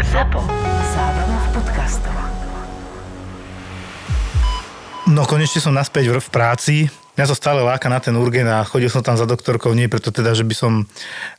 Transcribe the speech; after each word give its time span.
ZAPO. 0.00 0.40
Zábrná 0.96 1.36
v 1.36 1.48
podcastov. 1.52 2.16
No 5.12 5.28
konečne 5.28 5.60
som 5.60 5.76
naspäť 5.76 6.16
v, 6.16 6.28
práci. 6.32 6.88
Mňa 7.12 7.28
to 7.28 7.36
stále 7.36 7.60
láka 7.60 7.92
na 7.92 8.00
ten 8.00 8.16
urgen 8.16 8.48
a 8.48 8.64
chodil 8.64 8.88
som 8.88 9.04
tam 9.04 9.20
za 9.20 9.28
doktorkou, 9.28 9.76
nie 9.76 9.92
preto 9.92 10.08
teda, 10.08 10.32
že 10.32 10.48
by 10.48 10.54
som, 10.56 10.88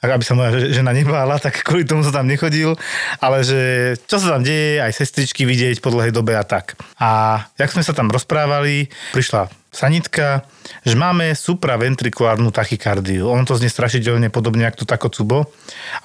aby 0.06 0.22
sa 0.22 0.38
moja 0.38 0.70
žena 0.70 0.94
nebála, 0.94 1.42
tak 1.42 1.66
kvôli 1.66 1.82
tomu 1.82 2.06
som 2.06 2.14
tam 2.14 2.30
nechodil, 2.30 2.78
ale 3.18 3.42
že 3.42 3.98
čo 4.06 4.22
sa 4.22 4.38
tam 4.38 4.46
deje, 4.46 4.78
aj 4.86 4.94
sestričky 4.94 5.50
vidieť 5.50 5.82
po 5.82 5.90
dlhej 5.90 6.14
dobe 6.14 6.38
a 6.38 6.46
tak. 6.46 6.78
A 7.02 7.42
jak 7.58 7.74
sme 7.74 7.82
sa 7.82 7.98
tam 7.98 8.14
rozprávali, 8.14 8.94
prišla 9.18 9.63
sanitka, 9.74 10.46
že 10.86 10.94
máme 10.94 11.34
supraventrikulárnu 11.34 12.54
tachykardiu. 12.54 13.26
On 13.28 13.44
to 13.44 13.58
znie 13.58 13.68
strašidelne 13.68 14.30
podobne 14.30 14.70
ako 14.70 14.86
to 14.86 14.86
takocubo. 14.86 15.38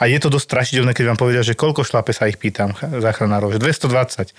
A 0.00 0.08
je 0.08 0.18
to 0.18 0.32
dosť 0.32 0.48
strašidelné, 0.48 0.96
keď 0.96 1.14
vám 1.14 1.20
povedia, 1.20 1.44
že 1.44 1.54
koľko 1.54 1.84
šlape 1.84 2.16
sa 2.16 2.26
ich 2.26 2.40
pýtam 2.40 2.72
záchranárov, 2.80 3.54
že 3.54 3.60
220 3.60 4.32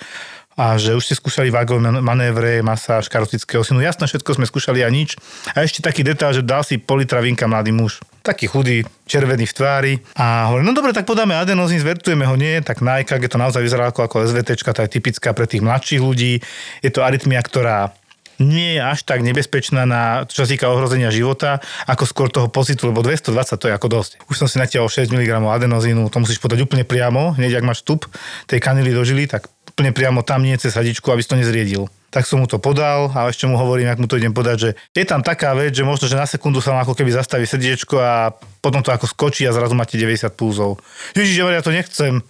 a 0.59 0.75
že 0.75 0.91
už 0.91 1.07
ste 1.07 1.15
skúšali 1.15 1.47
vágové 1.47 1.79
manévre, 2.03 2.59
masáž 2.59 3.07
karotického 3.07 3.63
synu. 3.63 3.79
Jasné, 3.79 4.11
všetko 4.11 4.35
sme 4.35 4.43
skúšali 4.43 4.83
a 4.83 4.91
nič. 4.91 5.15
A 5.55 5.63
ešte 5.63 5.79
taký 5.79 6.03
detail, 6.03 6.35
že 6.35 6.43
dal 6.43 6.67
si 6.67 6.75
pol 6.75 6.99
litra 6.99 7.23
vinka 7.23 7.47
mladý 7.47 7.71
muž. 7.71 8.03
Taký 8.19 8.51
chudý, 8.51 8.83
červený 9.07 9.47
v 9.47 9.55
tvári. 9.55 9.93
A 10.19 10.51
hovorí, 10.51 10.67
no 10.67 10.75
dobre, 10.75 10.91
tak 10.91 11.07
podáme 11.07 11.31
adenozín, 11.39 11.79
zvertujeme 11.79 12.27
ho, 12.27 12.35
nie. 12.35 12.59
Tak 12.59 12.83
na 12.83 12.99
EKG 12.99 13.31
to 13.31 13.39
naozaj 13.39 13.63
vyzerá 13.63 13.87
ako, 13.87 14.03
ako 14.03 14.27
SVT, 14.27 14.59
tá 14.75 14.83
je 14.83 14.99
typická 14.99 15.31
pre 15.31 15.47
tých 15.47 15.63
mladších 15.63 16.03
ľudí. 16.03 16.43
Je 16.83 16.91
to 16.91 17.07
arytmia, 17.07 17.39
ktorá 17.39 17.95
nie 18.39 18.79
je 18.79 18.81
až 18.81 19.03
tak 19.03 19.19
nebezpečná 19.21 19.83
na, 19.83 20.23
čo 20.25 20.43
sa 20.43 20.47
týka 20.47 20.71
ohrozenia 20.71 21.11
života, 21.11 21.59
ako 21.85 22.03
skôr 22.07 22.27
toho 22.31 22.47
pocitu, 22.47 22.87
lebo 22.87 23.03
220 23.03 23.59
to 23.59 23.67
je 23.67 23.73
ako 23.75 23.87
dosť. 23.91 24.11
Už 24.31 24.35
som 24.39 24.47
si 24.47 24.57
natiahol 24.57 24.87
6 24.87 25.11
mg 25.11 25.43
adenozínu, 25.43 26.07
to 26.07 26.23
musíš 26.23 26.39
podať 26.39 26.63
úplne 26.63 26.87
priamo, 26.87 27.35
hneď 27.35 27.59
ak 27.59 27.67
máš 27.67 27.83
vstup 27.83 28.07
tej 28.47 28.63
kanily 28.63 28.95
do 28.95 29.03
žily, 29.03 29.27
tak 29.27 29.51
úplne 29.69 29.91
priamo 29.91 30.23
tam 30.23 30.43
nie 30.43 30.55
cez 30.55 30.75
hadičku, 30.75 31.07
aby 31.11 31.23
si 31.23 31.29
to 31.31 31.39
nezriedil. 31.39 31.91
Tak 32.09 32.25
som 32.25 32.41
mu 32.41 32.49
to 32.49 32.57
podal 32.57 33.13
a 33.13 33.29
ešte 33.29 33.45
mu 33.45 33.53
hovorím, 33.53 33.87
ak 33.93 34.01
mu 34.01 34.09
to 34.09 34.17
idem 34.17 34.33
podať, 34.33 34.57
že 34.57 34.69
je 34.97 35.05
tam 35.05 35.21
taká 35.21 35.53
vec, 35.53 35.77
že 35.77 35.85
možno, 35.85 36.09
že 36.09 36.17
na 36.17 36.25
sekundu 36.25 36.57
sa 36.57 36.73
vám 36.73 36.81
ako 36.81 36.97
keby 36.97 37.13
zastaví 37.13 37.45
srdiečko 37.45 37.95
a 38.01 38.33
potom 38.65 38.81
to 38.81 38.89
ako 38.89 39.05
skočí 39.05 39.45
a 39.45 39.53
zrazu 39.53 39.77
máte 39.77 39.93
90 39.93 40.25
púzov. 40.33 40.81
Ježiš, 41.13 41.45
ja 41.45 41.61
to 41.61 41.69
nechcem. 41.69 42.25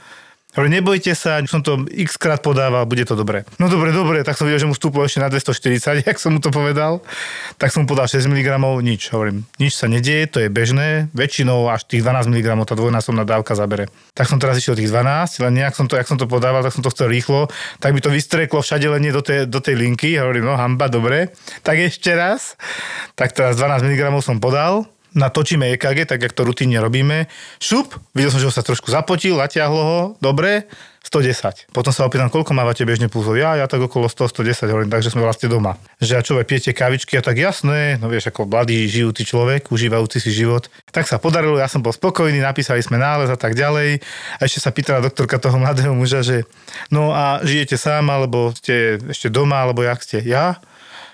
Hovorí, 0.58 0.74
nebojte 0.74 1.14
sa, 1.14 1.38
som 1.46 1.62
to 1.62 1.86
x 1.94 2.18
krát 2.18 2.42
podával, 2.42 2.82
bude 2.90 3.06
to 3.06 3.14
dobre. 3.14 3.46
No 3.62 3.70
dobre, 3.70 3.94
dobre, 3.94 4.26
tak 4.26 4.34
som 4.34 4.50
videl, 4.50 4.66
že 4.66 4.70
mu 4.70 4.74
stúplo 4.74 5.06
ešte 5.06 5.22
na 5.22 5.30
240, 5.30 6.02
jak 6.10 6.18
som 6.18 6.34
mu 6.34 6.42
to 6.42 6.50
povedal. 6.50 7.06
Tak 7.62 7.70
som 7.70 7.86
mu 7.86 7.94
podal 7.94 8.10
6 8.10 8.26
mg, 8.26 8.58
nič. 8.82 9.14
Hovorím, 9.14 9.46
nič 9.62 9.78
sa 9.78 9.86
nedieje, 9.86 10.26
to 10.26 10.42
je 10.42 10.50
bežné. 10.50 11.14
Väčšinou 11.14 11.70
až 11.70 11.86
tých 11.86 12.02
12 12.02 12.34
mg 12.34 12.66
tá 12.66 12.74
dvojnásobná 12.74 13.30
dávka 13.30 13.54
zabere. 13.54 13.94
Tak 14.18 14.26
som 14.26 14.42
teraz 14.42 14.58
išiel 14.58 14.74
tých 14.74 14.90
12, 14.90 15.38
len 15.46 15.54
nejak 15.54 15.78
som 15.78 15.86
to, 15.86 15.94
jak 15.94 16.10
som 16.10 16.18
to 16.18 16.26
podával, 16.26 16.66
tak 16.66 16.74
som 16.74 16.82
to 16.82 16.90
chcel 16.90 17.14
rýchlo, 17.14 17.46
tak 17.78 17.94
by 17.94 18.02
to 18.02 18.10
vystreklo 18.10 18.66
všade 18.66 18.90
len 18.90 19.06
nie 19.06 19.14
do 19.14 19.22
tej, 19.22 19.46
do 19.46 19.62
tej 19.62 19.78
linky. 19.78 20.18
Hovorím, 20.18 20.50
no 20.50 20.58
hamba, 20.58 20.90
dobre. 20.90 21.30
Tak 21.62 21.78
ešte 21.78 22.18
raz. 22.18 22.58
Tak 23.14 23.38
teraz 23.38 23.54
12 23.54 23.86
mg 23.86 24.02
som 24.26 24.42
podal, 24.42 24.90
natočíme 25.14 25.74
EKG, 25.78 26.06
tak 26.06 26.20
jak 26.22 26.34
to 26.34 26.46
rutinne 26.46 26.78
robíme. 26.82 27.30
Šup, 27.58 27.98
videl 28.14 28.30
som, 28.30 28.42
že 28.42 28.50
ho 28.50 28.54
sa 28.54 28.66
trošku 28.66 28.92
zapotil, 28.92 29.38
natiahlo 29.38 29.82
ho, 29.82 30.00
dobre, 30.22 30.70
110. 31.00 31.72
Potom 31.72 31.96
sa 31.96 32.06
opýtam, 32.06 32.28
koľko 32.28 32.52
mávate 32.52 32.84
bežne 32.84 33.08
pulzov? 33.08 33.40
Ja, 33.40 33.56
ja 33.56 33.66
tak 33.72 33.80
okolo 33.80 34.12
100, 34.12 34.30
110, 34.30 34.70
hovorím, 34.70 34.92
takže 34.92 35.10
sme 35.16 35.24
vlastne 35.24 35.48
doma. 35.48 35.80
Že 35.98 36.14
a 36.14 36.22
čo, 36.22 36.34
pijete 36.44 36.76
kavičky 36.76 37.18
a 37.18 37.24
tak 37.24 37.40
jasné, 37.40 37.98
no 37.98 38.12
vieš, 38.12 38.30
ako 38.30 38.46
mladý, 38.46 38.86
žijúci 38.86 39.24
človek, 39.24 39.72
užívajúci 39.72 40.20
si 40.20 40.30
život. 40.30 40.68
Tak 40.92 41.08
sa 41.08 41.18
podarilo, 41.18 41.56
ja 41.56 41.72
som 41.72 41.80
bol 41.80 41.96
spokojný, 41.96 42.44
napísali 42.44 42.84
sme 42.84 43.00
nález 43.00 43.32
a 43.32 43.40
tak 43.40 43.56
ďalej. 43.56 44.04
A 44.38 44.42
ešte 44.44 44.60
sa 44.60 44.76
pýtala 44.76 45.02
doktorka 45.02 45.40
toho 45.40 45.56
mladého 45.58 45.96
muža, 45.96 46.22
že 46.22 46.44
no 46.92 47.16
a 47.16 47.42
žijete 47.42 47.80
sám, 47.80 48.12
alebo 48.12 48.52
ste 48.54 49.00
ešte 49.08 49.32
doma, 49.32 49.64
alebo 49.64 49.82
jak 49.82 50.04
ste? 50.04 50.20
Ja? 50.22 50.60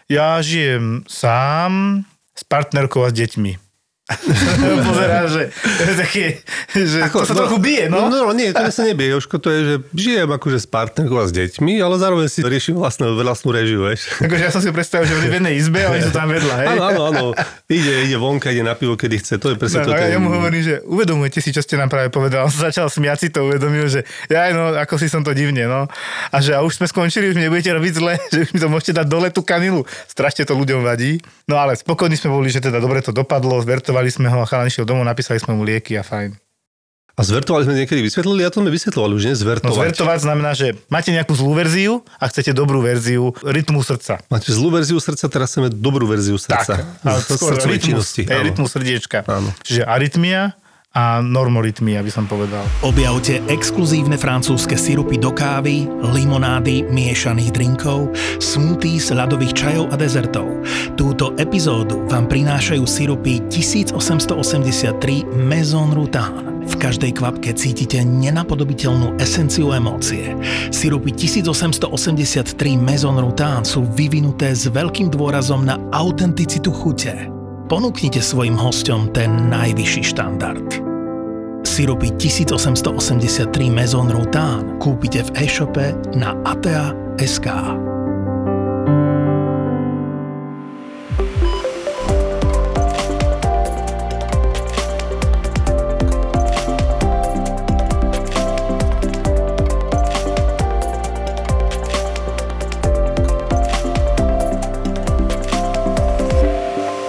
Ja 0.10 0.42
žijem 0.42 1.06
sám 1.08 2.04
s 2.36 2.44
partnerkou 2.44 3.06
a 3.06 3.14
s 3.14 3.16
deťmi. 3.16 3.65
Pozerá, 4.86 5.26
že, 5.26 5.50
také, 6.06 6.46
že 6.78 7.02
Ako, 7.10 7.26
to 7.26 7.34
sa 7.34 7.34
no, 7.34 7.40
trochu 7.42 7.58
bije, 7.58 7.90
no? 7.90 8.06
No, 8.06 8.30
no 8.30 8.38
nie, 8.38 8.54
to 8.54 8.62
sa 8.70 8.86
nebije, 8.86 9.18
Jožko, 9.18 9.42
to 9.42 9.50
je, 9.50 9.60
že 9.66 9.76
žijem 9.98 10.30
akože 10.30 10.62
s 10.62 10.68
partnerkou 10.70 11.18
a 11.18 11.26
s 11.26 11.34
deťmi, 11.34 11.82
ale 11.82 11.98
zároveň 11.98 12.30
si 12.30 12.46
riešim 12.46 12.78
vlastnú, 12.78 13.18
vlastnú 13.18 13.50
režiu, 13.50 13.82
vieš. 13.82 14.06
Akože 14.22 14.44
ja 14.46 14.54
som 14.54 14.62
si 14.62 14.70
predstavil, 14.70 15.10
že 15.10 15.18
v 15.18 15.42
jednej 15.42 15.58
izbe 15.58 15.82
a 15.82 15.90
oni 15.90 16.06
sú 16.06 16.14
tam 16.14 16.30
vedľa, 16.30 16.54
hej? 16.54 16.68
Áno, 16.78 16.84
áno, 16.86 17.02
áno. 17.10 17.26
Ide, 17.66 18.06
ide 18.06 18.18
vonka, 18.22 18.54
ide 18.54 18.62
na 18.62 18.78
pivo, 18.78 18.94
kedy 18.94 19.26
chce, 19.26 19.42
to 19.42 19.50
je 19.50 19.58
presne 19.58 19.82
no, 19.82 19.90
to. 19.90 19.98
Ja, 19.98 20.06
ja 20.06 20.22
mu 20.22 20.30
hovorím, 20.30 20.62
že 20.62 20.86
uvedomujete 20.86 21.42
si, 21.42 21.50
čo 21.50 21.66
ste 21.66 21.74
nám 21.74 21.90
práve 21.90 22.14
povedal. 22.14 22.46
Začal 22.46 22.94
smiať 22.94 23.18
si 23.26 23.28
to, 23.34 23.50
uvedomil, 23.50 23.90
že 23.90 24.06
ja, 24.30 24.54
no, 24.54 24.70
ako 24.78 25.02
si 25.02 25.10
som 25.10 25.26
to 25.26 25.34
divne, 25.34 25.66
no. 25.66 25.90
A 26.30 26.38
že 26.46 26.54
a 26.54 26.62
už 26.62 26.78
sme 26.78 26.86
skončili, 26.86 27.34
už 27.34 27.42
mi 27.42 27.50
nebudete 27.50 27.74
robiť 27.74 27.94
zle, 27.98 28.22
že 28.34 28.46
už 28.46 28.50
mi 28.54 28.60
to 28.62 28.70
môžete 28.70 29.02
dať 29.02 29.08
dole 29.10 29.34
tú 29.34 29.42
kanilu. 29.42 29.82
Strašne 30.06 30.46
to 30.46 30.54
ľuďom 30.54 30.86
vadí. 30.86 31.18
No 31.50 31.58
ale 31.58 31.74
spokojní 31.74 32.22
sme 32.22 32.30
boli, 32.30 32.54
že 32.54 32.62
teda 32.62 32.78
dobre 32.78 33.02
to 33.02 33.10
dopadlo, 33.10 33.58
zverto 33.66 33.95
Zvertovali 33.96 34.12
sme 34.12 34.28
ho 34.28 34.44
chalan 34.44 34.68
išiel 34.68 34.84
domov, 34.84 35.08
napísali 35.08 35.40
sme 35.40 35.56
mu 35.56 35.64
lieky 35.64 35.96
a 35.96 36.04
fajn. 36.04 36.36
A 37.16 37.24
zvertovali 37.24 37.64
sme 37.64 37.80
niekedy 37.80 38.04
vysvetlili? 38.04 38.44
Ja 38.44 38.52
to 38.52 38.60
sme 38.60 38.68
vysvetlovali 38.68 39.16
už, 39.16 39.24
nie? 39.24 39.36
Zvertovať. 39.40 39.72
No 39.72 39.80
zvertovať 39.80 40.20
znamená, 40.20 40.52
že 40.52 40.76
máte 40.92 41.16
nejakú 41.16 41.32
zlú 41.32 41.56
verziu 41.56 42.04
a 42.20 42.28
chcete 42.28 42.52
dobrú 42.52 42.84
verziu 42.84 43.32
rytmu 43.40 43.80
srdca. 43.88 44.20
Máte 44.28 44.52
zlú 44.52 44.68
verziu 44.68 45.00
srdca, 45.00 45.32
teraz 45.32 45.56
chceme 45.56 45.72
dobrú 45.72 46.12
verziu 46.12 46.36
srdca. 46.36 46.76
Tak, 46.76 47.08
ale 47.08 47.20
skôr 47.40 47.56
rytmus, 47.56 48.20
rytmus 48.20 48.76
srdiečka. 48.76 49.24
Áno. 49.32 49.48
Čiže 49.64 49.88
arytmia, 49.88 50.60
a 50.96 51.20
normorytmy, 51.20 52.00
aby 52.00 52.08
som 52.08 52.24
povedal. 52.24 52.64
Objavte 52.88 53.44
exkluzívne 53.52 54.16
francúzske 54.16 54.80
sirupy 54.80 55.20
do 55.20 55.36
kávy, 55.36 55.92
limonády, 56.16 56.88
miešaných 56.88 57.52
drinkov, 57.52 58.16
smoothies, 58.40 59.12
ľadových 59.12 59.52
čajov 59.54 59.92
a 59.92 60.00
dezertov. 60.00 60.48
Túto 60.96 61.36
epizódu 61.36 62.08
vám 62.08 62.32
prinášajú 62.32 62.88
sirupy 62.88 63.44
1883 63.52 64.96
Maison 65.36 65.92
Rutan. 65.92 66.56
V 66.66 66.82
každej 66.82 67.22
kvapke 67.22 67.54
cítite 67.54 68.02
nenapodobiteľnú 68.02 69.22
esenciu 69.22 69.70
emócie. 69.76 70.34
Sirupy 70.74 71.14
1883 71.14 72.58
Maison 72.74 73.14
Rutan 73.22 73.62
sú 73.62 73.86
vyvinuté 73.94 74.50
s 74.56 74.66
veľkým 74.72 75.14
dôrazom 75.14 75.62
na 75.62 75.78
autenticitu 75.94 76.74
chute 76.74 77.35
Ponúknite 77.66 78.22
svojim 78.22 78.54
hostom 78.62 79.10
ten 79.10 79.50
najvyšší 79.50 80.14
štandard. 80.14 80.70
Sirupy 81.66 82.14
1883 82.14 83.50
Maison 83.74 84.06
Routan 84.06 84.78
kúpite 84.78 85.26
v 85.26 85.50
e-shope 85.50 85.98
na 86.14 86.38
atea.sk. 86.46 87.50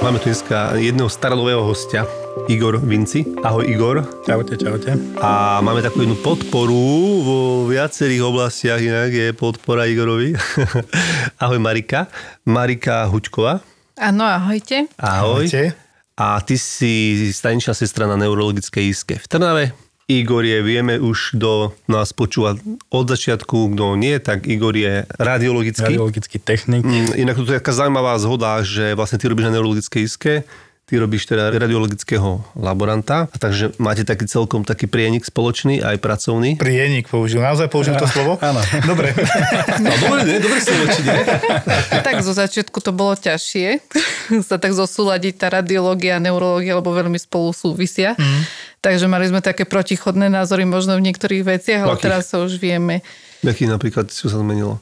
Máme 0.06 0.22
tu 0.22 0.30
dneska 0.30 0.78
jedného 0.78 1.10
starolového 1.10 1.66
hostia, 1.66 2.06
Igor 2.46 2.78
Vinci. 2.78 3.26
Ahoj 3.42 3.66
Igor. 3.66 4.06
Čaute, 4.22 4.54
čaute. 4.54 4.94
A 5.18 5.58
máme 5.58 5.82
takú 5.82 6.06
jednu 6.06 6.14
podporu 6.22 6.78
vo 7.26 7.38
viacerých 7.66 8.22
oblastiach, 8.22 8.78
inak 8.78 9.10
je 9.10 9.34
podpora 9.34 9.82
Igorovi. 9.90 10.30
Ahoj 11.42 11.58
Marika. 11.58 12.06
Marika 12.46 13.02
Hučková. 13.10 13.58
Áno, 13.98 14.22
ahojte. 14.22 14.86
Ahoj. 14.94 15.50
Ahojte. 15.50 15.74
A 16.14 16.38
ty 16.38 16.54
si 16.54 17.26
staničná 17.34 17.74
sestra 17.74 18.06
na 18.06 18.14
neurologickej 18.14 18.86
iske 18.86 19.18
v 19.18 19.26
Trnave. 19.26 19.74
Igor 20.06 20.46
je, 20.46 20.62
vieme 20.62 21.02
už, 21.02 21.34
kto 21.34 21.74
nás 21.90 22.14
počúva 22.14 22.54
od 22.94 23.06
začiatku, 23.10 23.74
kto 23.74 23.98
nie, 23.98 24.22
tak 24.22 24.46
Igor 24.46 24.70
je 24.78 25.02
radiologický. 25.18 25.98
Radiologický 25.98 26.38
technik. 26.38 26.86
Mm, 26.86 27.18
inak 27.18 27.34
to 27.42 27.50
je 27.50 27.58
taká 27.58 27.74
zaujímavá 27.74 28.14
zhoda, 28.22 28.62
že 28.62 28.94
vlastne 28.94 29.18
ty 29.18 29.26
robíš 29.26 29.50
na 29.50 29.58
neurologickej 29.58 30.02
iske, 30.06 30.46
ty 30.86 30.94
robíš 31.02 31.26
teda 31.26 31.50
radiologického 31.50 32.38
laboranta, 32.54 33.26
a 33.26 33.36
takže 33.42 33.74
máte 33.82 34.06
taký 34.06 34.30
celkom 34.30 34.62
taký 34.62 34.86
prienik 34.86 35.26
spoločný, 35.26 35.82
aj 35.82 35.98
pracovný. 35.98 36.54
Prienik 36.54 37.10
použil, 37.10 37.42
naozaj 37.42 37.66
použil 37.66 37.98
to 37.98 38.06
slovo? 38.06 38.38
Áno. 38.46 38.62
Dobre. 38.86 39.10
No, 39.82 39.90
dobre, 39.90 40.22
nie, 40.22 40.38
dobre 40.38 40.62
slovo, 40.62 40.86
či 40.86 41.02
nie? 41.02 41.18
Tak 42.06 42.22
zo 42.22 42.30
začiatku 42.30 42.78
to 42.78 42.94
bolo 42.94 43.18
ťažšie, 43.18 43.82
sa 44.46 44.56
tak 44.62 44.70
zosúľadiť 44.70 45.34
tá 45.34 45.50
radiológia 45.50 46.16
a 46.16 46.22
neurológia, 46.22 46.78
lebo 46.78 46.94
veľmi 46.94 47.18
spolu 47.18 47.50
súvisia. 47.50 48.14
Mm. 48.14 48.42
Takže 48.86 49.10
mali 49.10 49.26
sme 49.26 49.42
také 49.42 49.66
protichodné 49.66 50.30
názory 50.30 50.62
možno 50.62 50.94
v 50.94 51.10
niektorých 51.10 51.42
veciach, 51.42 51.80
ale 51.82 51.94
Akých? 51.98 52.04
teraz 52.06 52.22
sa 52.30 52.38
už 52.38 52.54
vieme. 52.62 53.02
Aký 53.42 53.66
napríklad, 53.66 54.14
čo 54.14 54.30
sa 54.30 54.38
zmenilo? 54.38 54.78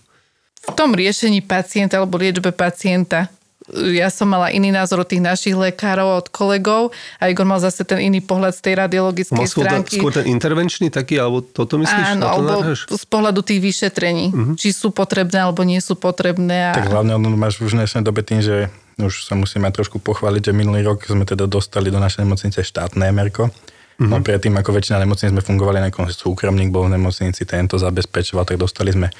V 0.68 0.76
tom 0.76 0.92
riešení 0.92 1.40
pacienta 1.40 1.96
alebo 1.96 2.20
liečbe 2.20 2.52
pacienta 2.52 3.32
ja 3.72 4.12
som 4.12 4.28
mala 4.28 4.52
iný 4.52 4.68
názor 4.68 5.00
od 5.00 5.08
tých 5.08 5.24
našich 5.24 5.56
lekárov, 5.56 6.20
od 6.20 6.28
kolegov 6.28 6.92
a 7.16 7.32
Igor 7.32 7.48
mal 7.48 7.56
zase 7.56 7.80
ten 7.80 7.96
iný 7.96 8.20
pohľad 8.20 8.52
z 8.52 8.60
tej 8.60 8.74
radiologickej 8.76 9.40
Mal 9.40 9.48
skôr, 9.48 9.64
stránky. 9.64 9.96
skôr 9.96 10.12
ten 10.12 10.28
intervenčný 10.28 10.92
taký, 10.92 11.16
alebo 11.16 11.40
toto 11.40 11.80
myslíš? 11.80 12.06
Áno, 12.12 12.20
Na 12.20 12.26
to 12.28 12.32
alebo 12.36 12.60
narážaš? 12.60 12.80
z 12.92 13.06
pohľadu 13.08 13.40
tých 13.40 13.60
vyšetrení. 13.64 14.36
Mhm. 14.36 14.52
Či 14.60 14.68
sú 14.76 14.92
potrebné, 14.92 15.48
alebo 15.48 15.64
nie 15.64 15.80
sú 15.80 15.96
potrebné. 15.96 16.72
A... 16.72 16.72
Tak 16.76 16.92
hlavne 16.92 17.16
ono 17.16 17.32
máš 17.40 17.56
už 17.64 17.72
v 17.72 17.80
dnešnej 17.80 18.04
dobe 18.04 18.20
tým, 18.20 18.44
že 18.44 18.68
už 19.00 19.24
sa 19.24 19.32
musíme 19.32 19.66
trošku 19.72 19.96
pochváliť, 19.96 20.52
že 20.52 20.52
minulý 20.52 20.84
rok 20.84 21.08
sme 21.08 21.24
teda 21.24 21.48
dostali 21.48 21.88
do 21.88 21.96
našej 21.96 22.28
nemocnice 22.28 22.60
štátne 22.60 23.08
MRko. 23.16 23.48
Mm-hmm. 23.94 24.10
No 24.10 24.22
predtým, 24.22 24.54
ako 24.58 24.70
väčšina 24.74 24.98
nemocníc 25.02 25.30
sme 25.30 25.42
fungovali, 25.44 25.78
na 25.78 25.86
nejakom 25.86 26.10
súkromník 26.10 26.74
bol 26.74 26.90
v 26.90 26.98
nemocnici, 26.98 27.46
tento 27.46 27.78
zabezpečoval, 27.78 28.42
tak 28.42 28.58
dostali 28.58 28.90
sme 28.90 29.14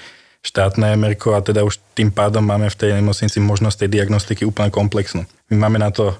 štátne 0.45 0.99
MRko 0.99 1.33
a 1.33 1.41
teda 1.41 1.65
už 1.65 1.81
tým 1.97 2.13
pádom 2.13 2.45
máme 2.45 2.69
v 2.69 2.77
tej 2.77 2.91
nemocnici 2.99 3.41
možnosť 3.41 3.87
tej 3.87 3.91
diagnostiky 4.01 4.43
úplne 4.45 4.69
komplexnú. 4.69 5.25
My 5.49 5.57
máme 5.69 5.81
na 5.81 5.89
to 5.89 6.13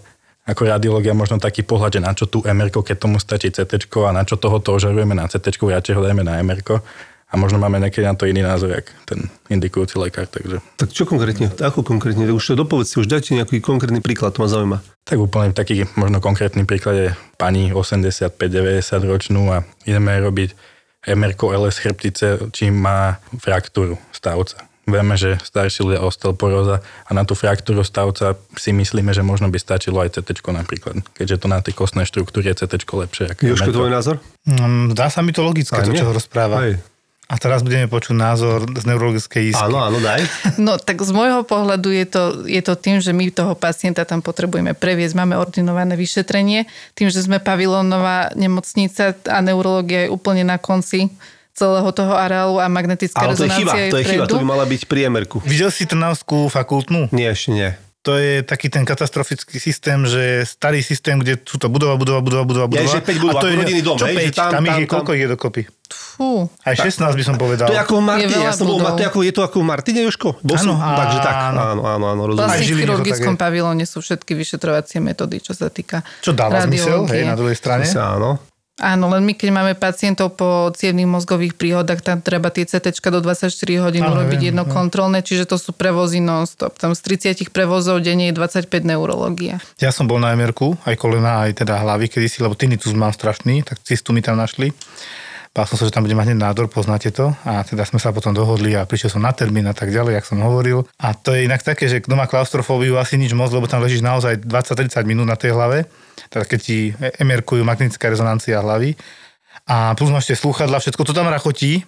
ako 0.45 0.69
radiológia 0.69 1.17
možno 1.17 1.41
taký 1.41 1.65
pohľad, 1.65 1.99
že 1.99 2.05
na 2.05 2.13
čo 2.13 2.29
tu 2.29 2.45
MRko, 2.45 2.85
keď 2.85 2.97
tomu 3.09 3.17
stačí 3.17 3.49
CT 3.49 3.89
a 4.05 4.13
na 4.13 4.25
čo 4.29 4.37
toho 4.37 4.61
to 4.61 4.77
ožarujeme 4.77 5.17
na 5.17 5.29
CT, 5.29 5.57
radšej 5.57 5.97
ho 5.97 6.03
dajme 6.05 6.25
na 6.25 6.41
MRko 6.45 6.85
a 7.29 7.35
možno 7.35 7.59
máme 7.59 7.81
niekedy 7.81 8.07
na 8.07 8.15
to 8.15 8.29
iný 8.29 8.47
názor, 8.47 8.71
jak 8.71 8.87
ten 9.09 9.27
indikujúci 9.51 9.99
lekár. 9.99 10.31
Takže 10.31 10.63
Tak 10.79 10.89
čo 10.93 11.09
konkrétne? 11.09 11.51
Ako 11.59 11.83
konkrétne? 11.83 12.29
Už 12.31 12.55
dopovedz 12.55 12.95
si, 12.95 12.97
už 13.01 13.09
dajte 13.11 13.35
nejaký 13.35 13.59
konkrétny 13.59 13.99
príklad, 13.99 14.37
to 14.37 14.45
ma 14.45 14.49
zaujíma. 14.49 14.79
Tak 15.05 15.21
úplne 15.21 15.53
taký 15.53 15.85
možno 16.01 16.25
konkrétny 16.25 16.65
príklad 16.65 16.97
je 16.97 17.09
pani 17.37 17.71
85-90 17.77 19.05
ročnú 19.05 19.53
a 19.53 19.61
ideme 19.85 20.17
robiť 20.17 20.57
MRK 21.05 21.41
LS 21.61 21.77
chrbtice, 21.85 22.49
či 22.57 22.73
má 22.73 23.21
fraktúru 23.37 24.01
stavca. 24.17 24.65
Vieme, 24.85 25.17
že 25.17 25.41
starší 25.41 25.81
ľudia 25.81 26.05
osteoporóza 26.05 26.85
a 27.09 27.11
na 27.17 27.25
tú 27.25 27.33
fraktúru 27.33 27.81
stavca 27.85 28.37
si 28.57 28.73
myslíme, 28.73 29.17
že 29.17 29.25
možno 29.25 29.49
by 29.49 29.57
stačilo 29.57 30.01
aj 30.05 30.21
CT 30.21 30.45
napríklad. 30.45 31.01
Keďže 31.17 31.41
to 31.41 31.47
na 31.49 31.65
tej 31.65 31.73
kostnej 31.73 32.05
štruktúre 32.05 32.53
je 32.53 32.65
CT 32.65 32.85
lepšie. 32.85 33.33
MRko. 33.41 33.73
tvoj 33.73 33.93
názor? 33.93 34.17
Mm, 34.45 34.93
Zdá 34.93 35.09
sa 35.09 35.25
mi 35.25 35.33
to 35.33 35.41
logické, 35.41 35.81
Aj 35.81 35.89
to, 35.89 35.97
čo 35.97 36.05
ho 36.05 36.13
rozpráva. 36.13 36.69
Hej. 36.69 36.85
A 37.25 37.41
teraz 37.41 37.65
budeme 37.65 37.89
počuť 37.89 38.13
názor 38.13 38.69
z 38.69 38.85
neurologickej 38.85 39.57
isky. 39.57 39.65
Áno, 39.65 39.81
áno, 39.81 39.97
daj. 39.97 40.29
No 40.61 40.77
tak 40.77 41.01
z 41.01 41.09
môjho 41.09 41.41
pohľadu 41.41 41.89
je 41.89 42.05
to, 42.05 42.23
je 42.45 42.61
to 42.61 42.77
tým, 42.77 43.01
že 43.01 43.17
my 43.17 43.33
toho 43.33 43.57
pacienta 43.57 44.05
tam 44.05 44.21
potrebujeme 44.21 44.77
previesť. 44.77 45.17
Máme 45.17 45.41
ordinované 45.41 45.97
vyšetrenie. 45.97 46.69
Tým, 46.93 47.09
že 47.09 47.25
sme 47.25 47.41
pavilónová 47.41 48.29
nemocnica 48.37 49.17
a 49.25 49.39
neurológia 49.41 50.07
je 50.07 50.13
úplne 50.13 50.45
na 50.45 50.61
konci 50.61 51.09
celého 51.55 51.87
toho 51.95 52.13
areálu 52.13 52.59
a 52.61 52.67
magnetická 52.67 53.25
Ale 53.25 53.39
to 53.39 53.47
je 53.47 53.55
chyba, 53.57 53.73
to 53.89 53.99
je 54.03 54.05
chyba, 54.05 54.27
to 54.27 54.43
by 54.43 54.47
mala 54.47 54.67
byť 54.67 54.91
pri 54.91 55.07
emerku. 55.07 55.39
Videl 55.47 55.71
si 55.71 55.87
Trnavskú 55.87 56.51
fakultnú? 56.51 57.07
Nie, 57.15 57.31
ešte 57.31 57.55
nie. 57.55 57.71
To 58.05 58.13
je 58.15 58.45
taký 58.45 58.69
ten 58.69 58.85
katastrofický 58.85 59.57
systém, 59.57 60.05
že 60.05 60.45
starý 60.45 60.85
systém, 60.85 61.17
kde 61.17 61.41
sú 61.41 61.57
to 61.57 61.67
budova, 61.67 61.97
budova, 61.97 62.21
budova, 62.21 62.45
budova, 62.45 62.67
Ja, 62.67 62.85
budova. 62.85 62.93
že 62.93 63.01
päť 63.01 63.17
budov, 63.17 63.33
a 63.33 63.41
to 63.41 63.49
je, 63.49 63.55
rodinný 63.57 63.81
dom, 63.81 63.97
čo 63.97 64.05
hej, 64.05 64.13
že 64.15 64.21
5? 64.29 64.37
tam- 64.37 64.53
Tam, 64.53 64.63
ich 64.63 64.69
tam- 64.69 64.77
je, 64.77 64.87
koľko 64.87 65.11
ich 65.11 65.23
je 65.25 65.29
dokopy? 65.31 65.63
Fú. 65.89 66.31
Aj 66.61 66.75
16 66.75 67.01
by 67.11 67.25
som 67.25 67.35
povedal. 67.35 67.65
To 67.65 67.73
je 67.73 67.81
ako 67.81 67.95
Martine, 67.99 68.29
Je 68.31 68.45
ja 68.45 68.53
som 68.53 68.67
bol 68.67 68.77
budov. 68.77 68.93
Martine, 68.93 69.09
ako, 69.09 69.19
je 69.21 69.33
to 69.33 69.43
ako 69.43 69.57
Martine, 69.63 70.01
Jožko? 70.03 70.29
Bol 70.39 70.57
som, 70.57 70.77
Áno, 70.77 70.97
takže 70.97 71.19
tak, 71.19 71.35
áno. 71.35 71.59
áno, 71.59 71.83
áno, 71.83 72.05
áno, 72.07 72.23
rozumiem. 72.27 72.45
Vlastne 72.47 72.61
v 72.63 72.69
to 72.69 72.77
chirurgickom 72.79 73.35
tak 73.35 73.41
je. 73.41 73.45
pavilóne 73.49 73.85
sú 73.85 73.99
všetky 73.99 74.33
vyšetrovacie 74.35 74.99
metódy, 75.01 75.37
čo 75.39 75.53
sa 75.53 75.67
týka 75.67 76.05
Čo 76.21 76.31
dáva 76.31 76.61
zmysel, 76.61 77.09
hej, 77.09 77.25
na 77.25 77.35
druhej 77.35 77.57
strane. 77.57 77.89
Áno. 77.89 78.37
Áno, 78.75 79.07
len 79.07 79.23
my 79.23 79.39
keď 79.39 79.49
máme 79.55 79.73
pacientov 79.79 80.35
po 80.35 80.67
cievných 80.75 81.07
mozgových 81.07 81.55
príhodách, 81.55 82.03
tam 82.03 82.19
treba 82.19 82.51
tie 82.51 82.67
CT 82.67 82.91
do 83.07 83.23
24 83.23 83.47
hodín 83.79 84.03
Áno, 84.03 84.19
urobiť 84.19 84.41
viem, 84.43 84.49
jedno 84.51 84.67
viem. 84.67 84.75
kontrolné, 84.75 85.23
čiže 85.23 85.47
to 85.47 85.55
sú 85.55 85.71
prevozy 85.71 86.19
non-stop. 86.19 86.75
Tam 86.75 86.91
z 86.91 87.01
30 87.39 87.55
prevozov 87.55 88.03
denne 88.03 88.29
je 88.31 88.35
25 88.35 88.67
neurológia. 88.83 89.63
Ja 89.79 89.95
som 89.95 90.11
bol 90.11 90.19
na 90.19 90.35
MRku, 90.35 90.75
aj 90.91 90.99
kolena, 90.99 91.47
aj 91.47 91.63
teda 91.63 91.79
hlavy 91.87 92.11
kedysi, 92.11 92.43
lebo 92.43 92.59
tinnitus 92.59 92.91
mám 92.99 93.15
strašný, 93.15 93.63
tak 93.63 93.79
cistu 93.87 94.11
mi 94.11 94.27
tam 94.27 94.43
našli. 94.43 94.75
Bál 95.55 95.71
som 95.71 95.79
sa, 95.79 95.87
že 95.87 95.95
tam 95.95 96.03
bude 96.03 96.19
mať 96.19 96.35
hneď 96.35 96.51
nádor, 96.51 96.67
poznáte 96.67 97.15
to. 97.15 97.31
A 97.47 97.63
teda 97.63 97.87
sme 97.87 98.03
sa 98.03 98.11
potom 98.11 98.35
dohodli 98.35 98.75
a 98.75 98.83
prišiel 98.91 99.15
som 99.15 99.23
na 99.23 99.31
termín 99.31 99.71
a 99.71 99.75
tak 99.77 99.95
ďalej, 99.95 100.19
jak 100.19 100.27
som 100.27 100.43
hovoril. 100.43 100.83
A 100.99 101.15
to 101.15 101.31
je 101.31 101.47
inak 101.47 101.63
také, 101.63 101.87
že 101.87 102.03
kto 102.03 102.19
má 102.19 102.27
klaustrofóbiu, 102.27 102.99
asi 102.99 103.15
nič 103.15 103.39
moc, 103.39 103.55
lebo 103.55 103.71
tam 103.71 103.79
ležíš 103.87 104.03
naozaj 104.03 104.43
20-30 104.43 105.07
minút 105.07 105.31
na 105.31 105.39
tej 105.39 105.55
hlave. 105.55 105.87
Teda 106.35 106.43
keď 106.43 106.59
ti 106.59 106.91
emerkujú 107.23 107.63
magnetická 107.63 108.11
rezonancia 108.11 108.59
hlavy. 108.59 108.99
A 109.71 109.95
plus 109.95 110.11
máš 110.11 110.27
tie 110.27 110.35
slúchadla, 110.35 110.83
všetko 110.83 111.07
to 111.07 111.15
tam 111.15 111.31
rachotí. 111.31 111.87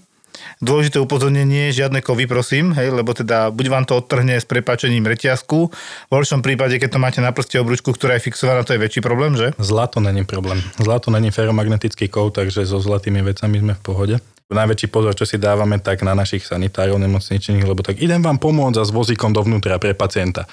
Dôležité 0.62 1.00
upozornenie, 1.00 1.72
žiadne 1.72 2.04
kovy, 2.04 2.28
prosím, 2.28 2.76
hej, 2.76 2.92
lebo 2.92 3.16
teda 3.16 3.48
buď 3.50 3.66
vám 3.72 3.84
to 3.88 3.96
odtrhne 3.96 4.36
s 4.36 4.44
prepačením 4.44 5.08
reťazku, 5.08 5.72
v 6.08 6.12
horšom 6.12 6.44
prípade, 6.44 6.76
keď 6.76 6.96
to 6.96 6.98
máte 7.00 7.20
na 7.24 7.32
prste 7.32 7.56
obručku, 7.56 7.92
ktorá 7.92 8.20
je 8.20 8.28
fixovaná, 8.28 8.60
to 8.60 8.76
je 8.76 8.80
väčší 8.80 9.00
problém, 9.00 9.32
že? 9.32 9.56
Zlato 9.56 9.96
není 9.96 10.28
problém. 10.28 10.60
Zlato 10.76 11.08
není 11.08 11.32
feromagnetický 11.32 12.12
kov, 12.12 12.36
takže 12.36 12.68
so 12.68 12.80
zlatými 12.80 13.24
vecami 13.24 13.64
sme 13.64 13.74
v 13.76 13.82
pohode. 13.82 14.14
Najväčší 14.46 14.88
pozor, 14.92 15.18
čo 15.18 15.26
si 15.26 15.42
dávame 15.42 15.82
tak 15.82 16.06
na 16.06 16.14
našich 16.14 16.46
sanitárov 16.46 17.00
nemocničných, 17.02 17.66
lebo 17.66 17.82
tak 17.82 17.98
idem 17.98 18.22
vám 18.22 18.38
pomôcť 18.38 18.78
a 18.78 18.86
s 18.86 18.94
vozíkom 18.94 19.34
dovnútra 19.34 19.80
pre 19.82 19.96
pacienta. 19.96 20.46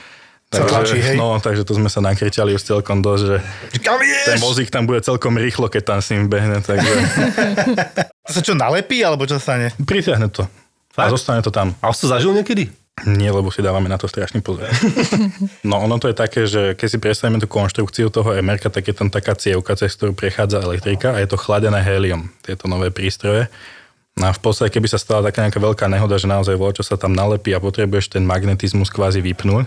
Sa 0.54 0.66
tlačí, 0.70 1.02
hej? 1.02 1.18
no, 1.18 1.42
takže 1.42 1.66
to 1.66 1.74
sme 1.74 1.90
sa 1.90 2.00
nakričali 2.00 2.54
už 2.54 2.62
celkom 2.62 3.02
dosť, 3.02 3.24
že 3.26 3.36
Kam 3.82 3.98
ten 4.00 4.38
vozík 4.38 4.70
tam 4.70 4.86
bude 4.86 5.02
celkom 5.02 5.34
rýchlo, 5.36 5.66
keď 5.68 5.84
tam 5.84 6.00
s 6.00 6.14
ním 6.14 6.30
behne, 6.30 6.62
takže 6.62 6.94
To 8.28 8.32
sa 8.32 8.42
čo, 8.46 8.54
nalepí, 8.56 9.04
alebo 9.04 9.28
čo 9.28 9.36
sa 9.42 9.58
stane? 9.58 9.76
pritiahne 9.84 10.30
to. 10.32 10.46
A 10.94 11.10
Fakt? 11.10 11.12
zostane 11.12 11.42
to 11.42 11.50
tam. 11.50 11.74
A 11.82 11.90
už 11.90 12.06
to 12.06 12.08
zažil 12.08 12.32
niekedy? 12.32 12.70
Nie, 13.10 13.34
lebo 13.34 13.50
si 13.50 13.66
dávame 13.66 13.90
na 13.90 13.98
to 13.98 14.06
strašný 14.06 14.46
pozor. 14.46 14.70
No 15.66 15.82
ono 15.82 15.98
to 15.98 16.06
je 16.08 16.16
také, 16.16 16.46
že 16.46 16.78
keď 16.78 16.88
si 16.88 16.98
predstavíme 17.02 17.42
tú 17.42 17.50
konštrukciu 17.50 18.14
toho 18.14 18.38
MRK, 18.38 18.70
tak 18.70 18.86
je 18.86 18.94
tam 18.94 19.10
taká 19.10 19.34
cievka, 19.34 19.74
cez 19.74 19.98
ktorú 19.98 20.14
prechádza 20.14 20.62
elektrika 20.62 21.18
a 21.18 21.20
je 21.20 21.28
to 21.28 21.36
chladené 21.42 21.82
hélium, 21.82 22.30
tieto 22.46 22.70
nové 22.70 22.94
prístroje. 22.94 23.50
No 24.14 24.30
a 24.30 24.32
v 24.32 24.38
podstate, 24.46 24.70
keby 24.70 24.86
sa 24.86 25.02
stala 25.02 25.26
taká 25.26 25.42
nejaká 25.42 25.58
veľká 25.58 25.90
nehoda, 25.90 26.22
že 26.22 26.30
naozaj 26.30 26.54
voľa, 26.54 26.78
čo 26.78 26.86
sa 26.86 27.02
tam 27.02 27.18
nalepí 27.18 27.50
a 27.50 27.58
potrebuješ 27.58 28.14
ten 28.14 28.22
magnetizmus 28.22 28.94
kvázi 28.94 29.26
vypnúť, 29.26 29.66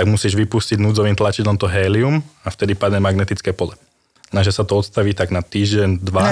tak 0.00 0.08
musíš 0.08 0.32
vypustiť 0.32 0.80
núdzovým 0.80 1.12
tlačidlom 1.12 1.60
to 1.60 1.68
hélium 1.68 2.24
a 2.40 2.48
vtedy 2.48 2.72
padne 2.72 3.04
magnetické 3.04 3.52
pole. 3.52 3.76
Na 4.30 4.46
že 4.46 4.54
sa 4.54 4.62
to 4.62 4.78
odstaví 4.78 5.10
tak 5.10 5.34
na 5.34 5.42
týždeň, 5.42 6.06
dva 6.06 6.22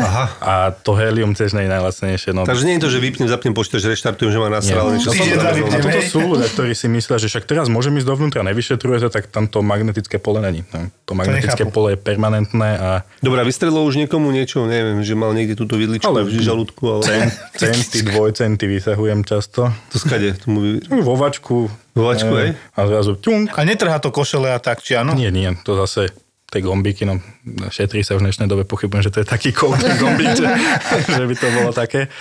Aha. 0.00 0.24
a 0.40 0.52
to 0.72 0.96
hélium 0.96 1.36
tiež 1.36 1.52
nie 1.52 1.68
je 1.68 1.70
najlacnejšie. 1.70 2.30
No, 2.32 2.48
Takže 2.48 2.64
nie 2.64 2.80
je 2.80 2.82
to, 2.82 2.88
že 2.88 2.96
vypnem, 2.96 3.28
zapnem 3.28 3.52
počítač, 3.52 3.92
reštartujem, 3.92 4.32
že 4.32 4.38
má 4.40 4.48
nasral. 4.48 4.88
niečo 4.88 5.12
Týždeň 5.12 5.36
sa 5.36 5.52
A 5.52 5.78
toto 5.84 6.00
sú 6.00 6.18
ľudia, 6.32 6.48
ktorí 6.48 6.72
si 6.72 6.88
myslia, 6.88 7.20
že 7.20 7.28
však 7.28 7.44
teraz 7.44 7.68
môžem 7.68 7.92
ísť 8.00 8.08
dovnútra, 8.08 8.40
nevyšetruje 8.40 9.04
to, 9.04 9.08
tak 9.12 9.28
tam 9.28 9.52
to 9.52 9.60
magnetické 9.60 10.16
pole 10.16 10.40
není. 10.40 10.64
No, 10.72 10.88
To 11.04 11.12
magnetické 11.12 11.68
nechápu. 11.68 11.76
pole 11.76 11.88
je 11.92 11.98
permanentné 12.00 12.70
a 12.80 12.88
Dobre, 13.20 13.38
a 13.40 13.44
vystrelilo 13.44 13.84
už 13.84 14.00
niekomu 14.00 14.32
niečo, 14.32 14.64
neviem, 14.64 15.04
že 15.04 15.12
mal 15.12 15.36
niekde 15.36 15.52
túto 15.52 15.76
vidličku 15.76 16.08
Ale- 16.08 16.24
v 16.24 16.32
žalúdku, 16.32 16.82
ale... 16.88 17.04
cen, 17.04 17.28
centy, 17.60 18.00
dvojcenty 18.00 18.64
vysahujem 18.64 19.28
často. 19.28 19.68
To 19.92 19.96
skade, 20.00 20.40
tomu... 20.40 20.80
Vo 20.88 21.20
vačku. 21.20 21.68
Vo 21.92 22.02
vačku, 22.08 22.32
eh? 22.40 22.56
A 22.72 22.88
zrazu 22.88 23.20
ťunk. 23.20 23.52
A 23.52 23.68
netrhá 23.68 24.00
to 24.00 24.08
košele 24.08 24.48
a 24.48 24.56
tak, 24.56 24.80
či 24.80 24.96
áno? 24.96 25.12
Nie, 25.12 25.28
nie, 25.28 25.52
to 25.60 25.76
zase 25.76 26.08
tie 26.52 26.60
gombiky, 26.60 27.08
no 27.08 27.16
šetrí 27.72 28.04
sa 28.04 28.20
v 28.20 28.28
dnešnej 28.28 28.44
dobe, 28.44 28.68
pochybujem, 28.68 29.08
že 29.08 29.12
to 29.12 29.24
je 29.24 29.26
taký 29.26 29.56
kov, 29.56 29.72
gombík, 30.02 30.36
že, 30.36 30.46
že 31.08 31.24
by 31.24 31.34
to 31.40 31.46
bolo 31.48 31.70
také. 31.72 32.12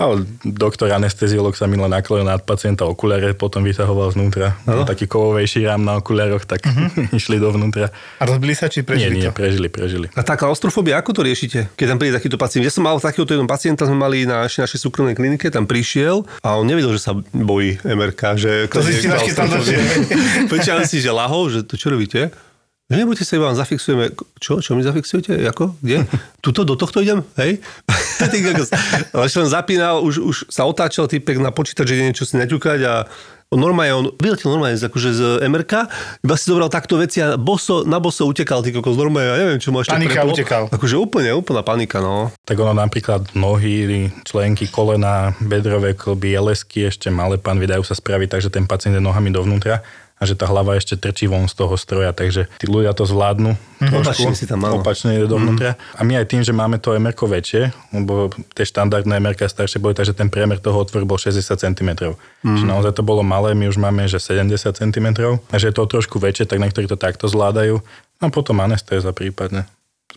Ale 0.00 0.24
doktor 0.40 0.88
anesteziolog 0.96 1.52
sa 1.52 1.68
minule 1.68 1.92
naklonil 1.92 2.24
nad 2.24 2.40
pacienta 2.40 2.88
okuliare, 2.88 3.36
potom 3.36 3.60
vysahoval 3.60 4.08
znútra. 4.16 4.56
No. 4.64 4.88
Taký 4.88 5.04
kovovejší 5.04 5.68
rám 5.68 5.84
na 5.84 6.00
okuliaroch, 6.00 6.48
tak 6.48 6.64
uh-huh. 6.64 7.12
išli 7.20 7.36
dovnútra. 7.36 7.92
A 8.16 8.22
rozbili 8.24 8.56
sa, 8.56 8.72
či 8.72 8.80
Nie, 8.80 8.88
prežili 8.88 9.20
nie, 9.20 9.28
to? 9.28 9.36
prežili, 9.36 9.68
prežili. 9.68 10.06
A 10.16 10.24
tá 10.24 10.40
klaustrofóbia, 10.40 10.96
ako 10.96 11.20
to 11.20 11.20
riešite, 11.20 11.68
keď 11.76 11.86
tam 11.92 11.98
príde 12.00 12.16
takýto 12.16 12.40
pacient? 12.40 12.64
Ja 12.64 12.72
som 12.72 12.88
mal 12.88 12.96
takéhoto 12.96 13.36
jednom 13.36 13.44
pacienta, 13.44 13.84
sme 13.84 14.00
mali 14.00 14.24
na 14.24 14.48
našej, 14.48 14.64
našej 14.64 14.80
súkromnej 14.88 15.12
klinike, 15.12 15.52
tam 15.52 15.68
prišiel 15.68 16.24
a 16.40 16.56
on 16.56 16.64
nevedel, 16.64 16.96
že 16.96 17.04
sa 17.04 17.12
bojí 17.36 17.76
MRK. 17.84 18.40
Že 18.40 18.52
To 18.72 18.80
až 18.80 19.04
keď 19.04 19.36
tam. 19.36 19.52
Počítam 20.56 20.80
si, 20.88 21.04
že 21.04 21.12
lahol, 21.12 21.52
že 21.52 21.60
to 21.60 21.76
čo 21.76 21.92
robíte? 21.92 22.32
Že 22.90 22.96
nebojte 22.98 23.22
sa, 23.22 23.38
vám 23.38 23.54
zafixujeme. 23.54 24.10
Čo? 24.36 24.58
Čo 24.58 24.74
mi 24.74 24.82
zafixujete? 24.82 25.38
Ako? 25.46 25.78
Kde? 25.78 26.10
Tuto, 26.42 26.66
do 26.66 26.74
tohto 26.74 26.98
idem? 26.98 27.22
Hej? 27.38 27.62
Ale 29.14 29.26
som 29.26 29.46
zapínal, 29.46 30.02
už, 30.02 30.18
už 30.18 30.36
sa 30.50 30.66
otáčal 30.66 31.06
typek 31.06 31.38
na 31.38 31.50
počítač, 31.50 31.86
že 31.86 32.02
niečo 32.02 32.26
si 32.26 32.34
naťukať 32.34 32.80
a 32.82 32.94
on 33.48 33.58
normálne, 33.58 33.90
on 33.92 34.06
vyletel 34.14 34.46
normálne 34.48 34.74
z- 34.74 34.86
akože 34.86 35.10
z 35.10 35.22
MRK, 35.42 35.90
iba 36.22 36.34
si 36.34 36.44
zobral 36.46 36.66
takto 36.66 36.94
veci 36.94 37.18
a 37.18 37.34
boso, 37.34 37.82
na 37.82 37.98
boso 37.98 38.22
utekal, 38.22 38.62
ty 38.62 38.70
kokos, 38.70 38.94
normálne, 38.94 39.26
ja 39.26 39.36
neviem, 39.36 39.58
čo 39.58 39.70
mu 39.70 39.82
ešte 39.82 39.90
Panika, 39.90 40.22
preplo. 40.22 40.34
utekal. 40.34 40.62
Akože 40.70 40.94
úplne, 40.94 41.34
úplná 41.34 41.62
panika, 41.62 41.98
no. 41.98 42.30
Tak 42.42 42.54
ono 42.56 42.70
napríklad 42.72 43.34
nohy, 43.34 44.06
členky, 44.22 44.66
kolena, 44.66 45.34
bedrové 45.42 45.98
klby, 45.98 46.38
lesky, 46.40 46.86
ešte 46.86 47.10
malé 47.10 47.42
pán 47.42 47.58
vydajú 47.58 47.82
sa 47.82 47.94
spraviť, 47.94 48.28
takže 48.30 48.50
ten 48.50 48.70
pacient 48.70 48.94
je 48.94 49.02
nohami 49.02 49.30
dovnútra 49.30 49.82
a 50.20 50.28
že 50.28 50.36
tá 50.36 50.44
hlava 50.44 50.76
ešte 50.76 51.00
trčí 51.00 51.24
von 51.24 51.48
z 51.48 51.56
toho 51.56 51.80
stroja, 51.80 52.12
takže 52.12 52.52
tí 52.60 52.68
ľudia 52.68 52.92
to 52.92 53.08
zvládnu 53.08 53.56
trošku. 53.80 54.28
Opačne 54.28 54.36
si 54.36 54.44
tam, 54.44 54.60
áno. 54.68 54.84
Opačne 54.84 55.16
ide 55.16 55.24
dovnútra. 55.24 55.80
A 55.96 56.04
my 56.04 56.20
aj 56.20 56.28
tým, 56.28 56.44
že 56.44 56.52
máme 56.52 56.76
to 56.76 56.92
MR 56.92 57.16
väčšie, 57.16 57.72
lebo 57.96 58.28
tie 58.52 58.68
štandardné 58.68 59.16
MR 59.16 59.32
staršie 59.32 59.80
boli, 59.80 59.96
takže 59.96 60.12
ten 60.12 60.28
priemer 60.28 60.60
toho 60.60 60.76
otvoru 60.76 61.08
bol 61.08 61.16
60 61.16 61.40
cm. 61.40 61.90
Čiže 62.44 62.66
naozaj 62.68 62.92
to 62.92 63.00
bolo 63.00 63.24
malé, 63.24 63.56
my 63.56 63.72
už 63.72 63.80
máme, 63.80 64.04
že 64.12 64.20
70 64.20 64.60
cm. 64.76 65.08
A 65.48 65.56
že 65.56 65.72
je 65.72 65.74
to 65.74 65.88
trošku 65.88 66.20
väčšie, 66.20 66.44
tak 66.44 66.60
niektorí 66.60 66.84
to 66.84 67.00
takto 67.00 67.24
zvládajú. 67.24 67.80
No 68.20 68.24
a 68.28 68.30
potom 68.30 68.60
anestéza 68.60 69.16
prípadne. 69.16 69.64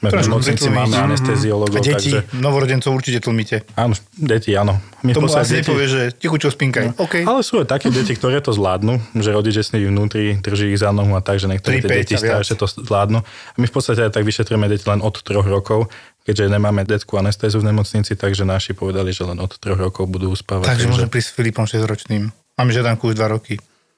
Sme 0.04 0.12
v 0.14 0.26
nemocnici, 0.26 0.68
máme 0.68 0.92
Mhm. 0.92 1.06
anesteziologov, 1.06 1.74
A 1.74 1.82
deti, 1.82 2.12
takže... 2.12 2.20
novorodencov 2.36 2.92
určite 2.92 3.20
tlmíte. 3.20 3.64
Áno, 3.74 3.96
deti, 4.12 4.52
áno. 4.52 4.84
My 5.00 5.12
Tomu 5.12 5.28
asi 5.28 5.54
deti- 5.54 5.64
nepovie, 5.64 5.86
že 5.86 6.02
tichučo 6.12 6.50
spinkaj. 6.50 6.96
OK. 6.98 7.24
ale 7.24 7.40
sú 7.40 7.58
aj 7.58 7.68
také 7.70 7.88
deti, 7.88 8.12
ktoré 8.12 8.40
to 8.40 8.52
zvládnu, 8.52 9.00
že 9.14 9.30
rodič 9.30 9.56
je 9.56 9.64
s 9.64 9.72
nimi 9.72 9.88
vnútri, 9.88 10.36
drží 10.38 10.70
ich 10.70 10.78
za 10.78 10.90
nohu 10.90 11.12
a 11.12 11.20
tak, 11.20 11.38
že 11.38 11.48
niektoré 11.48 11.78
Tri, 11.78 11.82
tie 11.82 11.90
päť 11.90 11.98
deti 11.98 12.14
a 12.14 12.20
viac. 12.20 12.32
staršie 12.38 12.56
to 12.56 12.66
zvládnu. 12.82 13.20
A 13.22 13.56
my 13.56 13.66
v 13.66 13.74
podstate 13.74 14.02
aj 14.02 14.12
tak 14.12 14.24
vyšetrujeme 14.24 14.66
deti 14.66 14.84
len 14.84 15.00
od 15.00 15.16
troch 15.18 15.46
rokov, 15.46 15.88
keďže 16.22 16.48
nemáme 16.50 16.84
detskú 16.84 17.16
anestézu 17.16 17.58
v 17.58 17.68
nemocnici, 17.70 18.14
takže 18.14 18.44
naši 18.44 18.72
povedali, 18.72 19.10
že 19.10 19.24
len 19.24 19.38
od 19.38 19.52
troch 19.54 19.76
rokov 19.78 20.06
budú 20.06 20.30
uspávať. 20.30 20.68
Takže 20.70 20.88
môžem 20.88 21.08
prísť 21.08 21.30
s 21.30 21.34
Filipom 21.34 21.64
6-ročným. 21.64 22.28
Mám 22.54 22.70
žiadanku 22.70 23.08
už 23.08 23.16
2 23.16 23.28
roky. 23.30 23.56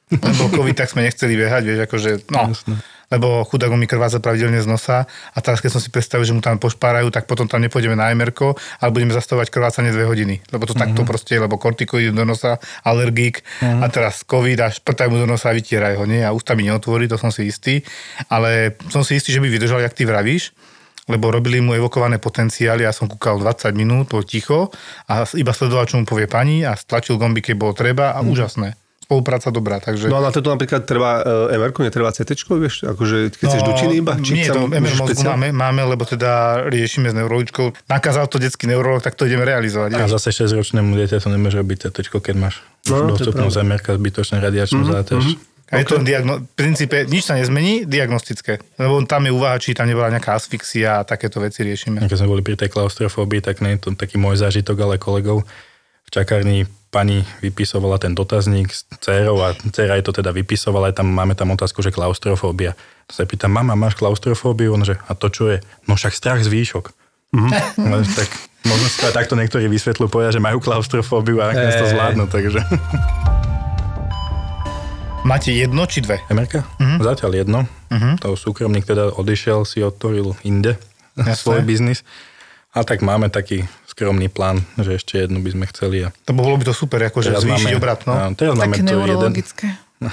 Lebo 0.08 0.48
COVID, 0.48 0.76
tak 0.76 0.88
sme 0.88 1.02
nechceli 1.02 1.34
behať, 1.34 1.64
vieš, 1.64 1.80
akože, 1.84 2.10
no. 2.30 2.54
Lebo 3.14 3.46
chudák 3.46 3.70
mi 3.76 3.86
krváca 3.86 4.18
pravidelne 4.18 4.58
z 4.62 4.68
nosa 4.70 5.06
a 5.06 5.38
teraz 5.44 5.62
keď 5.62 5.78
som 5.78 5.82
si 5.82 5.94
predstavil, 5.94 6.26
že 6.26 6.34
mu 6.34 6.42
tam 6.42 6.58
pošpárajú, 6.58 7.14
tak 7.14 7.30
potom 7.30 7.46
tam 7.46 7.62
nepôjdeme 7.62 7.94
na 7.94 8.10
mr 8.16 8.34
ale 8.82 8.90
budeme 8.90 9.14
zastavovať 9.14 9.48
krvácanie 9.54 9.94
2 9.94 10.06
hodiny. 10.10 10.36
Lebo 10.50 10.66
to 10.66 10.74
takto 10.74 11.06
proste 11.06 11.38
lebo 11.38 11.60
kortikoid 11.62 12.16
do 12.16 12.26
nosa, 12.26 12.58
alergík 12.82 13.46
a 13.62 13.86
teraz 13.92 14.26
COVID 14.26 14.58
a 14.66 14.68
šprtaj 14.72 15.08
mu 15.12 15.22
do 15.22 15.28
nosa 15.30 15.52
a 15.52 15.58
vytieraj 15.58 16.00
ho, 16.00 16.06
nie? 16.10 16.26
A 16.26 16.34
ústa 16.34 16.58
mi 16.58 16.66
neotvorí, 16.66 17.06
to 17.06 17.20
som 17.20 17.30
si 17.30 17.48
istý. 17.50 17.86
Ale 18.32 18.80
som 18.90 19.06
si 19.06 19.18
istý, 19.20 19.36
že 19.36 19.42
by 19.42 19.48
vydržal, 19.52 19.84
jak 19.84 19.94
ty 19.94 20.08
vravíš, 20.08 20.54
lebo 21.06 21.30
robili 21.30 21.62
mu 21.62 21.78
evokované 21.78 22.18
potenciály, 22.18 22.82
ja 22.82 22.94
som 22.94 23.06
kúkal 23.06 23.38
20 23.38 23.78
minút, 23.78 24.10
bol 24.10 24.26
ticho 24.26 24.74
a 25.06 25.22
iba 25.38 25.54
sledoval, 25.54 25.86
čo 25.86 26.02
mu 26.02 26.06
povie 26.06 26.26
pani 26.26 26.66
a 26.66 26.74
stlačil 26.74 27.22
gomby, 27.22 27.46
keď 27.46 27.56
bolo 27.58 27.74
treba 27.78 28.18
a 28.18 28.26
úžasné. 28.26 28.85
Spolupráca 29.06 29.54
dobrá, 29.54 29.78
takže... 29.78 30.10
No 30.10 30.18
a 30.18 30.26
na 30.26 30.34
toto 30.34 30.50
napríklad 30.50 30.82
treba 30.82 31.22
uh, 31.22 31.54
MR, 31.54 31.70
netreba 31.78 32.10
CT, 32.10 32.34
vieš, 32.58 32.90
akože 32.90 33.38
keď 33.38 33.46
chceš 33.46 33.62
dutiny 33.62 33.94
iba? 34.02 34.18
No, 34.18 34.26
Nie, 34.26 34.50
to 34.50 34.66
MR 34.66 34.82
môžeš 34.82 34.98
mozgu 34.98 35.14
špeciál- 35.14 35.32
máme, 35.38 35.48
máme, 35.54 35.82
lebo 35.86 36.04
teda 36.10 36.32
riešime 36.66 37.14
s 37.14 37.16
neurologičkou. 37.16 37.86
Nakázal 37.86 38.26
to 38.26 38.42
detský 38.42 38.66
neurolog, 38.66 39.06
tak 39.06 39.14
to 39.14 39.30
ideme 39.30 39.46
realizovať. 39.46 39.94
A 39.94 40.10
vieš. 40.10 40.18
zase 40.18 40.34
6-ročnému 40.42 40.98
dieťaťu 40.98 41.30
nemôže 41.30 41.62
robiť 41.62 41.78
CT, 41.86 41.98
keď 42.10 42.36
máš 42.36 42.66
No, 42.86 43.14
to 43.14 43.18
je 43.18 43.30
dostupnú 43.30 43.50
pravda. 43.50 43.58
zemerka, 43.62 43.90
zbytočné 43.94 44.38
radiačnú 44.42 44.82
záťaž. 44.84 45.24
A 45.66 45.82
je 45.82 45.86
to 45.86 45.98
diagno- 45.98 46.46
v 46.46 46.54
princípe 46.54 47.10
nič 47.10 47.26
sa 47.26 47.34
nezmení, 47.34 47.90
diagnostické. 47.90 48.62
Lebo 48.78 49.02
tam 49.04 49.26
je 49.26 49.34
úvaha, 49.34 49.58
či 49.58 49.74
tam 49.74 49.90
nebola 49.90 50.14
nejaká 50.14 50.38
asfixia 50.38 51.02
a 51.02 51.04
takéto 51.04 51.42
veci 51.42 51.66
riešime. 51.66 52.06
Keď 52.06 52.22
sme 52.22 52.30
boli 52.30 52.46
pri 52.46 52.54
tej 52.54 52.70
klaustrofóbii, 52.70 53.42
tak 53.42 53.66
nie 53.66 53.74
je 53.74 53.82
to 53.82 53.98
taký 53.98 54.22
môj 54.22 54.38
zážitok, 54.38 54.78
ale 54.78 55.02
kolegov 55.02 55.42
v 56.06 56.10
čakárni 56.14 56.70
pani 56.96 57.28
vypisovala 57.44 58.00
ten 58.00 58.16
dotazník 58.16 58.72
s 58.72 58.88
dcerou 59.04 59.44
a 59.44 59.52
dcera 59.52 60.00
jej 60.00 60.06
to 60.08 60.16
teda 60.16 60.32
vypisovala, 60.32 60.96
aj 60.96 61.04
tam 61.04 61.12
máme 61.12 61.36
tam 61.36 61.52
otázku, 61.52 61.84
že 61.84 61.92
klaustrofóbia. 61.92 62.72
To 63.12 63.20
sa 63.20 63.28
pýtam, 63.28 63.52
mama, 63.52 63.76
máš 63.76 64.00
klaustrofóbiu? 64.00 64.72
On 64.72 64.88
že, 64.88 64.96
a 64.96 65.12
to 65.12 65.28
čo 65.28 65.52
je? 65.52 65.60
No 65.92 66.00
však 66.00 66.16
strach 66.16 66.40
z 66.40 66.48
výšok. 66.48 66.96
No, 67.76 68.00
tak 68.00 68.32
možno 68.64 68.88
si 68.88 68.96
to 69.04 69.12
aj 69.12 69.16
takto 69.20 69.36
niektorí 69.36 69.68
vysvetľujú, 69.68 70.08
povedia, 70.08 70.32
že 70.32 70.40
majú 70.40 70.64
klaustrofóbiu 70.64 71.44
a 71.44 71.52
nakoniec 71.52 71.76
to 71.76 71.92
zvládnu, 71.92 72.32
takže... 72.32 72.64
Máte 75.28 75.52
jedno 75.52 75.84
či 75.90 76.00
dve? 76.00 76.24
Emerka? 76.32 76.64
Zatiaľ 76.80 77.32
jedno. 77.44 77.60
To 78.24 78.40
súkromník 78.40 78.88
teda 78.88 79.12
odišiel, 79.12 79.68
si 79.68 79.84
otvoril 79.84 80.38
inde 80.48 80.80
Jasné. 81.18 81.36
svoj 81.44 81.60
biznis. 81.68 82.08
Ale 82.72 82.88
tak 82.88 83.04
máme 83.04 83.28
taký 83.28 83.68
skromný 83.96 84.28
plán, 84.28 84.60
že 84.76 85.00
ešte 85.00 85.24
jednu 85.24 85.40
by 85.40 85.56
sme 85.56 85.66
chceli. 85.72 86.04
A 86.04 86.12
To 86.28 86.36
bolo 86.36 86.60
by 86.60 86.68
to 86.68 86.76
super, 86.76 87.00
akože 87.00 87.32
zvýšiť 87.32 87.80
obrat, 87.80 88.04
no. 88.04 88.12
áno, 88.12 88.36
teraz 88.36 88.60
máme 88.60 88.76
Také 88.76 88.84
to 88.84 88.92
jeden, 88.92 89.08
neurologické. 89.08 89.68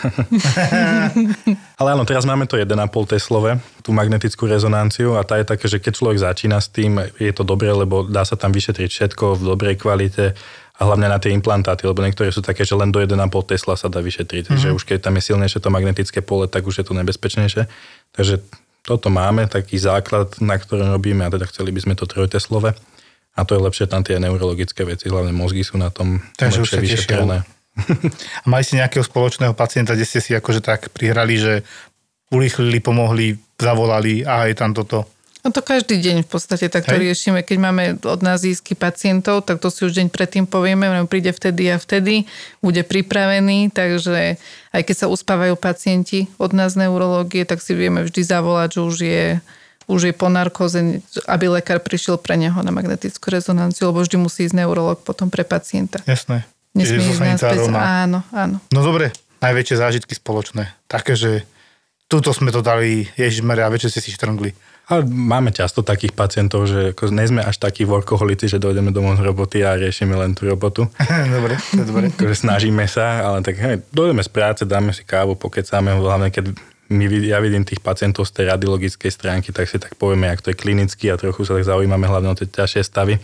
ale 1.82 1.88
áno, 1.90 2.06
teraz 2.06 2.22
máme 2.22 2.46
to 2.46 2.54
1,5 2.54 2.70
Teslové, 3.10 3.58
tú 3.82 3.90
magnetickú 3.90 4.46
rezonanciu 4.46 5.18
a 5.18 5.26
tá 5.26 5.42
je 5.42 5.50
také, 5.50 5.66
že 5.66 5.82
keď 5.82 5.92
človek 5.98 6.18
začína 6.22 6.62
s 6.62 6.70
tým, 6.70 7.02
je 7.18 7.32
to 7.34 7.42
dobré, 7.42 7.74
lebo 7.74 8.06
dá 8.06 8.22
sa 8.22 8.38
tam 8.38 8.54
vyšetriť 8.54 8.86
všetko 8.86 9.42
v 9.42 9.42
dobrej 9.50 9.82
kvalite 9.82 10.38
a 10.78 10.80
hlavne 10.86 11.10
na 11.10 11.18
tie 11.18 11.34
implantáty, 11.34 11.82
lebo 11.82 12.06
niektoré 12.06 12.30
sú 12.30 12.38
také, 12.38 12.62
že 12.62 12.78
len 12.78 12.94
do 12.94 13.02
1,5 13.02 13.18
Tesla 13.50 13.74
sa 13.74 13.90
dá 13.90 13.98
vyšetriť. 13.98 14.46
Mm-hmm. 14.46 14.62
Že 14.62 14.68
už 14.78 14.82
keď 14.86 15.10
tam 15.10 15.18
je 15.18 15.26
silnejšie 15.26 15.58
to 15.58 15.74
magnetické 15.74 16.22
pole, 16.22 16.46
tak 16.46 16.62
už 16.62 16.78
je 16.78 16.84
to 16.86 16.94
nebezpečnejšie. 16.94 17.66
Takže 18.14 18.38
toto 18.86 19.10
máme, 19.10 19.50
taký 19.50 19.78
základ, 19.78 20.38
na 20.38 20.54
ktorom 20.54 20.94
robíme 20.94 21.26
a 21.26 21.30
teda 21.34 21.50
chceli 21.50 21.74
by 21.74 21.80
sme 21.82 21.94
to 21.98 22.06
trojteslové. 22.06 22.74
A 23.32 23.48
to 23.48 23.56
je 23.56 23.64
lepšie 23.64 23.88
tam 23.88 24.04
tie 24.04 24.20
neurologické 24.20 24.84
veci, 24.84 25.08
hlavne 25.08 25.32
mozgy 25.32 25.64
sú 25.64 25.80
na 25.80 25.88
tom 25.88 26.20
Takže 26.36 26.58
už 26.62 26.68
lepšie 26.76 26.84
vyšetrené. 26.84 27.38
A 28.44 28.46
mali 28.52 28.62
ste 28.68 28.84
nejakého 28.84 29.00
spoločného 29.00 29.56
pacienta, 29.56 29.96
kde 29.96 30.04
ste 30.04 30.20
si 30.20 30.36
akože 30.36 30.60
tak 30.60 30.92
prihrali, 30.92 31.40
že 31.40 31.52
urýchlili, 32.28 32.84
pomohli, 32.84 33.40
zavolali 33.56 34.24
a 34.24 34.48
je 34.48 34.56
tam 34.56 34.76
toto. 34.76 35.08
No 35.42 35.50
to 35.50 35.58
každý 35.58 35.98
deň 35.98 36.22
v 36.22 36.30
podstate 36.30 36.70
takto 36.70 36.94
Hej. 36.94 37.02
riešime. 37.02 37.42
Keď 37.42 37.58
máme 37.58 37.84
od 37.98 38.20
nás 38.22 38.46
získy 38.46 38.78
pacientov, 38.78 39.42
tak 39.42 39.58
to 39.58 39.74
si 39.74 39.82
už 39.82 39.98
deň 39.98 40.06
predtým 40.14 40.46
povieme, 40.46 40.86
on 40.86 41.10
príde 41.10 41.34
vtedy 41.34 41.66
a 41.66 41.82
vtedy, 41.82 42.30
bude 42.62 42.86
pripravený, 42.86 43.74
takže 43.74 44.38
aj 44.70 44.82
keď 44.86 44.96
sa 44.96 45.10
uspávajú 45.10 45.58
pacienti 45.58 46.30
od 46.38 46.54
nás 46.54 46.78
z 46.78 46.86
neurológie, 46.86 47.42
tak 47.42 47.58
si 47.58 47.74
vieme 47.74 48.06
vždy 48.06 48.22
zavolať, 48.22 48.78
že 48.78 48.80
už 48.86 48.96
je 49.02 49.26
už 49.92 50.02
je 50.02 50.14
po 50.14 50.26
narkóze, 50.26 50.80
aby 51.24 51.52
lekár 51.52 51.78
prišiel 51.78 52.16
pre 52.16 52.34
neho 52.34 52.56
na 52.56 52.70
magnetickú 52.70 53.28
rezonanciu, 53.28 53.88
lebo 53.88 54.00
vždy 54.00 54.16
musí 54.16 54.44
ísť 54.44 54.56
neurolog 54.56 54.98
potom 54.98 55.28
pre 55.28 55.44
pacienta. 55.44 56.00
Jasné. 56.02 56.48
Nesmie 56.72 57.04
ísť 57.04 57.20
na 57.20 57.36
sanitárov 57.36 57.66
spec- 57.68 57.70
má- 57.70 57.84
Áno, 58.02 58.18
áno. 58.32 58.56
No 58.68 58.80
dobre, 58.80 59.12
najväčšie 59.38 59.76
zážitky 59.76 60.12
spoločné. 60.12 60.72
Také, 60.86 61.12
že 61.12 61.44
tuto 62.06 62.32
sme 62.32 62.48
to 62.48 62.60
dali, 62.60 63.04
ježišmarja, 63.12 63.64
a 63.64 63.72
večer 63.72 63.88
ste 63.88 64.00
si 64.00 64.08
štrngli. 64.10 64.52
Ale 64.82 65.04
máme 65.04 65.48
často 65.48 65.80
takých 65.80 66.10
pacientov, 66.10 66.66
že 66.66 66.90
ako 66.90 67.08
nie 67.08 67.24
sme 67.24 67.40
až 67.40 67.56
takí 67.56 67.84
workoholici, 67.84 68.44
že 68.44 68.58
dojdeme 68.58 68.90
domov 68.90 69.14
z 69.14 69.22
roboty 69.22 69.62
a 69.62 69.78
riešime 69.78 70.12
len 70.12 70.34
tú 70.34 70.44
robotu. 70.44 70.90
dobre, 71.36 71.54
to 71.70 71.78
je 71.78 71.86
dobre. 71.86 72.04
Akože 72.10 72.36
snažíme 72.38 72.84
sa, 72.84 73.22
ale 73.22 73.40
tak 73.40 73.56
hej, 73.56 73.80
dojdeme 73.88 74.20
z 74.20 74.28
práce, 74.28 74.62
dáme 74.64 74.90
si 74.90 75.00
kávu, 75.02 75.32
pokecáme, 75.34 75.92
hlavne 75.92 76.28
keď 76.28 76.56
my, 76.92 77.06
ja 77.24 77.40
vidím 77.40 77.64
tých 77.64 77.80
pacientov 77.80 78.28
z 78.28 78.36
tej 78.36 78.52
radiologickej 78.52 79.10
stránky, 79.10 79.50
tak 79.50 79.66
si 79.66 79.80
tak 79.80 79.96
povieme, 79.96 80.28
jak 80.28 80.44
to 80.44 80.52
je 80.52 80.60
klinicky 80.60 81.08
a 81.08 81.16
trochu 81.16 81.48
sa 81.48 81.56
tak 81.56 81.64
zaujímame 81.64 82.04
hlavne 82.04 82.30
o 82.30 82.38
tie 82.38 82.46
ťažšie 82.46 82.82
stavy. 82.84 83.16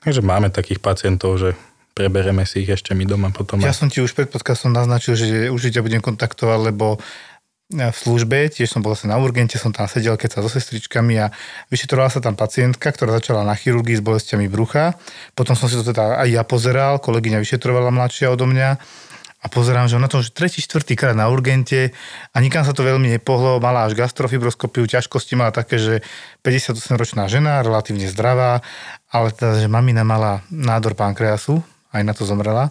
Takže 0.00 0.24
máme 0.24 0.48
takých 0.48 0.80
pacientov, 0.80 1.36
že 1.36 1.52
prebereme 1.92 2.48
si 2.48 2.64
ich 2.64 2.70
ešte 2.72 2.96
my 2.96 3.04
doma 3.04 3.28
potom. 3.28 3.60
Ja 3.60 3.76
som 3.76 3.92
ti 3.92 4.00
už 4.00 4.16
pred 4.16 4.32
podcastom 4.32 4.72
naznačil, 4.72 5.18
že 5.18 5.26
určite 5.52 5.84
budem 5.84 6.00
kontaktovať, 6.00 6.72
lebo 6.72 6.96
v 7.70 7.94
službe, 7.94 8.50
tiež 8.50 8.66
som 8.66 8.82
bol 8.82 8.98
zase 8.98 9.06
na 9.06 9.14
urgente, 9.14 9.54
som 9.54 9.70
tam 9.70 9.86
sedel 9.86 10.18
keď 10.18 10.34
sa 10.34 10.38
so 10.42 10.50
sestričkami 10.50 11.22
a 11.22 11.30
vyšetrovala 11.70 12.10
sa 12.10 12.18
tam 12.18 12.34
pacientka, 12.34 12.90
ktorá 12.90 13.22
začala 13.22 13.46
na 13.46 13.54
chirurgii 13.54 13.94
s 13.94 14.02
bolestiami 14.02 14.50
brucha. 14.50 14.98
Potom 15.38 15.54
som 15.54 15.70
si 15.70 15.78
to 15.78 15.86
teda 15.86 16.18
aj 16.18 16.28
ja 16.34 16.42
pozeral, 16.42 16.98
kolegyňa 16.98 17.38
vyšetrovala 17.38 17.94
mladšia 17.94 18.34
odo 18.34 18.50
mňa 18.50 18.74
a 19.40 19.46
pozerám, 19.48 19.88
že 19.88 19.96
ona 19.96 20.04
to 20.04 20.20
už 20.20 20.36
tretí, 20.36 20.60
štvrtý 20.60 21.00
krát 21.00 21.16
na 21.16 21.32
urgente 21.32 21.96
a 22.32 22.36
nikam 22.44 22.60
sa 22.60 22.76
to 22.76 22.84
veľmi 22.84 23.08
nepohlo, 23.16 23.56
mala 23.56 23.88
až 23.88 23.96
gastrofibroskopiu, 23.96 24.84
ťažkosti 24.84 25.32
mala 25.32 25.48
také, 25.48 25.80
že 25.80 25.94
58-ročná 26.44 27.24
žena, 27.24 27.64
relatívne 27.64 28.04
zdravá, 28.12 28.60
ale 29.08 29.32
teda, 29.32 29.64
že 29.64 29.68
mamina 29.72 30.04
mala 30.04 30.44
nádor 30.52 30.92
pankreasu, 30.92 31.64
aj 31.90 32.02
na 32.04 32.12
to 32.12 32.28
zomrela. 32.28 32.68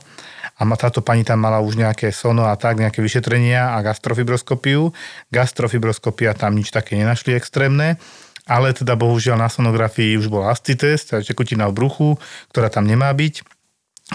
A 0.60 0.68
táto 0.76 1.00
pani 1.00 1.24
tam 1.24 1.40
mala 1.40 1.64
už 1.64 1.80
nejaké 1.80 2.12
sono 2.12 2.52
a 2.52 2.54
tak, 2.60 2.84
nejaké 2.84 3.00
vyšetrenia 3.00 3.74
a 3.74 3.82
gastrofibroskopiu. 3.82 4.92
Gastrofibroskopia 5.32 6.36
tam 6.36 6.60
nič 6.60 6.76
také 6.76 7.00
nenašli 7.00 7.32
extrémne, 7.32 7.96
ale 8.44 8.76
teda 8.76 9.00
bohužiaľ 9.00 9.40
na 9.40 9.48
sonografii 9.48 10.20
už 10.20 10.28
bol 10.28 10.44
astitest, 10.44 11.16
teda 11.16 11.24
tekutina 11.24 11.72
v 11.72 11.80
bruchu, 11.80 12.10
ktorá 12.52 12.68
tam 12.68 12.84
nemá 12.84 13.08
byť. 13.16 13.48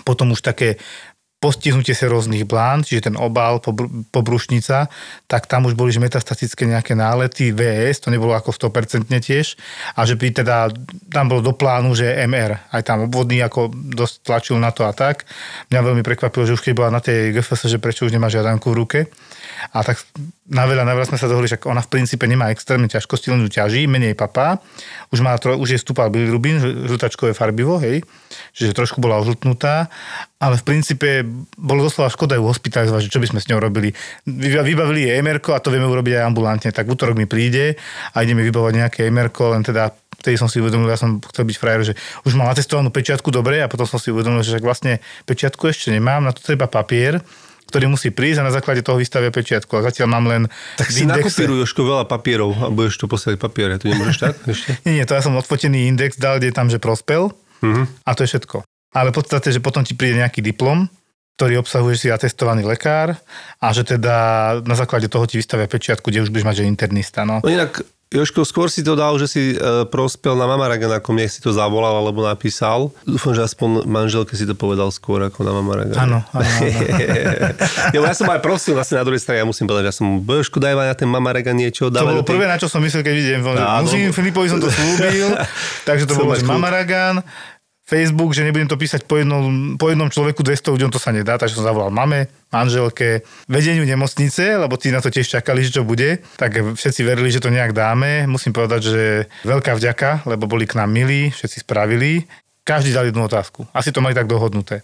Potom 0.05 0.37
už 0.37 0.45
také 0.45 0.77
postihnutie 1.45 1.93
seróznych 1.93 2.49
blán, 2.49 2.81
čiže 2.81 3.13
ten 3.13 3.21
obal, 3.21 3.61
pobr- 3.61 3.93
pobrušnica, 4.09 4.89
tak 5.29 5.45
tam 5.45 5.69
už 5.69 5.77
boli 5.77 5.93
metastatické 6.01 6.65
nejaké 6.65 6.97
nálety, 6.97 7.53
VS, 7.53 8.01
to 8.01 8.09
nebolo 8.09 8.33
ako 8.33 8.57
100% 8.57 9.05
tiež, 9.13 9.61
a 9.93 10.09
že 10.09 10.17
by 10.17 10.41
teda, 10.41 10.73
tam 11.13 11.29
bolo 11.29 11.45
do 11.45 11.53
plánu, 11.53 11.93
že 11.93 12.09
MR, 12.25 12.73
aj 12.73 12.83
tam 12.89 13.05
obvodný 13.05 13.45
ako 13.45 13.69
dosť 13.77 14.15
tlačil 14.25 14.57
na 14.57 14.73
to 14.73 14.89
a 14.89 14.97
tak. 14.97 15.29
Mňa 15.69 15.81
veľmi 15.85 16.01
prekvapilo, 16.01 16.49
že 16.49 16.57
už 16.57 16.65
keď 16.65 16.73
bola 16.73 16.97
na 16.97 17.05
tej 17.05 17.37
GFS, 17.37 17.69
že 17.69 17.77
prečo 17.77 18.09
už 18.09 18.17
nemá 18.17 18.33
žiadanku 18.33 18.73
v 18.73 18.79
ruke. 18.81 19.01
A 19.73 19.81
tak 19.87 20.03
na 20.45 20.69
veľa, 20.69 20.85
na 20.85 20.93
veľa 20.93 21.09
sme 21.09 21.19
sa 21.21 21.31
dohodli, 21.31 21.49
že 21.49 21.57
ona 21.65 21.81
v 21.81 21.89
princípe 21.89 22.29
nemá 22.29 22.53
extrémne 22.53 22.85
ťažkosti, 22.91 23.33
len 23.33 23.47
ju 23.47 23.51
ťaží, 23.51 23.89
menej 23.89 24.13
papá. 24.13 24.61
Už, 25.09 25.25
má, 25.25 25.39
už 25.41 25.69
je 25.73 25.81
stúpal 25.81 26.13
bilirubín, 26.13 26.61
žl- 26.61 26.91
žltačkové 26.91 27.33
farbivo, 27.33 27.81
hej, 27.81 28.05
čiže 28.53 28.77
trošku 28.77 29.01
bola 29.01 29.17
ožltnutá, 29.25 29.89
ale 30.37 30.61
v 30.61 30.65
princípe 30.69 31.25
bolo 31.57 31.89
doslova 31.89 32.13
škoda 32.13 32.37
ju 32.37 32.45
hospitalizovať, 32.45 33.09
že 33.09 33.13
čo 33.17 33.23
by 33.25 33.33
sme 33.33 33.41
s 33.41 33.49
ňou 33.49 33.63
robili. 33.63 33.97
Vy- 34.29 34.61
Vybavili 34.61 35.09
jej 35.09 35.17
emerko 35.17 35.57
a 35.57 35.63
to 35.65 35.73
vieme 35.73 35.89
urobiť 35.89 36.21
aj 36.21 36.25
ambulantne. 36.29 36.71
Tak 36.75 36.85
v 36.85 36.93
útorok 36.93 37.17
mi 37.17 37.25
príde 37.25 37.81
a 38.13 38.21
ideme 38.21 38.45
vybavovať 38.45 38.75
nejaké 38.75 39.01
emerko, 39.09 39.57
len 39.57 39.65
teda 39.65 39.95
vtedy 40.25 40.41
som 40.41 40.49
si 40.49 40.57
uvedomil, 40.57 40.89
ja 40.89 40.97
som 40.97 41.21
chcel 41.21 41.45
byť 41.45 41.57
frajer, 41.61 41.81
že 41.93 41.95
už 42.25 42.33
mám 42.33 42.49
atestovanú 42.49 42.89
pečiatku 42.89 43.29
dobre 43.29 43.61
a 43.61 43.69
potom 43.69 43.85
som 43.85 44.01
si 44.01 44.09
uvedomil, 44.09 44.41
že 44.41 44.57
vlastne 44.57 45.05
pečiatku 45.29 45.69
ešte 45.69 45.93
nemám, 45.93 46.25
na 46.25 46.33
to 46.33 46.41
treba 46.41 46.65
papier, 46.65 47.21
ktorý 47.75 47.91
musí 47.91 48.15
prísť 48.15 48.39
a 48.39 48.47
na 48.47 48.55
základe 48.55 48.87
toho 48.87 49.03
vystavia 49.03 49.35
pečiatku. 49.35 49.75
A 49.75 49.91
zatiaľ 49.91 50.07
mám 50.15 50.31
len 50.31 50.47
Tak 50.79 50.95
si 50.95 51.03
nakopíruj, 51.03 51.67
Jožko, 51.67 51.83
veľa 51.83 52.07
papierov 52.07 52.55
a 52.63 52.71
budeš 52.71 53.03
to 53.03 53.11
posielať 53.11 53.43
papiere. 53.43 53.83
To 53.83 53.91
nemôžeš 53.91 54.19
tak 54.23 54.39
ešte? 54.55 54.79
Nie, 54.87 55.03
nie, 55.03 55.05
to 55.11 55.19
ja 55.19 55.27
som 55.27 55.35
odfotený 55.35 55.91
index 55.91 56.15
dal, 56.15 56.39
kde 56.39 56.55
je 56.55 56.55
tam, 56.55 56.71
že 56.71 56.79
prospel 56.79 57.35
a 58.07 58.11
to 58.15 58.23
je 58.23 58.31
všetko. 58.31 58.63
Ale 58.95 59.11
v 59.11 59.17
podstate, 59.19 59.51
že 59.51 59.59
potom 59.59 59.83
ti 59.83 59.99
príde 59.99 60.23
nejaký 60.23 60.39
diplom, 60.39 60.87
ktorý 61.35 61.67
obsahuje, 61.67 61.99
si 61.99 62.09
atestovaný 62.15 62.63
lekár 62.63 63.19
a 63.59 63.67
že 63.75 63.83
teda 63.83 64.17
na 64.63 64.77
základe 64.79 65.11
toho 65.11 65.27
ti 65.27 65.43
vystavia 65.43 65.67
pečiatku, 65.67 66.07
kde 66.07 66.23
už 66.23 66.31
budeš 66.31 66.47
mať, 66.47 66.57
že 66.63 66.71
internista. 66.71 67.27
No. 67.27 67.43
No 67.43 67.51
inak, 67.51 67.83
Jožko, 68.15 68.47
skôr 68.47 68.71
si 68.71 68.87
to 68.87 68.95
dal, 68.95 69.19
že 69.19 69.27
si 69.27 69.43
e, 69.53 69.85
prospel 69.91 70.39
na 70.39 70.47
Mamaragan, 70.47 71.03
ako 71.03 71.11
mne 71.11 71.27
si 71.27 71.43
to 71.43 71.51
zavolal 71.51 71.99
alebo 71.99 72.23
napísal. 72.23 72.95
Dúfam, 73.03 73.35
že 73.35 73.43
aspoň 73.43 73.91
manželke 73.91 74.39
si 74.39 74.47
to 74.47 74.55
povedal 74.55 74.95
skôr 74.95 75.27
ako 75.27 75.43
na 75.43 75.51
Mamaragan. 75.51 75.99
Áno, 75.99 76.19
áno, 76.31 76.47
áno. 76.47 77.99
ja, 77.99 78.15
som 78.15 78.31
aj 78.31 78.39
prosil 78.39 78.79
asi 78.79 78.95
na 78.95 79.03
druhej 79.03 79.19
strane, 79.19 79.43
ja 79.43 79.47
musím 79.49 79.67
povedať, 79.67 79.91
že 79.91 79.91
ja 79.91 79.97
som 79.99 80.23
Jožko, 80.23 80.63
daj 80.63 80.79
na 80.79 80.95
ten 80.95 81.11
Mamaragan 81.11 81.59
niečo. 81.59 81.91
To 81.91 82.07
bolo 82.07 82.23
prvé, 82.23 82.47
na 82.47 82.55
čo 82.55 82.71
som 82.71 82.79
myslel, 82.87 83.03
keď 83.03 83.15
vidím. 83.19 83.41
Musím, 83.83 84.15
Filipovi 84.15 84.47
som 84.47 84.63
to 84.63 84.71
slúbil, 84.71 85.35
takže 85.89 86.07
to 86.07 86.15
bolo. 86.15 86.39
Mamaragan, 86.47 87.19
Facebook, 87.85 88.33
že 88.33 88.49
nebudem 88.49 88.65
to 88.65 88.81
písať 88.81 89.05
po 89.05 89.21
jednom, 89.21 89.77
po 89.77 89.93
jednom 89.93 90.09
človeku 90.09 90.41
200 90.41 90.73
ľuďom, 90.73 90.91
to 90.91 90.97
sa 90.97 91.13
nedá, 91.13 91.37
takže 91.37 91.61
som 91.61 91.69
zavolal 91.69 91.93
mame, 91.93 92.33
manželke, 92.49 93.21
vedeniu 93.45 93.85
nemocnice, 93.85 94.57
lebo 94.57 94.81
tí 94.81 94.89
na 94.89 95.05
to 95.05 95.13
tiež 95.13 95.29
čakali, 95.29 95.61
že 95.61 95.77
čo 95.77 95.83
bude, 95.85 96.25
tak 96.41 96.57
všetci 96.57 97.01
verili, 97.05 97.29
že 97.29 97.45
to 97.45 97.53
nejak 97.53 97.77
dáme. 97.77 98.25
Musím 98.25 98.57
povedať, 98.57 98.81
že 98.89 99.03
veľká 99.45 99.77
vďaka, 99.77 100.25
lebo 100.25 100.49
boli 100.49 100.65
k 100.65 100.81
nám 100.81 100.89
milí, 100.89 101.29
všetci 101.29 101.61
spravili. 101.61 102.25
Každý 102.65 102.97
dal 102.97 103.13
jednu 103.13 103.29
otázku. 103.29 103.69
Asi 103.77 103.93
to 103.93 104.01
mali 104.01 104.17
tak 104.17 104.33
dohodnuté. 104.33 104.81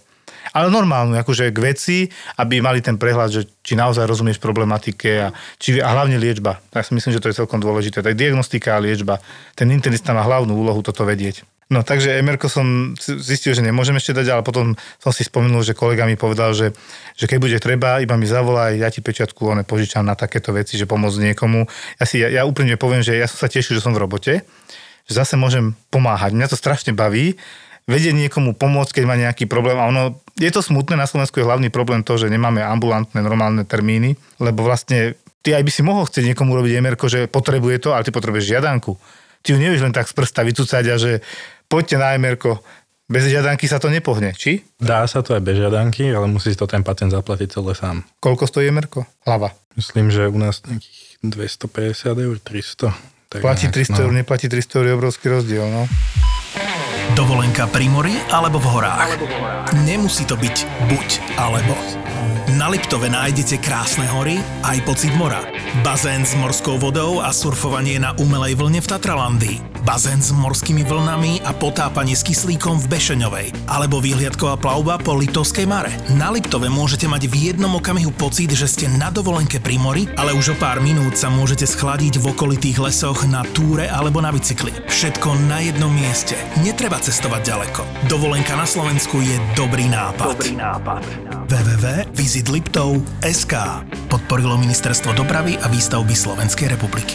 Ale 0.52 0.68
normálnu, 0.68 1.16
akože 1.16 1.52
k 1.52 1.58
veci, 1.62 1.98
aby 2.36 2.60
mali 2.60 2.84
ten 2.84 3.00
prehľad, 3.00 3.32
že 3.32 3.42
či 3.64 3.78
naozaj 3.78 4.04
rozumieš 4.04 4.42
problematike 4.42 5.10
a, 5.24 5.28
či, 5.56 5.78
a 5.80 5.88
hlavne 5.94 6.20
liečba. 6.20 6.58
Tak 6.68 6.84
si 6.84 6.92
myslím, 6.96 7.16
že 7.16 7.22
to 7.22 7.32
je 7.32 7.38
celkom 7.38 7.62
dôležité. 7.62 8.02
Tak 8.04 8.18
diagnostika 8.18 8.76
a 8.76 8.82
liečba. 8.82 9.22
Ten 9.54 9.70
internista 9.70 10.12
má 10.12 10.26
hlavnú 10.26 10.52
úlohu 10.52 10.82
toto 10.82 11.06
vedieť. 11.06 11.46
No 11.70 11.86
takže 11.86 12.18
MRko 12.18 12.50
som 12.50 12.98
zistil, 12.98 13.54
že 13.54 13.62
nemôžem 13.62 13.94
ešte 13.94 14.10
dať, 14.10 14.26
ale 14.34 14.42
potom 14.42 14.74
som 14.98 15.14
si 15.14 15.22
spomenul, 15.22 15.62
že 15.62 15.78
kolega 15.78 16.02
mi 16.02 16.18
povedal, 16.18 16.50
že, 16.50 16.74
že 17.14 17.30
keď 17.30 17.38
bude 17.38 17.58
treba, 17.62 18.02
iba 18.02 18.18
mi 18.18 18.26
zavolaj, 18.26 18.74
ja 18.74 18.90
ti 18.90 18.98
pečiatku 18.98 19.54
one 19.54 19.62
požičam 19.62 20.02
na 20.02 20.18
takéto 20.18 20.50
veci, 20.50 20.74
že 20.74 20.90
pomôcť 20.90 21.30
niekomu. 21.30 21.70
Ja, 22.02 22.04
si, 22.10 22.18
ja, 22.18 22.26
ja 22.26 22.42
úplne 22.42 22.74
poviem, 22.74 23.06
že 23.06 23.14
ja 23.14 23.30
som 23.30 23.38
sa 23.38 23.46
tešil, 23.46 23.78
že 23.78 23.86
som 23.86 23.94
v 23.94 24.02
robote, 24.02 24.42
že 25.06 25.12
zase 25.14 25.38
môžem 25.38 25.78
pomáhať. 25.94 26.34
Mňa 26.34 26.50
to 26.50 26.58
strašne 26.58 26.90
baví, 26.90 27.38
vedieť 27.86 28.18
niekomu 28.18 28.58
pomôcť, 28.58 28.98
keď 28.98 29.04
má 29.06 29.14
nejaký 29.14 29.46
problém. 29.46 29.78
A 29.78 29.86
ono, 29.86 30.18
je 30.42 30.50
to 30.50 30.66
smutné, 30.66 30.98
na 30.98 31.06
Slovensku 31.06 31.38
je 31.38 31.46
hlavný 31.46 31.70
problém 31.70 32.02
to, 32.02 32.18
že 32.18 32.26
nemáme 32.26 32.62
ambulantné 32.62 33.22
normálne 33.22 33.62
termíny, 33.62 34.18
lebo 34.42 34.66
vlastne 34.66 35.14
ty 35.46 35.54
aj 35.54 35.62
by 35.62 35.70
si 35.70 35.82
mohol 35.86 36.06
chcieť 36.06 36.34
niekomu 36.34 36.54
robiť 36.54 36.72
emerko, 36.82 37.06
že 37.06 37.30
potrebuje 37.30 37.78
to, 37.82 37.94
ale 37.94 38.02
ty 38.02 38.10
potrebuješ 38.10 38.58
žiadanku. 38.58 38.94
Ty 39.40 39.56
ju 39.56 39.58
nevieš 39.58 39.82
len 39.86 39.94
tak 39.96 40.06
z 40.06 40.14
prsta 40.14 40.44
vycúcať 40.44 40.84
a 40.92 40.96
že 41.00 41.24
poďte 41.70 41.96
na 42.02 42.18
emerko. 42.18 42.58
Bez 43.10 43.26
žiadanky 43.26 43.66
sa 43.66 43.82
to 43.82 43.90
nepohne, 43.90 44.34
či? 44.34 44.62
Dá 44.78 45.02
sa 45.06 45.22
to 45.22 45.34
aj 45.34 45.42
bez 45.42 45.58
žiadanky, 45.58 46.10
ale 46.14 46.30
musí 46.30 46.54
si 46.54 46.58
to 46.58 46.70
ten 46.70 46.86
pacient 46.86 47.10
zaplatiť 47.10 47.58
celé 47.58 47.74
sám. 47.74 48.06
Koľko 48.22 48.46
stojí 48.46 48.70
emerko? 48.70 49.06
Hlava. 49.26 49.50
Myslím, 49.74 50.14
že 50.14 50.30
u 50.30 50.38
nás 50.38 50.62
nejakých 50.62 51.18
250 51.22 52.26
eur, 52.26 52.36
300. 52.38 52.94
Tak 53.30 53.42
Platí 53.42 53.66
nejak, 53.66 53.94
300 53.94 54.02
eur, 54.02 54.12
neplatí 54.14 54.46
300 54.46 54.78
eur, 54.78 54.86
je 54.90 54.94
obrovský 54.94 55.26
rozdiel, 55.30 55.66
no. 55.70 55.86
Dovolenka 57.18 57.66
pri 57.66 57.90
mori 57.90 58.14
alebo 58.30 58.62
v 58.62 58.66
horách. 58.78 59.18
Nemusí 59.82 60.22
to 60.26 60.38
byť 60.38 60.56
buď 60.86 61.08
alebo. 61.34 61.74
Na 62.58 62.66
Liptove 62.66 63.06
nájdete 63.06 63.62
krásne 63.62 64.10
hory 64.10 64.42
aj 64.66 64.82
pocit 64.82 65.14
mora. 65.14 65.38
Bazén 65.86 66.26
s 66.26 66.34
morskou 66.34 66.82
vodou 66.82 67.22
a 67.22 67.30
surfovanie 67.30 68.02
na 68.02 68.10
umelej 68.18 68.58
vlne 68.58 68.82
v 68.82 68.90
Tatralandii. 68.90 69.58
Bazén 69.86 70.18
s 70.18 70.34
morskými 70.34 70.82
vlnami 70.82 71.46
a 71.46 71.54
potápanie 71.54 72.12
s 72.12 72.26
kyslíkom 72.26 72.82
v 72.82 72.90
Bešeňovej. 72.90 73.46
Alebo 73.70 74.02
výhliadková 74.02 74.58
plavba 74.58 74.98
po 74.98 75.14
Liptovskej 75.16 75.64
mare. 75.64 75.94
Na 76.18 76.34
Liptove 76.34 76.66
môžete 76.66 77.06
mať 77.06 77.30
v 77.30 77.54
jednom 77.54 77.70
okamihu 77.78 78.10
pocit, 78.18 78.50
že 78.50 78.66
ste 78.66 78.86
na 78.98 79.14
dovolenke 79.14 79.62
pri 79.62 79.78
mori, 79.78 80.10
ale 80.18 80.34
už 80.34 80.52
o 80.52 80.56
pár 80.58 80.82
minút 80.82 81.16
sa 81.16 81.30
môžete 81.30 81.64
schladiť 81.70 82.18
v 82.18 82.34
okolitých 82.34 82.82
lesoch 82.82 83.24
na 83.30 83.46
túre 83.54 83.86
alebo 83.86 84.18
na 84.18 84.34
bicykli. 84.34 84.74
Všetko 84.90 85.38
na 85.46 85.62
jednom 85.62 85.92
mieste. 85.94 86.34
Netreba 86.60 86.98
cestovať 86.98 87.40
ďaleko. 87.46 87.80
Dovolenka 88.10 88.58
na 88.58 88.66
Slovensku 88.66 89.22
je 89.22 89.38
dobrý 89.54 89.86
nápad. 89.86 90.34
Dobrý 90.34 90.58
nápad. 90.58 91.02
www.visitliptov.sk 92.40 93.54
Podporilo 94.08 94.56
Ministerstvo 94.56 95.12
dopravy 95.12 95.60
a 95.60 95.68
výstavby 95.68 96.16
Slovenskej 96.16 96.72
republiky. 96.72 97.12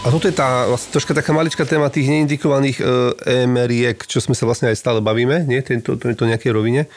A 0.00 0.08
toto 0.08 0.24
je 0.24 0.32
tá 0.32 0.64
vlastne 0.64 0.88
troška 0.96 1.12
taká 1.12 1.36
maličká 1.36 1.68
téma 1.68 1.92
tých 1.92 2.08
neindikovaných 2.08 2.80
e, 2.80 2.84
emeriek, 3.44 4.00
čo 4.08 4.24
sme 4.24 4.32
sa 4.32 4.48
vlastne 4.48 4.72
aj 4.72 4.80
stále 4.80 5.04
bavíme, 5.04 5.44
nie? 5.44 5.60
Tento, 5.60 6.00
to, 6.00 6.16
to 6.16 6.24
nejakej 6.24 6.48
rovine. 6.48 6.82
E, 6.84 6.88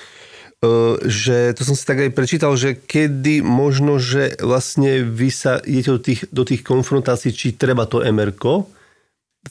že 1.11 1.51
to 1.59 1.67
som 1.67 1.75
si 1.75 1.83
tak 1.83 1.99
aj 1.99 2.15
prečítal, 2.15 2.55
že 2.55 2.79
kedy 2.79 3.43
možno, 3.43 3.99
že 3.99 4.39
vlastne 4.39 5.03
vy 5.03 5.27
sa 5.27 5.59
idete 5.67 5.91
do 5.91 5.99
tých, 5.99 6.21
do 6.31 6.43
tých 6.47 6.63
konfrontácií, 6.63 7.35
či 7.35 7.59
treba 7.59 7.83
to 7.83 7.99
emerko. 7.99 8.71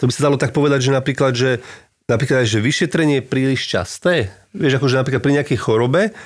To 0.01 0.09
by 0.09 0.13
sa 0.15 0.25
dalo 0.25 0.41
tak 0.41 0.57
povedať, 0.57 0.89
že 0.89 0.97
napríklad, 0.97 1.33
že 1.37 1.61
napríklad 2.09 2.47
aj, 2.47 2.49
že 2.49 2.65
vyšetrenie 2.65 3.21
je 3.21 3.29
príliš 3.29 3.69
časté. 3.69 4.33
Vieš, 4.57 4.81
akože 4.81 4.97
napríklad 4.97 5.21
pri 5.21 5.37
nejakej 5.37 5.59
chorobe, 5.61 6.17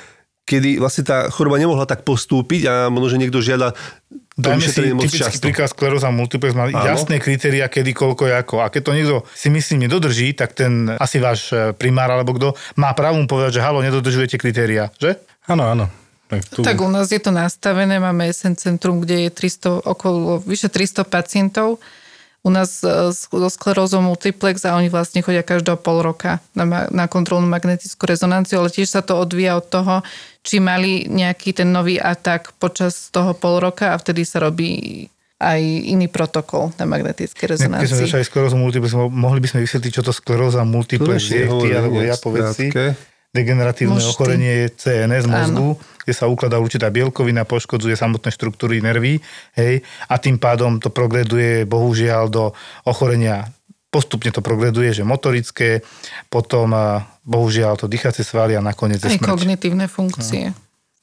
kedy 0.43 0.83
vlastne 0.83 1.07
tá 1.07 1.31
choroba 1.31 1.59
nemohla 1.59 1.87
tak 1.87 2.03
postúpiť 2.03 2.63
a 2.67 2.75
možno, 2.91 3.15
že 3.15 3.21
niekto 3.23 3.39
žiada 3.39 3.73
to 4.33 4.49
Dajme 4.49 4.65
si 4.65 4.81
typický 4.81 5.19
často. 5.21 5.45
príklad 5.45 5.69
skleróza 5.69 6.09
multiplex 6.09 6.57
má 6.57 6.65
Áno. 6.65 6.97
jasné 6.97 7.21
kritéria, 7.21 7.69
kedy, 7.69 7.93
koľko, 7.93 8.33
ako. 8.33 8.65
A 8.65 8.73
keď 8.73 8.81
to 8.89 8.93
niekto 8.97 9.17
si 9.37 9.53
myslím 9.53 9.85
nedodrží, 9.85 10.33
tak 10.33 10.57
ten 10.57 10.89
asi 10.89 11.21
váš 11.21 11.53
e, 11.53 11.77
primár 11.77 12.09
alebo 12.09 12.33
kto 12.41 12.57
má 12.81 12.97
právo 12.97 13.21
mu 13.21 13.29
povedať, 13.29 13.61
že 13.61 13.65
halo, 13.65 13.85
nedodržujete 13.85 14.41
kritéria, 14.41 14.89
že? 14.97 15.21
Áno, 15.45 15.69
áno. 15.69 15.85
Tak, 16.33 16.41
tu, 16.49 16.65
Tak 16.65 16.81
u 16.81 16.89
nás 16.89 17.13
je 17.13 17.21
to 17.21 17.29
nastavené, 17.29 18.01
máme 18.01 18.25
SN 18.33 18.57
centrum, 18.57 19.05
kde 19.05 19.29
je 19.29 19.31
300, 19.37 19.85
okolo, 19.85 20.41
vyše 20.41 20.73
300 20.73 21.05
pacientov. 21.05 21.77
U 22.43 22.51
nás 22.51 22.83
e, 22.83 22.91
s- 23.09 23.27
so 23.27 23.49
sklerózou 23.49 24.01
multiplex 24.01 24.63
a 24.63 24.75
oni 24.75 24.87
vlastne 24.87 25.21
chodia 25.21 25.41
každého 25.41 25.77
pol 25.77 26.03
roka 26.03 26.43
na, 26.53 26.65
ma- 26.65 26.89
na 26.89 27.07
kontrolnú 27.07 27.47
magnetickú 27.47 28.03
rezonanciu, 28.03 28.59
ale 28.59 28.69
tiež 28.69 28.89
sa 28.89 29.01
to 29.01 29.15
odvíja 29.15 29.55
od 29.55 29.65
toho, 29.65 29.95
či 30.41 30.59
mali 30.59 31.07
nejaký 31.07 31.55
ten 31.55 31.69
nový 31.69 31.97
atak 31.97 32.51
počas 32.57 33.09
toho 33.09 33.31
pol 33.33 33.59
roka 33.59 33.91
a 33.91 33.97
vtedy 33.97 34.23
sa 34.23 34.41
robí 34.41 35.07
aj 35.39 35.59
iný 35.89 36.07
protokol 36.07 36.71
na 36.77 36.85
magnetickej 36.85 37.35
Keď 37.35 37.59
sme 37.59 37.79
rezonancii. 37.79 38.03
začali 38.07 38.23
sklerózu 38.23 38.55
multiplex, 38.57 38.91
mo- 38.93 39.07
mohli 39.09 39.39
by 39.39 39.49
sme 39.49 39.61
vysvetliť, 39.61 39.93
čo 39.93 40.03
to 40.03 40.11
skleróza 40.11 40.63
multiplex 40.63 41.19
je, 41.25 41.47
ty 41.47 41.69
alebo 41.71 41.99
ja 42.01 42.15
povedz 42.17 42.55
si. 42.55 42.71
Degeneratívne 43.33 43.97
Môžeš 43.97 44.05
ty. 44.05 44.13
ochorenie 44.13 44.53
je 44.65 44.69
CNS 44.77 45.25
mozgu, 45.25 45.81
kde 46.05 46.13
sa 46.13 46.29
ukladá 46.29 46.61
určitá 46.61 46.93
bielkovina, 46.93 47.49
poškodzuje 47.49 47.97
samotné 47.97 48.29
štruktúry 48.29 48.85
nervy, 48.85 49.25
hej, 49.57 49.81
a 50.05 50.15
tým 50.21 50.37
pádom 50.37 50.77
to 50.77 50.93
progreduje 50.93 51.65
bohužiaľ 51.65 52.29
do 52.29 52.53
ochorenia 52.85 53.49
postupne 53.93 54.33
to 54.33 54.41
progreduje, 54.41 54.97
že 54.97 55.05
motorické, 55.05 55.85
potom 56.33 56.73
bohužiaľ 57.29 57.77
to 57.77 57.85
dýchacie 57.93 58.25
svaly 58.25 58.57
a 58.57 58.65
nakoniec 58.65 59.05
je 59.05 59.13
Aj 59.13 59.21
smrť. 59.21 59.29
kognitívne 59.29 59.85
funkcie. 59.85 60.57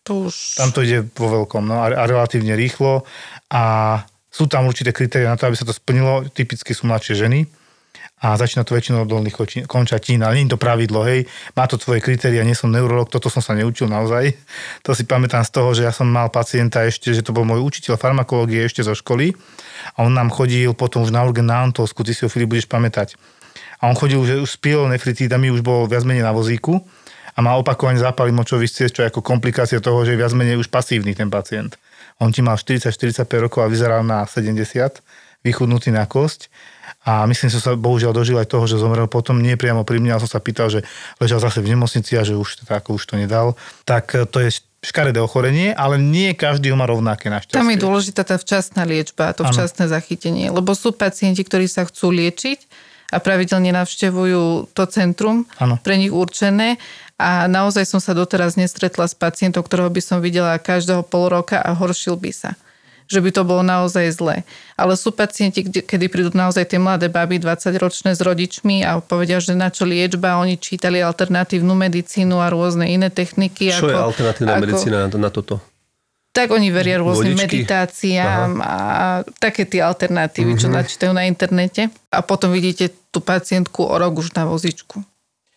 To 0.09 0.25
už... 0.25 0.57
Tam 0.57 0.73
to 0.73 0.81
ide 0.81 1.05
vo 1.13 1.29
veľkom 1.29 1.69
no, 1.69 1.85
a, 1.85 1.93
a 1.93 2.03
relatívne 2.09 2.57
rýchlo 2.57 3.05
a 3.53 3.63
sú 4.33 4.49
tam 4.49 4.65
určité 4.65 4.89
kritéria 4.89 5.29
na 5.29 5.37
to, 5.37 5.45
aby 5.45 5.57
sa 5.57 5.69
to 5.69 5.73
splnilo. 5.73 6.25
Typicky 6.33 6.73
sú 6.73 6.89
mladšie 6.89 7.13
ženy 7.13 7.45
a 8.19 8.35
začína 8.35 8.67
to 8.67 8.75
väčšinou 8.75 9.07
od 9.07 9.09
dolných 9.09 9.65
končatín, 9.65 10.19
ale 10.19 10.35
nie 10.35 10.45
je 10.51 10.53
to 10.55 10.59
pravidlo, 10.59 11.07
hej, 11.07 11.23
má 11.55 11.63
to 11.71 11.79
svoje 11.79 12.03
kritéria, 12.03 12.43
nie 12.43 12.55
som 12.55 12.67
neurolog, 12.67 13.07
toto 13.07 13.31
som 13.31 13.39
sa 13.39 13.55
neučil 13.55 13.87
naozaj. 13.87 14.35
To 14.83 14.91
si 14.91 15.07
pamätám 15.07 15.47
z 15.47 15.51
toho, 15.55 15.71
že 15.71 15.87
ja 15.87 15.95
som 15.95 16.11
mal 16.11 16.27
pacienta 16.27 16.83
ešte, 16.83 17.15
že 17.15 17.23
to 17.23 17.31
bol 17.31 17.47
môj 17.47 17.63
učiteľ 17.63 17.95
farmakológie 17.95 18.59
ešte 18.67 18.83
zo 18.83 18.91
školy 18.91 19.31
a 19.95 20.03
on 20.03 20.11
nám 20.11 20.35
chodil 20.35 20.75
potom 20.75 21.07
už 21.07 21.15
na 21.15 21.23
urgen 21.23 21.47
na 21.47 21.63
Antolsku, 21.63 22.03
ty 22.03 22.11
si 22.11 22.27
ho 22.27 22.29
Filip 22.29 22.51
budeš 22.51 22.67
pamätať. 22.67 23.15
A 23.79 23.87
on 23.87 23.95
chodil, 23.95 24.19
že 24.27 24.43
už 24.43 24.49
s 24.51 24.59
pylonefritídami, 24.59 25.55
už 25.55 25.63
bol 25.63 25.87
viac 25.87 26.03
menej 26.03 26.27
na 26.27 26.35
vozíku 26.35 26.83
a 27.31 27.39
má 27.39 27.55
opakovane 27.55 28.03
zápaly 28.03 28.35
močových 28.35 28.67
ciest, 28.67 28.99
čo 28.99 29.07
je 29.07 29.09
ako 29.15 29.23
komplikácia 29.23 29.79
toho, 29.79 30.03
že 30.03 30.15
je 30.15 30.19
viac 30.19 30.35
menej 30.35 30.59
už 30.59 30.67
pasívny 30.67 31.15
ten 31.15 31.31
pacient. 31.31 31.79
On 32.19 32.27
ti 32.35 32.43
mal 32.43 32.59
40-45 32.59 33.23
rokov 33.39 33.63
a 33.63 33.71
vyzeral 33.71 34.03
na 34.03 34.27
70, 34.27 34.59
vychudnutý 35.39 35.95
na 35.95 36.03
kosť. 36.03 36.51
A 37.07 37.23
myslím, 37.31 37.47
že 37.47 37.57
som 37.57 37.63
sa 37.63 37.79
bohužiaľ 37.79 38.11
dožil 38.11 38.35
aj 38.35 38.51
toho, 38.51 38.67
že 38.67 38.75
zomrel 38.75 39.07
potom 39.07 39.39
nie 39.39 39.55
priamo 39.55 39.87
pri 39.87 40.03
mne, 40.03 40.19
ale 40.19 40.23
som 40.27 40.35
sa 40.35 40.43
pýtal, 40.43 40.67
že 40.67 40.83
ležal 41.23 41.39
zase 41.39 41.63
v 41.63 41.71
nemocnici 41.71 42.19
a 42.19 42.27
že 42.27 42.35
už, 42.35 42.63
teda, 42.65 42.83
ako 42.83 42.99
už 42.99 43.03
to 43.07 43.15
nedal. 43.15 43.55
Tak 43.87 44.19
e, 44.19 44.27
to 44.27 44.43
je 44.43 44.59
škaredé 44.83 45.19
ochorenie, 45.23 45.71
ale 45.71 45.95
nie 45.95 46.35
každý 46.35 46.71
ho 46.71 46.77
má 46.79 46.87
rovnaké 46.87 47.31
našťastie. 47.31 47.55
Tam 47.55 47.71
je 47.71 47.79
dôležitá 47.79 48.27
tá 48.27 48.35
včasná 48.35 48.83
liečba, 48.83 49.31
to 49.31 49.47
včasné 49.47 49.87
zachytenie, 49.91 50.51
lebo 50.51 50.71
sú 50.75 50.91
pacienti, 50.91 51.43
ktorí 51.43 51.67
sa 51.67 51.87
chcú 51.87 52.11
liečiť 52.15 52.67
a 53.11 53.17
pravidelne 53.19 53.75
navštevujú 53.75 54.71
to 54.71 54.83
centrum 54.87 55.43
Áno. 55.59 55.79
pre 55.81 55.99
nich 55.99 56.13
určené 56.13 56.79
a 57.19 57.51
naozaj 57.51 57.83
som 57.83 57.99
sa 57.99 58.15
doteraz 58.15 58.55
nestretla 58.55 59.09
s 59.09 59.15
pacientom, 59.17 59.65
ktorého 59.65 59.91
by 59.91 59.99
som 59.99 60.23
videla 60.23 60.55
každého 60.61 61.03
pol 61.03 61.27
roka 61.27 61.59
a 61.59 61.75
horšil 61.75 62.15
by 62.15 62.31
sa 62.31 62.55
že 63.09 63.19
by 63.19 63.29
to 63.33 63.41
bolo 63.41 63.65
naozaj 63.65 64.05
zlé. 64.13 64.45
Ale 64.77 64.93
sú 64.93 65.09
pacienti, 65.09 65.65
kedy 65.65 66.05
prídu 66.07 66.29
naozaj 66.29 66.69
tie 66.69 66.77
mladé 66.77 67.09
baby, 67.09 67.41
20-ročné 67.41 68.13
s 68.13 68.21
rodičmi 68.21 68.85
a 68.85 69.01
povedia, 69.01 69.41
že 69.41 69.57
na 69.57 69.73
čo 69.73 69.83
liečba, 69.83 70.37
oni 70.37 70.61
čítali 70.61 71.01
alternatívnu 71.01 71.73
medicínu 71.73 72.37
a 72.37 72.53
rôzne 72.53 72.85
iné 72.85 73.09
techniky. 73.09 73.73
Čo 73.73 73.89
ako, 73.89 73.91
je 73.91 73.97
alternatívna 73.97 74.53
ako, 74.53 74.61
medicína 74.61 74.97
na, 75.09 75.29
toto? 75.33 75.57
Tak 76.29 76.53
oni 76.53 76.69
veria 76.69 77.01
rôznym 77.01 77.33
Vodičky? 77.33 77.65
meditáciám 77.65 78.61
a 78.61 78.75
také 79.41 79.65
tie 79.65 79.81
alternatívy, 79.81 80.53
Mhm. 80.53 80.59
čo 80.61 80.67
načítajú 80.69 81.11
na 81.11 81.25
internete. 81.25 81.89
A 82.13 82.21
potom 82.21 82.53
vidíte 82.53 82.93
tú 83.09 83.25
pacientku 83.25 83.81
o 83.81 83.95
rok 83.97 84.21
už 84.21 84.37
na 84.37 84.45
vozičku. 84.45 85.01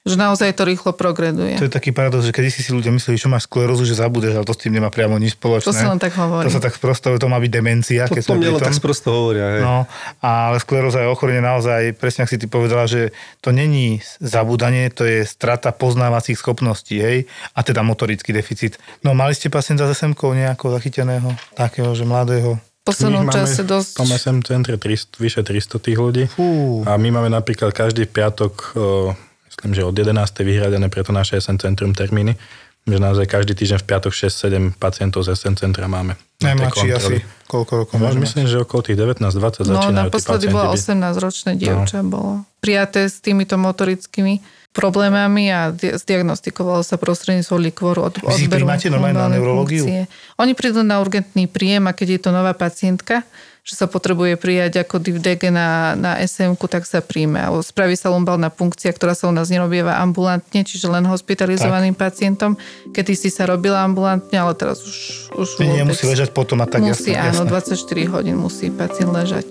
Že 0.03 0.19
naozaj 0.19 0.59
to 0.59 0.67
rýchlo 0.67 0.91
progreduje. 0.99 1.55
To 1.63 1.71
je 1.71 1.71
taký 1.71 1.95
paradox, 1.95 2.27
že 2.27 2.35
kedy 2.35 2.51
si 2.51 2.67
si 2.67 2.75
ľudia 2.75 2.91
mysleli, 2.91 3.15
že 3.15 3.31
máš 3.31 3.47
sklerózu, 3.47 3.87
že 3.87 3.95
zabudeš, 3.95 4.35
ale 4.35 4.43
to 4.43 4.51
s 4.51 4.67
tým 4.67 4.75
nemá 4.75 4.91
priamo 4.91 5.15
nič 5.15 5.39
spoločné. 5.39 5.71
To 5.71 5.79
sa 5.79 5.95
len 5.95 6.03
tak 6.03 6.19
hovorí. 6.19 6.43
To 6.43 6.51
sa 6.51 6.59
tak 6.59 6.75
sprosto, 6.75 7.15
to 7.15 7.29
má 7.31 7.39
byť 7.39 7.51
demencia, 7.55 8.11
To, 8.11 8.19
keď 8.19 8.23
to 8.27 8.35
mne 8.35 8.59
tak 8.59 8.75
sprosto 8.75 9.15
hovoria. 9.15 9.47
Hej. 9.55 9.63
No, 9.63 9.87
ale 10.19 10.59
skleróza 10.59 11.07
je 11.07 11.07
ochorenie 11.07 11.39
naozaj, 11.39 11.95
presne 12.03 12.27
ak 12.27 12.35
si 12.35 12.39
ty 12.43 12.51
povedala, 12.51 12.91
že 12.91 13.15
to 13.39 13.55
není 13.55 14.03
zabudanie, 14.19 14.91
to 14.91 15.07
je 15.07 15.23
strata 15.23 15.71
poznávacích 15.71 16.35
schopností, 16.35 16.99
hej, 16.99 17.31
a 17.55 17.63
teda 17.63 17.87
motorický 17.87 18.35
deficit. 18.35 18.83
No, 19.07 19.15
mali 19.15 19.39
ste 19.39 19.55
pacienta 19.55 19.87
s 19.87 20.03
sm 20.03 20.19
nejako 20.19 20.75
zachyteného, 20.75 21.31
takého, 21.55 21.95
že 21.95 22.03
mladého? 22.03 22.59
V 22.59 22.91
poslednom 22.91 23.31
čase 23.31 23.63
dosť... 23.63 23.95
V 23.95 24.01
tom 24.03 24.11
SM 24.11 24.39
centre 24.43 24.75
300, 24.75 25.23
vyše 25.23 25.47
300 25.47 25.79
tých 25.79 25.99
ľudí. 26.03 26.27
Fú. 26.27 26.83
A 26.83 26.99
my 26.99 27.15
máme 27.15 27.31
napríklad 27.31 27.71
každý 27.71 28.11
piatok, 28.11 28.75
o, 28.75 29.15
myslím, 29.53 29.73
že 29.75 29.83
od 29.85 29.93
11. 29.93 30.17
vyhradené 30.41 30.89
pre 30.89 31.05
to 31.05 31.13
naše 31.13 31.37
SN 31.37 31.61
centrum 31.61 31.93
termíny. 31.93 32.37
Že 32.83 32.99
naozaj 32.99 33.31
každý 33.31 33.55
týždeň 33.55 33.79
v 33.79 33.87
piatok 33.87 34.11
6-7 34.11 34.75
pacientov 34.75 35.23
z 35.23 35.39
SN 35.39 35.55
centra 35.55 35.87
máme. 35.87 36.19
Najmladší 36.43 36.91
asi, 36.91 37.23
koľko 37.47 37.87
rokov 37.87 37.95
No, 38.03 38.11
myslím, 38.19 38.51
že 38.51 38.59
okolo 38.59 38.83
tých 38.83 38.99
19-20 38.99 39.23
No, 39.23 39.79
začínajú 39.79 39.87
tí 39.87 39.99
naposledy 40.11 40.47
bola 40.51 40.75
byť. 40.75 40.83
18-ročné 40.83 41.51
dievča, 41.55 42.03
bolo 42.03 42.43
prijaté 42.59 43.07
s 43.07 43.23
týmito 43.23 43.55
motorickými 43.55 44.43
problémami 44.75 45.53
a 45.55 45.71
di- 45.71 45.95
zdiagnostikovalo 45.95 46.83
sa 46.83 46.99
prostredníctvom 46.99 47.61
likvoru 47.61 48.11
od 48.11 48.19
Vy 48.19 48.51
si 48.51 48.91
normálne 48.91 49.15
na 49.15 49.31
neurológiu? 49.31 49.87
funkcie. 49.87 50.11
Oni 50.43 50.53
prídu 50.59 50.83
na 50.83 50.99
urgentný 50.99 51.47
príjem 51.47 51.87
a 51.87 51.95
keď 51.95 52.19
je 52.19 52.21
to 52.25 52.31
nová 52.35 52.51
pacientka, 52.51 53.23
že 53.63 53.79
sa 53.79 53.87
potrebuje 53.87 54.43
prijať 54.43 54.83
ako 54.83 54.99
divdege 54.99 55.47
na, 55.55 55.95
na 55.95 56.19
SM-ku, 56.19 56.67
tak 56.67 56.83
sa 56.83 56.99
príjme. 56.99 57.39
A 57.39 57.55
spraví 57.63 57.95
sa 57.95 58.11
lumbálna 58.11 58.51
funkcia, 58.51 58.91
ktorá 58.91 59.15
sa 59.15 59.31
u 59.31 59.33
nás 59.35 59.55
nerobieva 59.55 60.03
ambulantne, 60.03 60.67
čiže 60.67 60.91
len 60.91 61.07
hospitalizovaným 61.07 61.95
pacientom. 61.95 62.59
Kedy 62.91 63.15
si 63.15 63.31
sa 63.31 63.47
robila 63.47 63.87
ambulantne, 63.87 64.35
ale 64.35 64.59
teraz 64.59 64.83
už, 64.83 64.99
už 65.39 65.49
vôbec. 65.63 65.95
musí 65.95 66.11
ležať 66.11 66.35
potom 66.35 66.59
a 66.59 66.67
tak 66.67 66.83
musí, 66.83 67.15
jasné, 67.15 67.39
áno, 67.39 67.47
jasné. 67.47 68.03
24 68.03 68.15
hodín 68.19 68.37
musí 68.43 68.67
pacient 68.75 69.15
ležať. 69.15 69.47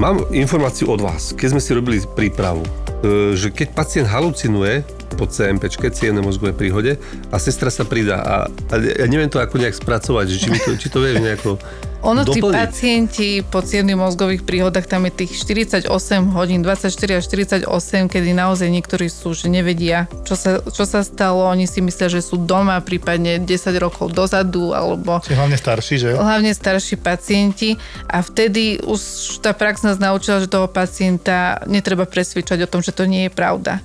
Mám 0.00 0.24
informáciu 0.32 0.96
od 0.96 1.04
vás, 1.04 1.36
keď 1.36 1.56
sme 1.56 1.60
si 1.60 1.70
robili 1.76 2.00
prípravu, 2.04 2.64
e, 3.04 3.36
že 3.36 3.52
keď 3.52 3.68
pacient 3.76 4.08
halucinuje 4.08 4.80
po 5.16 5.24
CMP, 5.24 5.72
cievnej 5.72 6.20
mozgovej 6.20 6.54
príhode 6.54 6.92
a 7.32 7.36
sestra 7.40 7.72
sa 7.72 7.88
pridá 7.88 8.20
a, 8.20 8.36
a 8.70 8.74
ja 8.76 9.06
neviem 9.08 9.32
to 9.32 9.40
ako 9.40 9.56
nejak 9.56 9.74
spracovať, 9.74 10.24
že 10.28 10.36
či, 10.36 10.48
mi 10.52 10.58
to, 10.60 10.76
či 10.76 10.92
to 10.92 11.00
vieš 11.00 11.24
nejako 11.24 11.56
Ono, 12.06 12.22
tí 12.22 12.38
doplniť. 12.38 12.54
pacienti 12.54 13.28
po 13.42 13.64
cievnych 13.64 13.98
mozgových 13.98 14.46
príhodách, 14.46 14.86
tam 14.86 15.10
je 15.10 15.26
tých 15.26 15.42
48 15.42 15.90
hodín, 16.30 16.62
24 16.62 17.18
až 17.18 17.24
48, 17.66 17.66
kedy 18.06 18.30
naozaj 18.30 18.68
niektorí 18.70 19.10
sú, 19.10 19.34
že 19.34 19.50
nevedia, 19.50 20.06
čo 20.22 20.38
sa, 20.38 20.62
čo 20.62 20.86
sa 20.86 21.02
stalo. 21.02 21.42
Oni 21.50 21.66
si 21.66 21.82
myslia, 21.82 22.06
že 22.06 22.22
sú 22.22 22.38
doma, 22.38 22.78
prípadne 22.78 23.42
10 23.42 23.48
rokov 23.82 24.14
dozadu, 24.14 24.70
alebo 24.70 25.18
Čiže 25.26 25.34
hlavne 25.34 25.58
starší, 25.58 25.94
že 25.98 26.08
hlavne 26.14 26.52
starší 26.54 26.94
pacienti 27.00 27.74
a 28.06 28.22
vtedy 28.22 28.78
už 28.86 29.00
tá 29.42 29.50
prax 29.50 29.82
nás 29.82 29.98
naučila, 29.98 30.38
že 30.38 30.46
toho 30.46 30.70
pacienta 30.70 31.64
netreba 31.66 32.06
presvičať 32.06 32.68
o 32.68 32.70
tom, 32.70 32.86
že 32.86 32.94
to 32.94 33.08
nie 33.08 33.26
je 33.26 33.32
pravda. 33.34 33.82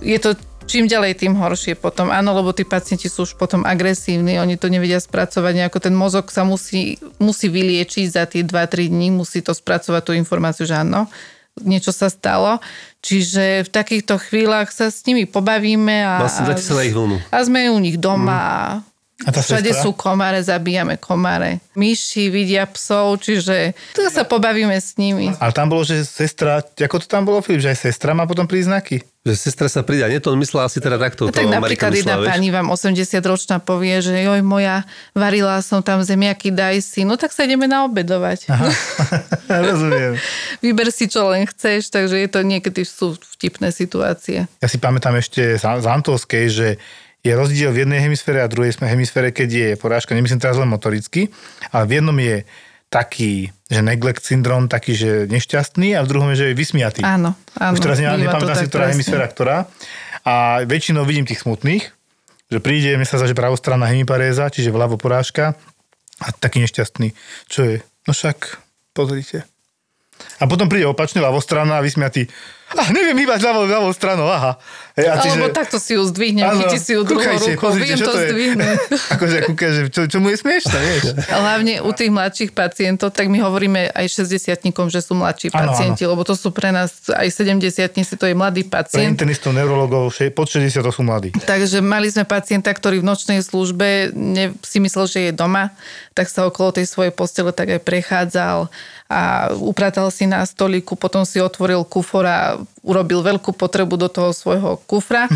Je 0.00 0.16
to 0.16 0.36
čím 0.66 0.84
ďalej, 0.86 1.22
tým 1.22 1.34
horšie 1.34 1.78
potom. 1.78 2.10
Áno, 2.10 2.34
lebo 2.34 2.50
tí 2.50 2.66
pacienti 2.66 3.06
sú 3.06 3.24
už 3.24 3.38
potom 3.38 3.62
agresívni, 3.62 4.36
oni 4.36 4.58
to 4.58 4.66
nevedia 4.66 4.98
spracovať 4.98 5.52
nejako. 5.64 5.78
Ten 5.80 5.94
mozog 5.94 6.28
sa 6.28 6.42
musí, 6.42 6.98
musí 7.16 7.46
vyliečiť 7.48 8.06
za 8.10 8.26
tie 8.26 8.42
2-3 8.42 8.90
dní, 8.90 9.14
musí 9.14 9.40
to 9.40 9.54
spracovať 9.54 10.02
tú 10.02 10.12
informáciu, 10.12 10.66
že 10.66 10.76
áno, 10.76 11.06
niečo 11.62 11.94
sa 11.94 12.12
stalo. 12.12 12.60
Čiže 13.00 13.64
v 13.64 13.70
takýchto 13.70 14.18
chvíľach 14.18 14.74
sa 14.74 14.90
s 14.90 15.06
nimi 15.06 15.24
pobavíme 15.30 16.02
a, 16.02 16.26
Vlastne 16.26 16.50
vlnu. 16.92 17.16
a 17.30 17.36
sme 17.46 17.70
u 17.70 17.78
nich 17.78 17.96
doma 17.96 18.34
a 18.36 18.60
A 19.24 19.32
tá 19.32 19.40
Všade 19.40 19.72
sestra? 19.72 19.80
sú 19.80 19.96
komáre, 19.96 20.44
zabíjame 20.44 21.00
komáre. 21.00 21.64
Myši 21.72 22.28
vidia 22.28 22.68
psov, 22.68 23.16
čiže 23.24 23.72
tu 23.96 24.04
sa 24.12 24.28
pobavíme 24.28 24.76
s 24.76 24.92
nimi. 25.00 25.32
Ale 25.40 25.56
tam 25.56 25.72
bolo, 25.72 25.88
že 25.88 26.04
sestra, 26.04 26.60
ako 26.60 27.00
to 27.00 27.08
tam 27.08 27.24
bolo, 27.24 27.40
Filip, 27.40 27.64
že 27.64 27.72
aj 27.72 27.80
sestra 27.88 28.12
má 28.12 28.28
potom 28.28 28.44
príznaky? 28.44 29.00
Že 29.24 29.32
sestra 29.40 29.72
sa 29.72 29.80
pridá. 29.80 30.12
Nie, 30.12 30.20
to 30.20 30.36
on 30.36 30.38
myslela 30.38 30.68
asi 30.68 30.84
teda 30.84 31.00
takto. 31.00 31.26
No, 31.26 31.32
tak 31.32 31.48
to 31.48 31.50
napríklad 31.50 31.96
jedna 31.96 32.20
myslela, 32.20 32.28
pani 32.28 32.48
vám 32.52 32.68
80-ročná 32.68 33.56
povie, 33.64 34.04
že 34.04 34.20
joj 34.20 34.44
moja, 34.44 34.84
varila 35.16 35.64
som 35.64 35.80
tam 35.80 36.04
zemiaky, 36.04 36.52
daj 36.52 36.84
si. 36.84 37.08
No 37.08 37.16
tak 37.16 37.32
sa 37.32 37.48
ideme 37.48 37.64
naobedovať. 37.64 38.52
Aha, 38.52 38.68
rozumiem. 39.72 40.20
Vyber 40.60 40.92
si, 40.92 41.08
čo 41.08 41.32
len 41.32 41.48
chceš, 41.48 41.88
takže 41.88 42.20
je 42.20 42.28
to 42.28 42.44
niekedy 42.44 42.84
sú 42.84 43.16
vtipné 43.16 43.72
situácie. 43.72 44.44
Ja 44.60 44.68
si 44.68 44.76
pamätám 44.76 45.16
ešte 45.16 45.56
z 45.56 45.64
z 45.64 45.86
Antolskej, 45.88 46.44
že 46.52 46.68
je 47.26 47.32
rozdiel 47.34 47.74
v 47.74 47.82
jednej 47.82 47.98
hemisfére 47.98 48.38
a 48.38 48.46
druhej 48.46 48.78
hemisfére, 48.78 49.34
keď 49.34 49.48
je 49.50 49.68
porážka, 49.74 50.14
nemyslím 50.14 50.38
teraz 50.38 50.54
len 50.54 50.70
motoricky, 50.70 51.26
ale 51.74 51.84
v 51.90 51.92
jednom 51.98 52.14
je 52.14 52.46
taký, 52.86 53.50
že 53.66 53.82
neglect 53.82 54.22
syndrom, 54.22 54.70
taký, 54.70 54.94
že 54.94 55.10
nešťastný 55.26 55.98
a 55.98 56.06
v 56.06 56.10
druhom 56.10 56.30
je, 56.30 56.38
že 56.38 56.46
je 56.52 56.54
vysmiatý. 56.54 57.02
Áno, 57.02 57.34
áno. 57.58 57.74
Už 57.74 57.82
teraz 57.82 57.98
nepamätám 57.98 58.62
si, 58.62 58.70
ktorá 58.70 58.86
presne. 58.86 58.94
hemisféra, 58.94 59.26
ktorá. 59.26 59.56
A 60.22 60.62
väčšinou 60.62 61.02
vidím 61.02 61.26
tých 61.26 61.42
smutných, 61.42 61.82
že 62.46 62.58
príde, 62.62 62.94
mne 62.94 63.06
sa 63.06 63.18
zdá, 63.18 63.26
že 63.26 63.34
pravostranná 63.34 63.90
hemiparéza, 63.90 64.46
čiže 64.54 64.70
vľavo 64.70 64.94
porážka 65.02 65.58
a 66.22 66.26
taký 66.30 66.62
nešťastný. 66.62 67.10
Čo 67.50 67.60
je? 67.66 67.76
No 68.06 68.14
však, 68.14 68.62
pozrite. 68.94 69.42
A 70.40 70.48
potom 70.48 70.70
príde 70.70 70.88
opačne 70.88 71.20
ľavostrana 71.20 71.82
a 71.82 71.84
vysmiatý. 71.84 72.30
A 72.74 72.90
neviem 72.96 73.14
hýbať 73.14 73.46
ľavou, 73.46 73.62
ľavou 73.70 73.92
stranou, 73.94 74.26
aha. 74.26 74.58
Hej, 74.96 75.12
a 75.12 75.20
Alebo 75.20 75.52
takto 75.52 75.76
si 75.76 75.92
ju 75.92 76.02
zdvihnem, 76.08 76.42
Áno, 76.42 76.66
chytí 76.66 76.80
si 76.80 76.96
ju 76.96 77.04
druhou 77.04 77.36
rukou. 77.36 77.68
pozrite, 77.68 77.94
Viem 77.94 77.98
to 78.00 78.10
to 78.10 78.20
zdvihnúť. 78.26 78.78
akože 79.14 79.36
kúka, 79.44 79.66
že 79.68 79.80
čo, 79.92 80.00
čo 80.08 80.18
mu 80.24 80.32
je 80.32 80.40
smiešne, 80.40 80.72
vieš. 80.72 81.02
Hlavne 81.44 81.84
u 81.84 81.90
tých 81.92 82.08
mladších 82.10 82.50
pacientov, 82.56 83.12
tak 83.12 83.28
my 83.28 83.38
hovoríme 83.44 83.92
aj 83.92 84.06
60 84.08 84.56
že 84.88 85.00
sú 85.04 85.12
mladší 85.14 85.52
Áno, 85.52 85.68
pacienti, 85.68 86.02
lebo 86.08 86.24
to 86.24 86.32
sú 86.32 86.48
pre 86.48 86.72
nás 86.72 86.96
aj 87.12 87.28
70 87.28 88.16
to 88.16 88.24
je 88.24 88.34
mladý 88.34 88.64
Pre 88.64 88.82
pacient. 88.82 89.14
internistov, 89.14 89.52
neurologov, 89.52 90.16
pod 90.32 90.48
60 90.48 90.80
to 90.80 90.90
sú 90.90 91.04
mladí. 91.04 91.36
Takže 91.36 91.84
mali 91.84 92.08
sme 92.08 92.24
pacienta, 92.24 92.72
ktorý 92.72 93.04
v 93.04 93.06
nočnej 93.06 93.44
službe 93.44 94.16
ne, 94.16 94.56
si 94.64 94.80
myslel, 94.80 95.04
že 95.06 95.18
je 95.28 95.32
doma, 95.36 95.76
tak 96.16 96.32
sa 96.32 96.48
okolo 96.48 96.72
tej 96.72 96.88
svojej 96.88 97.12
postele 97.12 97.52
tak 97.52 97.68
aj 97.68 97.84
prechádzal 97.84 98.72
a 99.06 99.54
upratal 99.54 100.10
si 100.10 100.26
na 100.26 100.42
stoliku, 100.42 100.98
potom 100.98 101.22
si 101.22 101.38
otvoril 101.38 101.86
kufor 101.86 102.26
a 102.26 102.55
urobil 102.80 103.20
veľkú 103.20 103.52
potrebu 103.52 103.98
do 104.00 104.08
toho 104.08 104.30
svojho 104.30 104.80
kufra. 104.88 105.26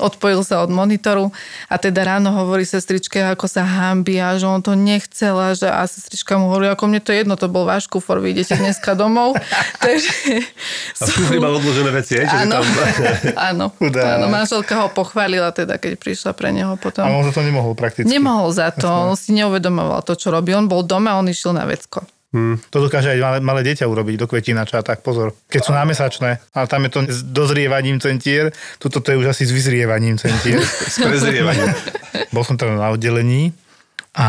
Odpojil 0.00 0.40
sa 0.40 0.64
od 0.64 0.72
monitoru 0.72 1.28
a 1.68 1.76
teda 1.76 2.16
ráno 2.16 2.32
hovorí 2.32 2.64
sestričke, 2.64 3.20
ako 3.28 3.44
sa 3.44 3.60
hambi 3.60 4.16
a 4.16 4.32
že 4.40 4.48
on 4.48 4.64
to 4.64 4.72
nechcela, 4.72 5.52
že 5.52 5.68
a 5.68 5.84
sestrička 5.84 6.40
mu 6.40 6.48
hovorí, 6.48 6.72
ako 6.72 6.88
mne 6.88 7.04
to 7.04 7.12
je 7.12 7.20
jedno, 7.20 7.36
to 7.36 7.44
bol 7.52 7.68
váš 7.68 7.92
kufor, 7.92 8.24
vy 8.24 8.32
idete 8.32 8.56
dneska 8.56 8.96
domov. 8.96 9.36
Takže 9.84 10.48
A 10.96 11.04
v 11.04 11.10
kufri 11.12 11.36
mal 11.36 11.52
odložené 11.60 11.92
veci, 11.92 12.16
čiže 12.24 12.24
Áno, 12.24 12.64
tam... 12.64 12.64
áno, 13.52 13.66
áno, 13.84 14.26
manželka 14.32 14.80
ho 14.80 14.88
pochválila 14.88 15.52
teda, 15.52 15.76
keď 15.76 16.00
prišla 16.00 16.32
pre 16.32 16.56
neho 16.56 16.72
potom. 16.80 17.04
A 17.04 17.12
on 17.12 17.28
za 17.28 17.36
to 17.36 17.44
nemohol 17.44 17.76
prakticky. 17.76 18.08
Nemohol 18.08 18.48
za 18.48 18.72
to, 18.72 18.88
on 18.88 19.12
si 19.12 19.36
neuvedomoval 19.36 20.00
to, 20.08 20.16
čo 20.16 20.32
robí. 20.32 20.56
On 20.56 20.72
bol 20.72 20.80
doma, 20.80 21.20
on 21.20 21.28
išiel 21.28 21.52
na 21.52 21.68
vecko. 21.68 22.00
Hmm. 22.32 22.56
To 22.72 22.88
dokáže 22.88 23.12
aj 23.12 23.20
malé, 23.20 23.38
malé 23.44 23.60
dieťa 23.60 23.84
urobiť 23.84 24.16
do 24.16 24.24
kvetinača, 24.24 24.80
tak 24.80 25.04
pozor. 25.04 25.36
Keď 25.52 25.60
sú 25.68 25.72
námesačné, 25.76 26.40
ale 26.56 26.66
tam 26.66 26.80
je 26.88 26.90
to 26.90 27.00
s 27.04 27.20
dozrievaním 27.28 28.00
centier, 28.00 28.56
tuto 28.80 29.04
to 29.04 29.12
je 29.12 29.20
už 29.20 29.36
asi 29.36 29.44
s 29.44 29.52
vyzrievaním 29.52 30.16
centier. 30.16 30.64
S 30.92 30.96
prezrievaním. 30.96 31.68
Bol 32.34 32.40
som 32.40 32.56
tam 32.56 32.72
na 32.72 32.88
oddelení 32.88 33.52
a 34.16 34.28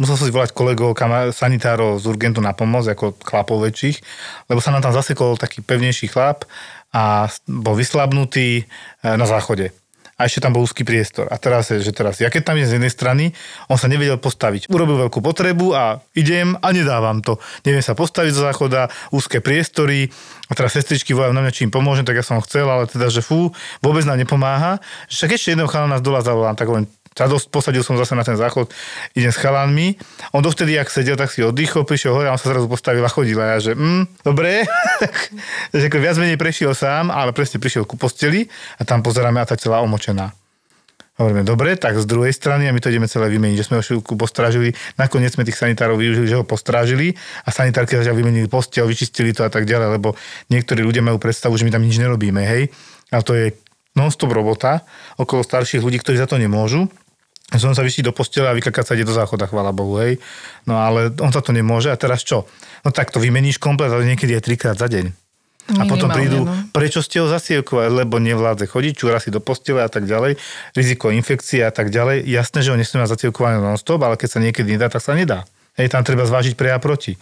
musel 0.00 0.16
som 0.16 0.24
si 0.24 0.32
volať 0.32 0.56
kolegov, 0.56 0.96
kamar, 0.96 1.36
sanitárov 1.36 2.00
z 2.00 2.04
urgentu 2.08 2.40
na 2.40 2.56
pomoc, 2.56 2.88
ako 2.88 3.16
chlapov 3.20 3.60
väčších, 3.68 4.00
lebo 4.48 4.60
sa 4.64 4.72
nám 4.72 4.84
tam 4.84 4.96
zasekol 4.96 5.36
taký 5.36 5.60
pevnejší 5.60 6.12
chlap 6.12 6.48
a 6.92 7.28
bol 7.48 7.76
vyslabnutý 7.76 8.48
e, 8.60 8.64
na 9.04 9.24
záchode 9.24 9.72
a 10.14 10.26
ešte 10.26 10.42
tam 10.44 10.54
bol 10.54 10.62
úzky 10.62 10.86
priestor. 10.86 11.26
A 11.30 11.36
teraz 11.38 11.74
je, 11.74 11.82
že 11.82 11.90
teraz, 11.90 12.22
ja 12.22 12.30
keď 12.30 12.52
tam 12.52 12.54
idem 12.58 12.70
z 12.70 12.76
jednej 12.78 12.92
strany, 12.92 13.24
on 13.66 13.78
sa 13.78 13.90
nevedel 13.90 14.18
postaviť. 14.18 14.70
Urobil 14.70 15.06
veľkú 15.06 15.18
potrebu 15.18 15.74
a 15.74 15.98
idem 16.14 16.54
a 16.58 16.68
nedávam 16.70 17.18
to. 17.20 17.42
Neviem 17.66 17.82
sa 17.82 17.98
postaviť 17.98 18.32
zo 18.34 18.46
záchoda, 18.46 18.90
úzke 19.10 19.42
priestory 19.42 20.06
a 20.46 20.52
teraz 20.54 20.76
sestričky 20.76 21.16
volajú 21.16 21.34
na 21.34 21.42
mňa, 21.42 21.54
či 21.54 21.66
im 21.66 21.72
pomôžem, 21.74 22.06
tak 22.06 22.20
ja 22.20 22.24
som 22.24 22.38
chcel, 22.44 22.68
ale 22.68 22.86
teda, 22.86 23.10
že 23.10 23.24
fú, 23.24 23.50
vôbec 23.82 24.06
nám 24.06 24.20
nepomáha. 24.20 24.78
Však 25.10 25.34
ešte 25.34 25.54
jedného 25.54 25.70
chala 25.70 25.90
nás 25.90 26.04
dola 26.04 26.22
zavolám, 26.22 26.54
tak 26.54 26.70
len 26.70 26.86
sa 27.14 27.30
dosť, 27.30 27.46
posadil 27.48 27.86
som 27.86 27.94
zase 27.94 28.18
na 28.18 28.26
ten 28.26 28.34
záchod, 28.34 28.74
idem 29.14 29.30
s 29.30 29.38
chalanmi. 29.38 29.94
On 30.34 30.42
dovtedy, 30.42 30.74
ak 30.74 30.90
sedel, 30.90 31.14
tak 31.14 31.30
si 31.30 31.46
oddychol, 31.46 31.86
prišiel 31.86 32.10
hore 32.10 32.26
a 32.26 32.34
on 32.34 32.40
sa 32.42 32.50
zrazu 32.50 32.66
postavil 32.66 33.06
a 33.06 33.10
chodil. 33.10 33.38
A 33.38 33.54
ja, 33.54 33.58
že 33.62 33.72
mm, 33.78 34.26
dobre, 34.26 34.66
že 35.78 35.86
ako 35.86 35.98
viac 36.02 36.18
menej 36.18 36.34
prešiel 36.34 36.74
sám, 36.74 37.14
ale 37.14 37.30
presne 37.30 37.62
prišiel 37.62 37.86
ku 37.86 37.94
posteli 37.94 38.50
a 38.78 38.82
tam 38.82 39.06
pozeráme 39.06 39.38
a 39.38 39.46
tá 39.46 39.54
celá 39.54 39.78
omočená. 39.86 40.34
Hovoríme, 41.14 41.46
dobre, 41.46 41.78
tak 41.78 41.94
z 41.94 42.10
druhej 42.10 42.34
strany 42.34 42.66
a 42.66 42.74
my 42.74 42.82
to 42.82 42.90
ideme 42.90 43.06
celé 43.06 43.30
vymeniť, 43.30 43.62
že 43.62 43.66
sme 43.70 43.78
ho 43.78 43.86
chvíľku 43.86 44.18
postrážili. 44.18 44.74
Nakoniec 44.98 45.38
sme 45.38 45.46
tých 45.46 45.54
sanitárov 45.62 45.94
využili, 45.94 46.26
že 46.26 46.34
ho 46.34 46.42
postrážili 46.42 47.14
a 47.46 47.54
sanitárky 47.54 47.94
začali 47.94 48.18
vymenili 48.18 48.50
postel, 48.50 48.90
vyčistili 48.90 49.30
to 49.30 49.46
a 49.46 49.50
tak 49.54 49.62
ďalej, 49.62 50.02
lebo 50.02 50.18
niektorí 50.50 50.82
ľudia 50.82 51.06
majú 51.06 51.22
predstavu, 51.22 51.54
že 51.54 51.62
my 51.62 51.70
tam 51.70 51.86
nič 51.86 52.02
nerobíme, 52.02 52.42
hej. 52.42 52.74
A 53.14 53.22
to 53.22 53.38
je 53.38 53.54
non-stop 53.94 54.34
robota 54.34 54.82
okolo 55.14 55.46
starších 55.46 55.86
ľudí, 55.86 56.02
ktorí 56.02 56.18
za 56.18 56.26
to 56.26 56.34
nemôžu 56.34 56.90
som 57.52 57.76
sa 57.76 57.84
vyšiť 57.84 58.08
do 58.08 58.12
postele 58.16 58.48
a 58.48 58.56
vykakať 58.56 58.84
sa 58.84 58.96
ide 58.96 59.04
do 59.06 59.14
záchoda, 59.14 59.46
chvála 59.46 59.70
Bohu, 59.70 60.00
hej. 60.00 60.18
No 60.64 60.80
ale 60.80 61.12
on 61.20 61.30
sa 61.30 61.44
to 61.44 61.52
nemôže 61.52 61.92
a 61.92 61.96
teraz 62.00 62.24
čo? 62.24 62.48
No 62.82 62.90
tak 62.90 63.12
to 63.12 63.20
vymeníš 63.20 63.60
komplet, 63.60 63.92
ale 63.92 64.08
niekedy 64.08 64.34
aj 64.34 64.44
trikrát 64.48 64.76
za 64.80 64.88
deň. 64.88 65.12
A 65.64 65.88
potom 65.88 66.12
prídu, 66.12 66.44
no. 66.44 66.52
prečo 66.76 67.00
ste 67.00 67.24
ho 67.24 67.26
zasievkovali, 67.28 68.04
lebo 68.04 68.20
nevládze 68.20 68.68
chodiť, 68.68 68.92
čúra 69.00 69.16
si 69.16 69.32
do 69.32 69.40
postele 69.40 69.80
a 69.80 69.88
tak 69.88 70.04
ďalej, 70.04 70.36
riziko 70.76 71.08
infekcie 71.08 71.64
a 71.64 71.72
tak 71.72 71.88
ďalej. 71.88 72.28
Jasné, 72.28 72.60
že 72.60 72.68
ho 72.68 72.76
nesmie 72.76 73.00
mať 73.00 73.16
zasievkované 73.16 73.64
non-stop, 73.64 74.04
ale 74.04 74.20
keď 74.20 74.28
sa 74.28 74.44
niekedy 74.44 74.76
nedá, 74.76 74.92
tak 74.92 75.00
sa 75.00 75.16
nedá. 75.16 75.48
Hej, 75.80 75.88
tam 75.88 76.04
treba 76.04 76.28
zvážiť 76.28 76.52
pre 76.52 76.68
a 76.68 76.76
proti. 76.76 77.16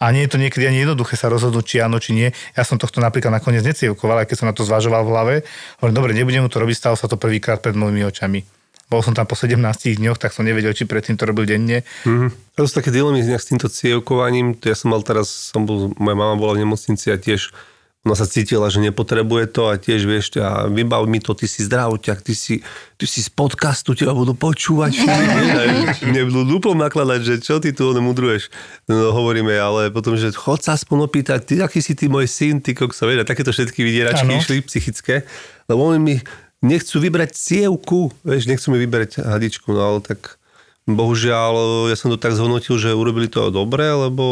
A 0.00 0.08
nie 0.08 0.24
je 0.24 0.32
to 0.34 0.40
niekedy 0.40 0.64
ani 0.64 0.88
jednoduché 0.88 1.20
sa 1.20 1.28
rozhodnúť, 1.28 1.64
či 1.68 1.76
áno, 1.84 2.00
či 2.00 2.16
nie. 2.16 2.32
Ja 2.56 2.64
som 2.64 2.80
tohto 2.80 3.04
napríklad 3.04 3.28
nakoniec 3.28 3.60
necievkoval, 3.60 4.24
aj 4.24 4.26
keď 4.32 4.36
som 4.40 4.48
na 4.48 4.56
to 4.56 4.64
zvažoval 4.64 5.04
v 5.04 5.10
hlave. 5.12 5.34
Hovorím, 5.78 5.94
dobre, 5.94 6.10
nebudem 6.16 6.42
mu 6.42 6.48
to 6.48 6.64
robiť, 6.64 6.74
stalo 6.80 6.96
sa 6.96 7.12
to 7.12 7.20
prvýkrát 7.20 7.60
pred 7.60 7.76
mojimi 7.76 8.08
očami 8.08 8.61
bol 8.90 9.00
som 9.00 9.16
tam 9.16 9.24
po 9.24 9.38
17 9.38 9.58
dňoch, 9.98 10.18
tak 10.18 10.34
som 10.36 10.44
nevedel, 10.44 10.72
či 10.76 10.84
predtým 10.84 11.16
to 11.16 11.24
robil 11.24 11.48
denne. 11.48 11.86
Mm-hmm. 12.04 12.58
To 12.58 12.68
sú 12.68 12.72
také 12.76 12.92
dilemy 12.92 13.24
s 13.24 13.48
týmto 13.48 13.70
cievkovaním. 13.72 14.58
Ja 14.60 14.76
som 14.76 14.92
mal 14.92 15.00
teraz, 15.00 15.28
som 15.28 15.64
bol, 15.64 15.96
moja 15.96 16.16
mama 16.16 16.36
bola 16.36 16.60
v 16.60 16.68
nemocnici 16.68 17.08
a 17.08 17.16
tiež 17.16 17.54
ona 18.02 18.18
sa 18.18 18.26
cítila, 18.26 18.66
že 18.66 18.82
nepotrebuje 18.82 19.54
to 19.54 19.70
a 19.70 19.78
tiež 19.78 20.10
vieš, 20.10 20.34
a 20.42 20.66
vybav 20.66 21.06
mi 21.06 21.22
to, 21.22 21.38
ty 21.38 21.46
si 21.46 21.62
zdravoťak, 21.62 22.18
ty 22.18 22.34
si, 22.34 22.58
ty 22.98 23.06
si 23.06 23.22
z 23.22 23.30
podcastu, 23.30 23.94
teba 23.94 24.10
budú 24.10 24.34
počúvať. 24.34 25.06
Mne 26.10 26.26
budú 26.26 26.42
dupom 26.58 26.74
nakladať, 26.74 27.20
že 27.22 27.34
čo 27.38 27.62
ty 27.62 27.70
tu 27.70 27.94
mudruješ. 27.94 28.50
No 28.90 29.14
hovoríme, 29.14 29.54
ale 29.54 29.94
potom, 29.94 30.18
že 30.18 30.34
chod 30.34 30.66
sa 30.66 30.74
aspoň 30.74 31.06
opýtať, 31.06 31.40
ty, 31.46 31.54
aký 31.62 31.78
si 31.78 31.94
ty 31.94 32.10
môj 32.10 32.26
syn, 32.26 32.58
ty 32.58 32.74
kokso, 32.74 33.06
vieš, 33.06 33.22
a 33.22 33.30
takéto 33.30 33.54
všetky 33.54 33.86
vydieračky 33.86 34.34
ano. 34.34 34.42
išli 34.42 34.66
psychické. 34.66 35.22
Lebo 35.70 35.94
on 35.94 36.02
mi, 36.02 36.18
nechcú 36.62 36.96
vybrať 37.02 37.34
cievku, 37.34 38.14
vieš, 38.22 38.46
nechcú 38.46 38.70
mi 38.72 38.78
vybrať 38.80 39.20
hadičku, 39.20 39.68
no 39.74 39.82
ale 39.82 40.00
tak 40.00 40.38
bohužiaľ 40.86 41.86
ja 41.90 41.96
som 41.98 42.10
to 42.10 42.18
tak 42.18 42.34
zhodnotil, 42.34 42.78
že 42.78 42.94
urobili 42.94 43.30
to 43.30 43.50
dobre, 43.54 43.86
lebo 43.86 44.24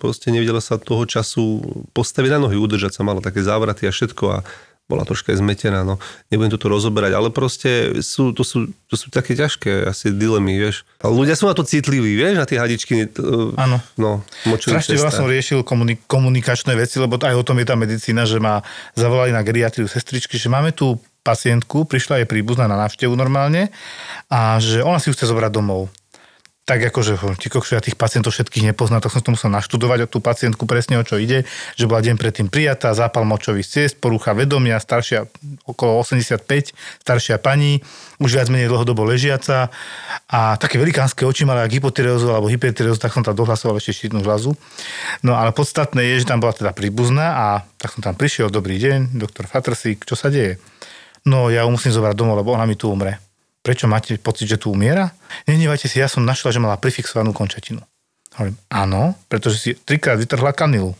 proste 0.00 0.32
nevedela 0.32 0.60
sa 0.60 0.80
toho 0.80 1.04
času 1.04 1.64
postaviť 1.92 2.36
na 2.36 2.48
nohy, 2.48 2.56
udržať 2.56 2.96
sa, 2.96 3.04
mala 3.04 3.20
také 3.20 3.44
závraty 3.44 3.88
a 3.88 3.92
všetko 3.92 4.24
a 4.30 4.38
bola 4.86 5.02
troška 5.02 5.34
aj 5.34 5.42
zmetená, 5.42 5.82
no 5.82 5.98
nebudem 6.30 6.54
toto 6.54 6.70
rozoberať, 6.70 7.18
ale 7.18 7.34
proste 7.34 7.98
sú, 8.06 8.30
to, 8.30 8.46
sú, 8.46 8.70
to 8.86 8.94
sú 8.94 9.10
také 9.10 9.34
ťažké 9.34 9.82
asi 9.82 10.14
dilemy, 10.14 10.62
vieš. 10.62 10.86
Ale 11.02 11.10
ľudia 11.10 11.34
sú 11.34 11.50
na 11.50 11.58
to 11.58 11.66
citliví, 11.66 12.14
vieš, 12.14 12.38
na 12.38 12.46
tie 12.46 12.54
hadičky. 12.54 13.10
Áno. 13.58 13.82
No, 13.98 14.22
Strašne 14.46 14.94
veľa 14.94 15.10
som 15.10 15.26
riešil 15.26 15.66
komunik- 15.66 16.06
komunikačné 16.06 16.78
veci, 16.78 17.02
lebo 17.02 17.18
aj 17.18 17.34
o 17.34 17.42
tom 17.42 17.58
je 17.58 17.66
tá 17.66 17.74
medicína, 17.74 18.30
že 18.30 18.38
ma 18.38 18.62
zavolali 18.94 19.34
na 19.34 19.42
geriatriu 19.42 19.90
sestričky, 19.90 20.38
že 20.38 20.46
máme 20.46 20.70
tu 20.70 21.02
pacientku, 21.26 21.82
prišla 21.82 22.22
jej 22.22 22.28
príbuzná 22.30 22.70
na 22.70 22.78
návštevu 22.86 23.18
normálne 23.18 23.74
a 24.30 24.62
že 24.62 24.86
ona 24.86 25.02
si 25.02 25.10
ju 25.10 25.18
chce 25.18 25.26
zobrať 25.26 25.50
domov 25.50 25.90
tak 26.66 26.82
akože 26.82 27.38
ti 27.38 27.46
kokšu, 27.46 27.78
ja 27.78 27.80
tých 27.80 27.94
pacientov 27.94 28.34
všetkých 28.34 28.74
nepoznám, 28.74 28.98
tak 28.98 29.14
som 29.14 29.22
to 29.22 29.30
musel 29.30 29.54
naštudovať 29.54 29.98
o 30.02 30.10
tú 30.10 30.18
pacientku 30.18 30.66
presne 30.66 30.98
o 30.98 31.06
čo 31.06 31.14
ide, 31.14 31.46
že 31.78 31.86
bola 31.86 32.02
deň 32.02 32.18
predtým 32.18 32.50
prijatá, 32.50 32.90
zápal 32.90 33.22
močových 33.22 33.62
ciest, 33.62 33.94
porucha 34.02 34.34
vedomia, 34.34 34.82
staršia, 34.82 35.30
okolo 35.62 36.02
85, 36.02 36.74
staršia 37.06 37.38
pani, 37.38 37.86
už 38.18 38.42
viac 38.42 38.50
menej 38.50 38.66
dlhodobo 38.66 39.06
ležiaca 39.06 39.70
a 40.26 40.58
také 40.58 40.82
velikánske 40.82 41.22
oči 41.22 41.46
mala 41.46 41.70
ako 41.70 41.78
hypotyreozu 41.78 42.34
alebo 42.34 42.50
hypertyreozu, 42.50 42.98
tak 42.98 43.14
som 43.14 43.22
tam 43.22 43.38
dohlasoval 43.38 43.78
ešte 43.78 44.02
štítnu 44.02 44.26
žľazu. 44.26 44.58
No 45.22 45.38
ale 45.38 45.54
podstatné 45.54 46.02
je, 46.02 46.26
že 46.26 46.34
tam 46.34 46.42
bola 46.42 46.50
teda 46.50 46.74
príbuzná 46.74 47.26
a 47.30 47.46
tak 47.78 47.94
som 47.94 48.02
tam 48.02 48.18
prišiel, 48.18 48.50
dobrý 48.50 48.74
deň, 48.82 49.14
doktor 49.14 49.46
Fatrsík, 49.46 50.02
čo 50.02 50.18
sa 50.18 50.34
deje? 50.34 50.58
No 51.26 51.50
ja 51.50 51.66
ju 51.66 51.70
musím 51.74 51.90
zobrať 51.90 52.14
domov, 52.14 52.38
lebo 52.38 52.54
ona 52.54 52.64
mi 52.64 52.78
tu 52.78 52.86
umre. 52.86 53.18
Prečo 53.66 53.90
máte 53.90 54.14
pocit, 54.14 54.46
že 54.46 54.62
tu 54.62 54.70
umiera? 54.70 55.10
Nenevajte 55.50 55.90
si, 55.90 55.98
ja 55.98 56.06
som 56.06 56.22
našla, 56.22 56.54
že 56.54 56.62
mala 56.62 56.78
prefixovanú 56.78 57.34
končatinu. 57.34 57.82
Hovorím, 58.38 58.54
áno, 58.70 59.18
pretože 59.26 59.58
si 59.58 59.70
trikrát 59.74 60.22
vytrhla 60.22 60.54
kanilu, 60.54 60.94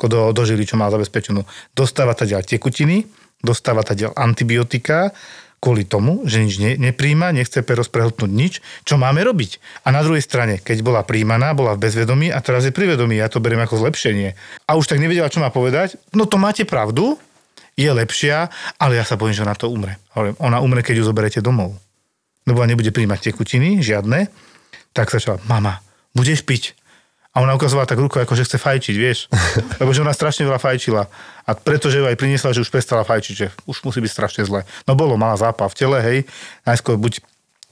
ako 0.00 0.06
do, 0.08 0.20
do 0.32 0.42
žily, 0.48 0.64
čo 0.64 0.80
má 0.80 0.88
zabezpečenú. 0.88 1.44
Dostáva 1.76 2.16
ďal 2.16 2.40
tekutiny, 2.40 3.04
dostáva 3.44 3.84
ďal 3.84 4.16
antibiotika, 4.16 5.12
kvôli 5.60 5.88
tomu, 5.88 6.24
že 6.28 6.40
nič 6.40 6.56
ne, 6.60 6.72
nepríjma, 6.78 7.32
nechce 7.32 7.64
peros 7.64 7.90
nič, 8.28 8.60
čo 8.86 8.94
máme 9.00 9.24
robiť. 9.24 9.84
A 9.84 9.92
na 9.92 10.04
druhej 10.04 10.22
strane, 10.22 10.60
keď 10.60 10.84
bola 10.84 11.02
príjmaná, 11.02 11.56
bola 11.56 11.74
v 11.74 11.88
bezvedomí 11.88 12.30
a 12.30 12.38
teraz 12.40 12.64
je 12.68 12.72
pri 12.72 12.96
vedomí, 12.96 13.18
ja 13.18 13.28
to 13.28 13.42
beriem 13.42 13.64
ako 13.64 13.82
zlepšenie. 13.82 14.36
A 14.68 14.76
už 14.76 14.86
tak 14.88 15.02
nevedela, 15.02 15.32
čo 15.32 15.40
má 15.40 15.48
povedať, 15.50 15.98
no 16.12 16.28
to 16.28 16.36
máte 16.36 16.62
pravdu, 16.68 17.18
je 17.76 17.90
lepšia, 17.92 18.48
ale 18.80 18.96
ja 18.96 19.04
sa 19.04 19.20
bojím, 19.20 19.36
že 19.36 19.44
na 19.44 19.52
to 19.52 19.68
umre. 19.68 20.00
Hovorím, 20.16 20.36
ona 20.40 20.64
umre, 20.64 20.80
keď 20.80 21.04
ju 21.04 21.04
zoberete 21.12 21.44
domov 21.44 21.76
lebo 22.46 22.62
nebude 22.62 22.94
príjmať 22.94 23.34
tekutiny, 23.34 23.82
žiadne, 23.82 24.30
tak 24.94 25.10
začala, 25.10 25.42
mama, 25.50 25.82
budeš 26.14 26.46
piť? 26.46 26.78
A 27.36 27.44
ona 27.44 27.52
ukazovala 27.52 27.84
tak 27.84 28.00
ruku, 28.00 28.16
ako 28.16 28.32
že 28.32 28.48
chce 28.48 28.56
fajčiť, 28.56 28.96
vieš. 28.96 29.28
Lebo 29.84 29.92
že 29.92 30.00
ona 30.00 30.16
strašne 30.16 30.48
veľa 30.48 30.56
fajčila. 30.56 31.04
A 31.44 31.50
pretože 31.52 32.00
ju 32.00 32.08
aj 32.08 32.16
priniesla, 32.16 32.56
že 32.56 32.64
už 32.64 32.72
prestala 32.72 33.04
fajčiť, 33.04 33.34
že 33.36 33.52
už 33.68 33.84
musí 33.84 34.00
byť 34.00 34.08
strašne 34.08 34.42
zle. 34.48 34.64
No 34.88 34.96
bolo, 34.96 35.20
mala 35.20 35.36
zápal 35.36 35.68
v 35.68 35.76
tele, 35.76 35.98
hej. 36.00 36.18
Najskôr 36.64 36.96
buď 36.96 37.20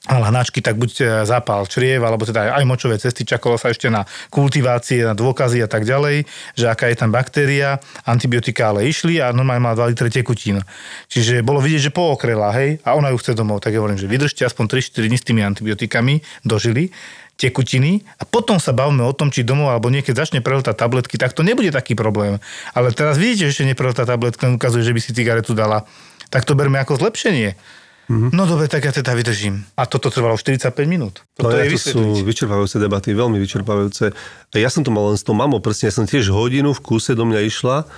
ale 0.05 0.29
hnačky, 0.29 0.61
tak 0.61 0.77
buď 0.77 0.91
e, 1.01 1.05
zápal 1.25 1.65
čriev, 1.65 2.05
alebo 2.05 2.29
teda 2.29 2.53
aj 2.61 2.65
močové 2.69 3.01
cesty, 3.01 3.25
čakalo 3.25 3.57
sa 3.57 3.73
ešte 3.73 3.89
na 3.89 4.05
kultivácie, 4.29 5.01
na 5.01 5.17
dôkazy 5.17 5.65
a 5.65 5.69
tak 5.69 5.89
ďalej, 5.89 6.29
že 6.53 6.69
aká 6.69 6.93
je 6.93 6.97
tam 7.01 7.09
baktéria, 7.09 7.81
antibiotika 8.05 8.69
ale 8.69 8.85
išli 8.85 9.17
a 9.25 9.33
normálne 9.33 9.65
mala 9.65 9.81
2 9.81 9.97
litre 9.97 10.13
tekutín. 10.13 10.61
Čiže 11.09 11.41
bolo 11.41 11.65
vidieť, 11.65 11.89
že 11.89 11.91
pookrela, 11.97 12.53
hej, 12.53 12.85
a 12.85 13.01
ona 13.01 13.09
ju 13.09 13.17
chce 13.17 13.33
domov. 13.33 13.65
Tak 13.65 13.73
ja 13.73 13.81
hovorím, 13.81 13.97
že 13.97 14.05
vydržte 14.05 14.45
aspoň 14.45 14.77
3-4 14.77 15.09
dní 15.09 15.17
s 15.17 15.25
tými 15.25 15.41
antibiotikami, 15.41 16.21
dožili, 16.45 16.93
tekutiny 17.35 18.07
a 18.21 18.29
potom 18.29 18.63
sa 18.63 18.71
bavíme 18.71 19.03
o 19.03 19.17
tom, 19.17 19.33
či 19.33 19.43
domov 19.43 19.75
alebo 19.75 19.91
niekedy 19.91 20.15
začne 20.15 20.39
prehltať 20.45 20.79
tabletky, 20.79 21.19
tak 21.19 21.35
to 21.35 21.43
nebude 21.43 21.75
taký 21.75 21.99
problém. 21.99 22.39
Ale 22.77 22.95
teraz 22.95 23.19
vidíte, 23.19 23.51
že 23.51 23.59
ešte 23.59 23.65
neprehltá 23.75 24.07
tabletka, 24.07 24.53
ukazuje, 24.53 24.87
že 24.87 24.95
by 24.95 25.01
si 25.03 25.11
cigaretu 25.17 25.57
dala. 25.57 25.83
Tak 26.31 26.47
to 26.47 26.55
berme 26.55 26.79
ako 26.79 27.01
zlepšenie. 27.01 27.59
Mm-hmm. 28.05 28.31
No 28.37 28.45
dobre, 28.45 28.69
tak 28.69 28.85
ja 28.85 28.93
teda 28.93 29.17
vydržím. 29.17 29.65
A 29.81 29.89
toto 29.89 30.13
trvalo 30.13 30.37
45 30.37 30.77
minút. 30.85 31.25
Toto 31.33 31.57
no, 31.57 31.57
je 31.57 31.73
to 31.73 31.81
sú 31.81 32.01
vyčerpávajúce 32.21 32.77
debaty, 32.77 33.17
veľmi 33.17 33.41
vyčerpávajúce. 33.41 34.13
Ja 34.53 34.69
som 34.69 34.85
to 34.85 34.93
mal 34.93 35.09
len 35.09 35.17
s 35.17 35.25
tou 35.25 35.33
mamou, 35.33 35.65
presne, 35.65 35.89
ja 35.89 35.95
som 35.97 36.05
tiež 36.05 36.29
hodinu 36.29 36.77
v 36.77 36.81
kúse 36.85 37.17
do 37.17 37.25
mňa 37.25 37.41
išla, 37.49 37.89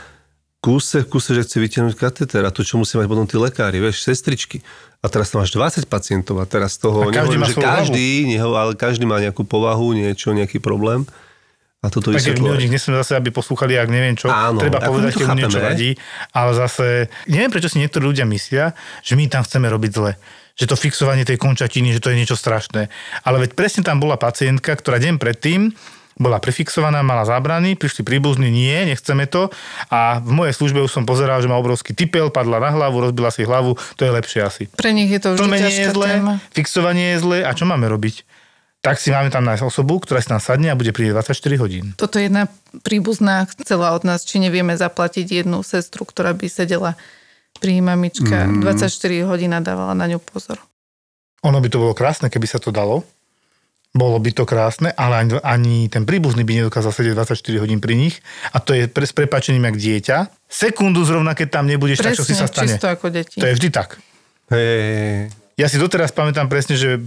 kúse, 0.63 1.03
kúse, 1.07 1.35
že 1.35 1.43
chce 1.43 1.57
vytiahnuť 1.59 1.95
kateter 1.99 2.43
a 2.47 2.55
to, 2.55 2.63
čo 2.63 2.79
musí 2.79 2.95
mať 2.95 3.07
potom 3.11 3.27
tí 3.27 3.35
lekári, 3.35 3.83
vieš, 3.83 4.07
sestričky. 4.07 4.63
A 5.03 5.11
teraz 5.11 5.35
tam 5.35 5.43
máš 5.43 5.51
20 5.55 5.91
pacientov 5.91 6.39
a 6.39 6.47
teraz 6.47 6.79
toho, 6.79 7.07
a 7.07 7.11
každý 7.11 7.39
nehovorím, 7.39 7.43
že 7.47 7.55
každý, 7.59 8.09
neho, 8.31 8.51
ale 8.55 8.73
každý 8.79 9.05
má 9.11 9.19
nejakú 9.19 9.43
povahu, 9.43 9.95
niečo, 9.95 10.31
nejaký 10.35 10.63
problém 10.63 11.03
a 11.87 11.89
toto 11.89 12.11
tak 12.11 12.43
my 12.43 12.51
od 12.51 12.61
nich 12.61 12.75
nesme 12.75 12.99
zase, 12.99 13.15
aby 13.15 13.31
poslúchali, 13.31 13.79
ak 13.79 13.87
neviem 13.87 14.19
čo, 14.19 14.27
Áno, 14.27 14.59
treba 14.59 14.83
povedať, 14.83 15.23
keď 15.23 15.27
mu 15.31 15.39
niečo 15.39 15.63
vadí, 15.63 15.95
ale 16.35 16.51
zase, 16.59 17.07
neviem 17.31 17.49
prečo 17.55 17.71
si 17.71 17.79
niektorí 17.79 18.03
ľudia 18.03 18.27
myslia, 18.27 18.75
že 19.07 19.15
my 19.15 19.31
tam 19.31 19.47
chceme 19.47 19.71
robiť 19.71 19.93
zle 19.95 20.13
že 20.57 20.65
to 20.65 20.73
fixovanie 20.73 21.29
tej 21.29 21.37
končatiny, 21.37 21.93
že 21.93 22.01
to 22.01 22.09
je 22.09 22.17
niečo 22.17 22.33
strašné. 22.33 22.89
Ale 23.29 23.45
veď 23.45 23.53
presne 23.53 23.85
tam 23.85 24.01
bola 24.01 24.17
pacientka, 24.17 24.73
ktorá 24.73 24.97
deň 24.97 25.21
predtým 25.21 25.77
bola 26.17 26.41
prefixovaná, 26.41 27.05
mala 27.05 27.29
zábrany, 27.29 27.77
prišli 27.77 28.01
príbuzní, 28.01 28.49
nie, 28.49 28.89
nechceme 28.89 29.29
to. 29.29 29.53
A 29.93 30.19
v 30.25 30.33
mojej 30.33 30.57
službe 30.57 30.81
už 30.81 30.89
som 30.89 31.05
pozeral, 31.05 31.45
že 31.45 31.49
má 31.49 31.61
obrovský 31.61 31.93
typel, 31.93 32.33
padla 32.33 32.57
na 32.57 32.73
hlavu, 32.73 33.05
rozbila 33.05 33.29
si 33.29 33.45
hlavu, 33.45 33.77
to 34.01 34.09
je 34.09 34.11
lepšie 34.17 34.41
asi. 34.41 34.63
Pre 34.73 34.91
nich 34.97 35.13
je 35.13 35.21
to 35.21 35.37
vždy 35.37 35.45
ťažká 35.45 35.93
je 35.93 35.93
zlé, 35.93 36.09
téma. 36.17 36.35
fixovanie 36.57 37.07
je 37.15 37.19
zlé 37.21 37.39
a 37.45 37.53
čo 37.53 37.69
máme 37.69 37.85
robiť? 37.93 38.25
Tak 38.87 39.03
si 39.03 39.11
máme 39.11 39.35
tam 39.35 39.43
nájsť 39.43 39.67
osobu, 39.67 39.99
ktorá 39.99 40.23
si 40.23 40.31
tam 40.31 40.39
sadne 40.39 40.71
a 40.71 40.79
bude 40.79 40.95
pri 40.95 41.11
24 41.11 41.35
hodín. 41.59 41.91
Toto 41.99 42.23
jedna 42.23 42.47
príbuzná 42.87 43.51
chcela 43.59 43.91
od 43.99 44.07
nás, 44.07 44.23
či 44.23 44.39
nevieme 44.39 44.79
zaplatiť 44.79 45.43
jednu 45.43 45.67
sestru, 45.67 46.07
ktorá 46.07 46.31
by 46.31 46.47
sedela 46.47 46.95
pri 47.59 47.83
mamička. 47.83 48.47
Mm. 48.47 48.63
24 48.63 49.27
hodín 49.27 49.51
a 49.59 49.61
dávala 49.61 49.99
na 49.99 50.07
ňu 50.07 50.23
pozor. 50.23 50.63
Ono 51.43 51.59
by 51.59 51.67
to 51.67 51.83
bolo 51.83 51.99
krásne, 51.99 52.31
keby 52.31 52.47
sa 52.47 52.63
to 52.63 52.71
dalo. 52.71 53.03
Bolo 53.97 54.23
by 54.23 54.31
to 54.31 54.45
krásne, 54.47 54.93
ale 54.95 55.25
ani, 55.25 55.33
ani 55.41 55.77
ten 55.91 56.07
príbuzný 56.07 56.45
by 56.45 56.63
nedokázal 56.63 56.93
sedieť 56.95 57.17
24 57.27 57.63
hodín 57.65 57.83
pri 57.83 57.99
nich. 57.99 58.23
A 58.55 58.63
to 58.63 58.71
je 58.71 58.87
pre, 58.87 59.03
s 59.03 59.11
prepačením 59.11 59.67
jak 59.67 59.77
dieťa. 59.83 60.17
Sekundu 60.47 61.03
zrovna, 61.03 61.35
keď 61.35 61.59
tam 61.59 61.65
nebudeš, 61.67 62.05
tak 62.05 62.15
čo 62.15 62.23
si 62.23 62.39
sa 62.39 62.47
stane. 62.47 62.71
čisto 62.71 62.87
ako 62.87 63.11
deti. 63.11 63.41
To 63.41 63.49
je 63.49 63.57
vždy 63.57 63.69
tak. 63.73 63.99
Hej, 64.53 65.33
Ja 65.57 65.73
si 65.73 65.81
doteraz 65.81 66.13
pamätám 66.13 66.53
presne, 66.53 66.77
že 66.77 67.01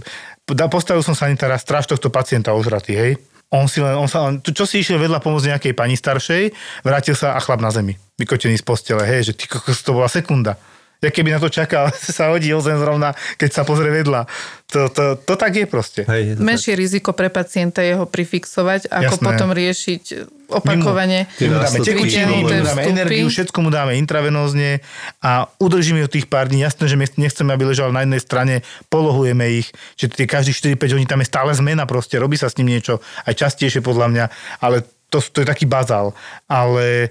postavil 0.46 1.02
som 1.02 1.16
sanitára 1.16 1.58
stráž 1.58 1.90
tohto 1.90 2.08
pacienta 2.12 2.54
ožratý, 2.54 2.94
hej. 2.94 3.12
On 3.50 3.66
si 3.66 3.82
len, 3.82 3.98
on 3.98 4.06
sa, 4.06 4.30
len- 4.30 4.38
čo 4.38 4.62
si 4.62 4.78
išiel 4.78 5.02
vedľa 5.02 5.18
pomôcť 5.18 5.58
nejakej 5.58 5.74
pani 5.74 5.98
staršej, 5.98 6.54
vrátil 6.86 7.18
sa 7.18 7.34
a 7.34 7.42
chlap 7.42 7.58
na 7.58 7.74
zemi, 7.74 7.98
vykotený 8.14 8.54
z 8.54 8.64
postele, 8.64 9.02
hej, 9.02 9.30
že 9.30 9.32
ty 9.34 9.50
to 9.50 9.90
bola 9.90 10.06
sekunda. 10.06 10.54
Ja 11.00 11.08
keby 11.08 11.32
na 11.32 11.40
to 11.40 11.48
čakal, 11.48 11.88
sa 12.16 12.28
hodí 12.28 12.52
o 12.52 12.60
zem 12.60 12.76
zrovna, 12.76 13.16
keď 13.40 13.50
sa 13.50 13.62
pozrie 13.64 13.88
vedľa. 13.88 14.28
To, 14.70 14.86
to, 14.92 15.18
to 15.18 15.34
tak 15.34 15.56
je 15.56 15.66
proste. 15.66 16.00
hej, 16.06 16.22
je 16.22 16.34
to 16.36 16.40
tak. 16.40 16.46
Menšie 16.46 16.74
riziko 16.78 17.10
pre 17.16 17.32
pacienta 17.32 17.82
je 17.82 17.98
ho 17.98 18.04
prifixovať, 18.06 18.86
ako 18.86 19.14
Jasné. 19.18 19.26
potom 19.26 19.48
riešiť 19.50 20.02
opakovane. 20.50 21.26
My 21.26 21.46
mu 21.46 21.58
dáme 21.58 21.78
tekutiny, 21.82 22.34
my 22.36 22.42
mu 22.42 22.64
dáme 22.66 22.82
energiu, 22.86 23.26
všetko 23.30 23.58
mu 23.62 23.70
dáme 23.70 23.92
intravenózne 23.98 24.82
a 25.22 25.46
udržíme 25.58 26.02
ho 26.04 26.10
tých 26.10 26.26
pár 26.30 26.50
dní. 26.50 26.62
Jasné, 26.62 26.86
že 26.90 26.98
my 26.98 27.06
nechceme, 27.06 27.50
aby 27.50 27.64
ležal 27.70 27.90
na 27.90 28.06
jednej 28.06 28.22
strane, 28.22 28.54
polohujeme 28.92 29.46
ich, 29.62 29.72
že 29.98 30.10
tie 30.10 30.26
každých 30.26 30.76
4-5 30.78 30.94
hodín 30.94 31.08
tam 31.08 31.22
je 31.22 31.30
stále 31.30 31.50
zmena 31.54 31.86
proste, 31.86 32.18
robí 32.18 32.38
sa 32.38 32.50
s 32.50 32.58
ním 32.58 32.78
niečo, 32.78 33.02
aj 33.26 33.34
častejšie 33.38 33.82
podľa 33.82 34.06
mňa, 34.10 34.24
ale 34.62 34.86
to, 35.10 35.18
to 35.18 35.42
je 35.42 35.46
taký 35.46 35.66
bazál. 35.66 36.14
Ale 36.46 37.10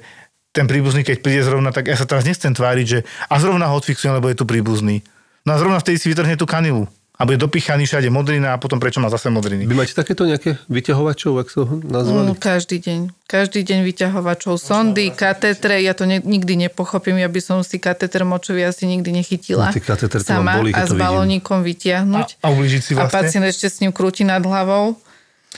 ten 0.50 0.66
príbuzný, 0.66 1.06
keď 1.06 1.18
príde 1.22 1.42
zrovna, 1.46 1.70
tak 1.70 1.88
ja 1.88 1.96
sa 1.96 2.10
teraz 2.10 2.26
nechcem 2.26 2.52
tváriť, 2.52 2.86
že 2.86 3.00
a 3.30 3.36
zrovna 3.38 3.70
ho 3.70 3.78
odfixujem, 3.78 4.18
lebo 4.18 4.28
je 4.28 4.38
tu 4.38 4.46
príbuzný. 4.46 5.06
No 5.46 5.54
a 5.54 5.58
zrovna 5.58 5.78
vtedy 5.78 5.98
si 5.98 6.10
vytrhne 6.10 6.36
tú 6.36 6.50
kanilu 6.50 6.90
a 7.20 7.28
bude 7.28 7.36
dopichaný 7.36 7.84
všade 7.84 8.08
modrina 8.08 8.56
a 8.56 8.58
potom 8.58 8.80
prečo 8.80 9.04
má 9.04 9.12
zase 9.12 9.28
modriny. 9.28 9.68
Vy 9.68 9.76
máte 9.76 9.92
takéto 9.92 10.24
nejaké 10.24 10.56
vyťahovačov, 10.72 11.36
ak 11.36 11.48
sa 11.52 11.68
ho 11.68 11.76
nazvali? 11.84 12.32
Mm, 12.32 12.40
každý 12.40 12.78
deň. 12.80 13.00
Každý 13.28 13.60
deň 13.68 13.80
vyťahovačov 13.84 14.56
sondy, 14.56 15.12
katetre. 15.12 15.84
Ja 15.84 15.92
to 15.92 16.08
ne, 16.08 16.24
nikdy 16.24 16.56
nepochopím. 16.56 17.20
Ja 17.20 17.28
by 17.28 17.44
som 17.44 17.60
si 17.60 17.76
kateter 17.76 18.24
močový 18.24 18.64
asi 18.64 18.88
nikdy 18.88 19.12
nechytila. 19.12 19.68
No, 19.68 19.76
katetre 19.76 20.24
sama 20.24 20.64
bolí, 20.64 20.72
keď 20.72 20.80
a 20.80 20.88
s 20.88 20.94
balónikom 20.96 21.60
vytiahnuť. 21.60 22.40
A- 22.40 22.48
a 22.48 22.56
ublížiť 22.56 22.82
si 22.82 22.92
A 22.96 23.04
vlastne? 23.04 23.16
pacient 23.20 23.46
ešte 23.52 23.68
s 23.68 23.78
ním 23.84 23.92
krúti 23.92 24.24
nad 24.24 24.40
hlavou. 24.40 24.96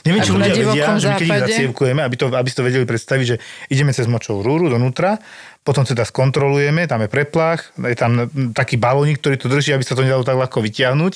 Neviem, 0.02 0.20
či 0.26 0.32
ľudia 0.34 0.54
vedia, 0.54 0.84
že 0.98 1.06
my 1.08 1.14
keď 1.14 1.26
ich 1.26 1.42
zacievkujeme, 1.46 2.00
aby, 2.02 2.16
to, 2.18 2.26
aby 2.34 2.48
si 2.50 2.56
to 2.58 2.66
vedeli 2.66 2.82
predstaviť, 2.82 3.26
že 3.26 3.36
ideme 3.70 3.94
cez 3.94 4.10
močovú 4.10 4.42
rúru 4.42 4.66
donútra, 4.66 5.22
potom 5.62 5.86
teda 5.86 6.02
skontrolujeme, 6.02 6.90
tam 6.90 7.06
je 7.06 7.08
preplach, 7.10 7.70
je 7.78 7.94
tam 7.94 8.26
taký 8.50 8.74
balónik, 8.82 9.22
ktorý 9.22 9.38
to 9.38 9.46
drží, 9.46 9.70
aby 9.70 9.86
sa 9.86 9.94
to 9.94 10.02
nedalo 10.02 10.26
tak 10.26 10.34
ľahko 10.34 10.58
vytiahnuť, 10.58 11.12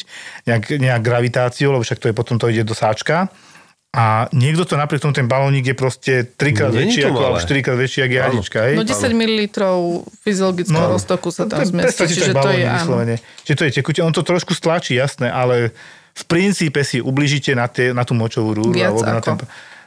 nejak, 0.46 0.62
nejak 0.78 1.02
gravitáciou, 1.02 1.74
lebo 1.74 1.82
však 1.82 1.98
to 1.98 2.06
je 2.10 2.14
potom 2.14 2.38
to 2.38 2.46
ide 2.46 2.62
do 2.62 2.74
sáčka. 2.74 3.26
A 3.96 4.28
niekto 4.36 4.68
to 4.68 4.76
napriek 4.76 5.00
tomu 5.00 5.16
ten 5.16 5.24
balónik 5.24 5.72
je 5.72 5.74
proste 5.74 6.12
trikrát 6.36 6.68
Není 6.68 6.92
väčší 6.92 7.00
ako, 7.08 7.16
alebo 7.16 7.40
štyrikrát 7.40 7.80
väčší 7.80 8.00
ako 8.04 8.12
jahlička. 8.12 8.58
hej? 8.68 8.74
No 8.76 8.84
10 8.84 9.16
ml 9.16 9.40
fyziologického 10.20 10.86
roztoku 10.92 11.32
sa 11.32 11.48
tam 11.48 11.64
to- 11.64 11.72
zmestí. 11.72 12.04
Čiže 12.04 12.20
to 12.20 12.28
je 12.28 12.36
balónik 12.36 12.68
áno. 12.68 12.76
vyslovene. 12.76 13.14
Čiže 13.48 13.56
to 13.56 13.64
je 13.64 13.70
tekutie. 13.80 14.00
On 14.04 14.12
to 14.12 14.20
trošku 14.20 14.52
stlačí, 14.52 15.00
jasné, 15.00 15.32
ale 15.32 15.72
v 16.16 16.24
princípe 16.24 16.80
si 16.80 17.04
ubližíte 17.04 17.52
na, 17.52 17.68
tie, 17.68 17.92
na 17.92 18.08
tú 18.08 18.16
močovú 18.16 18.56
rúru. 18.56 18.72
Viac 18.72 18.96
alebo 18.96 19.04
na 19.04 19.20
ako. 19.20 19.28
ten, 19.36 19.36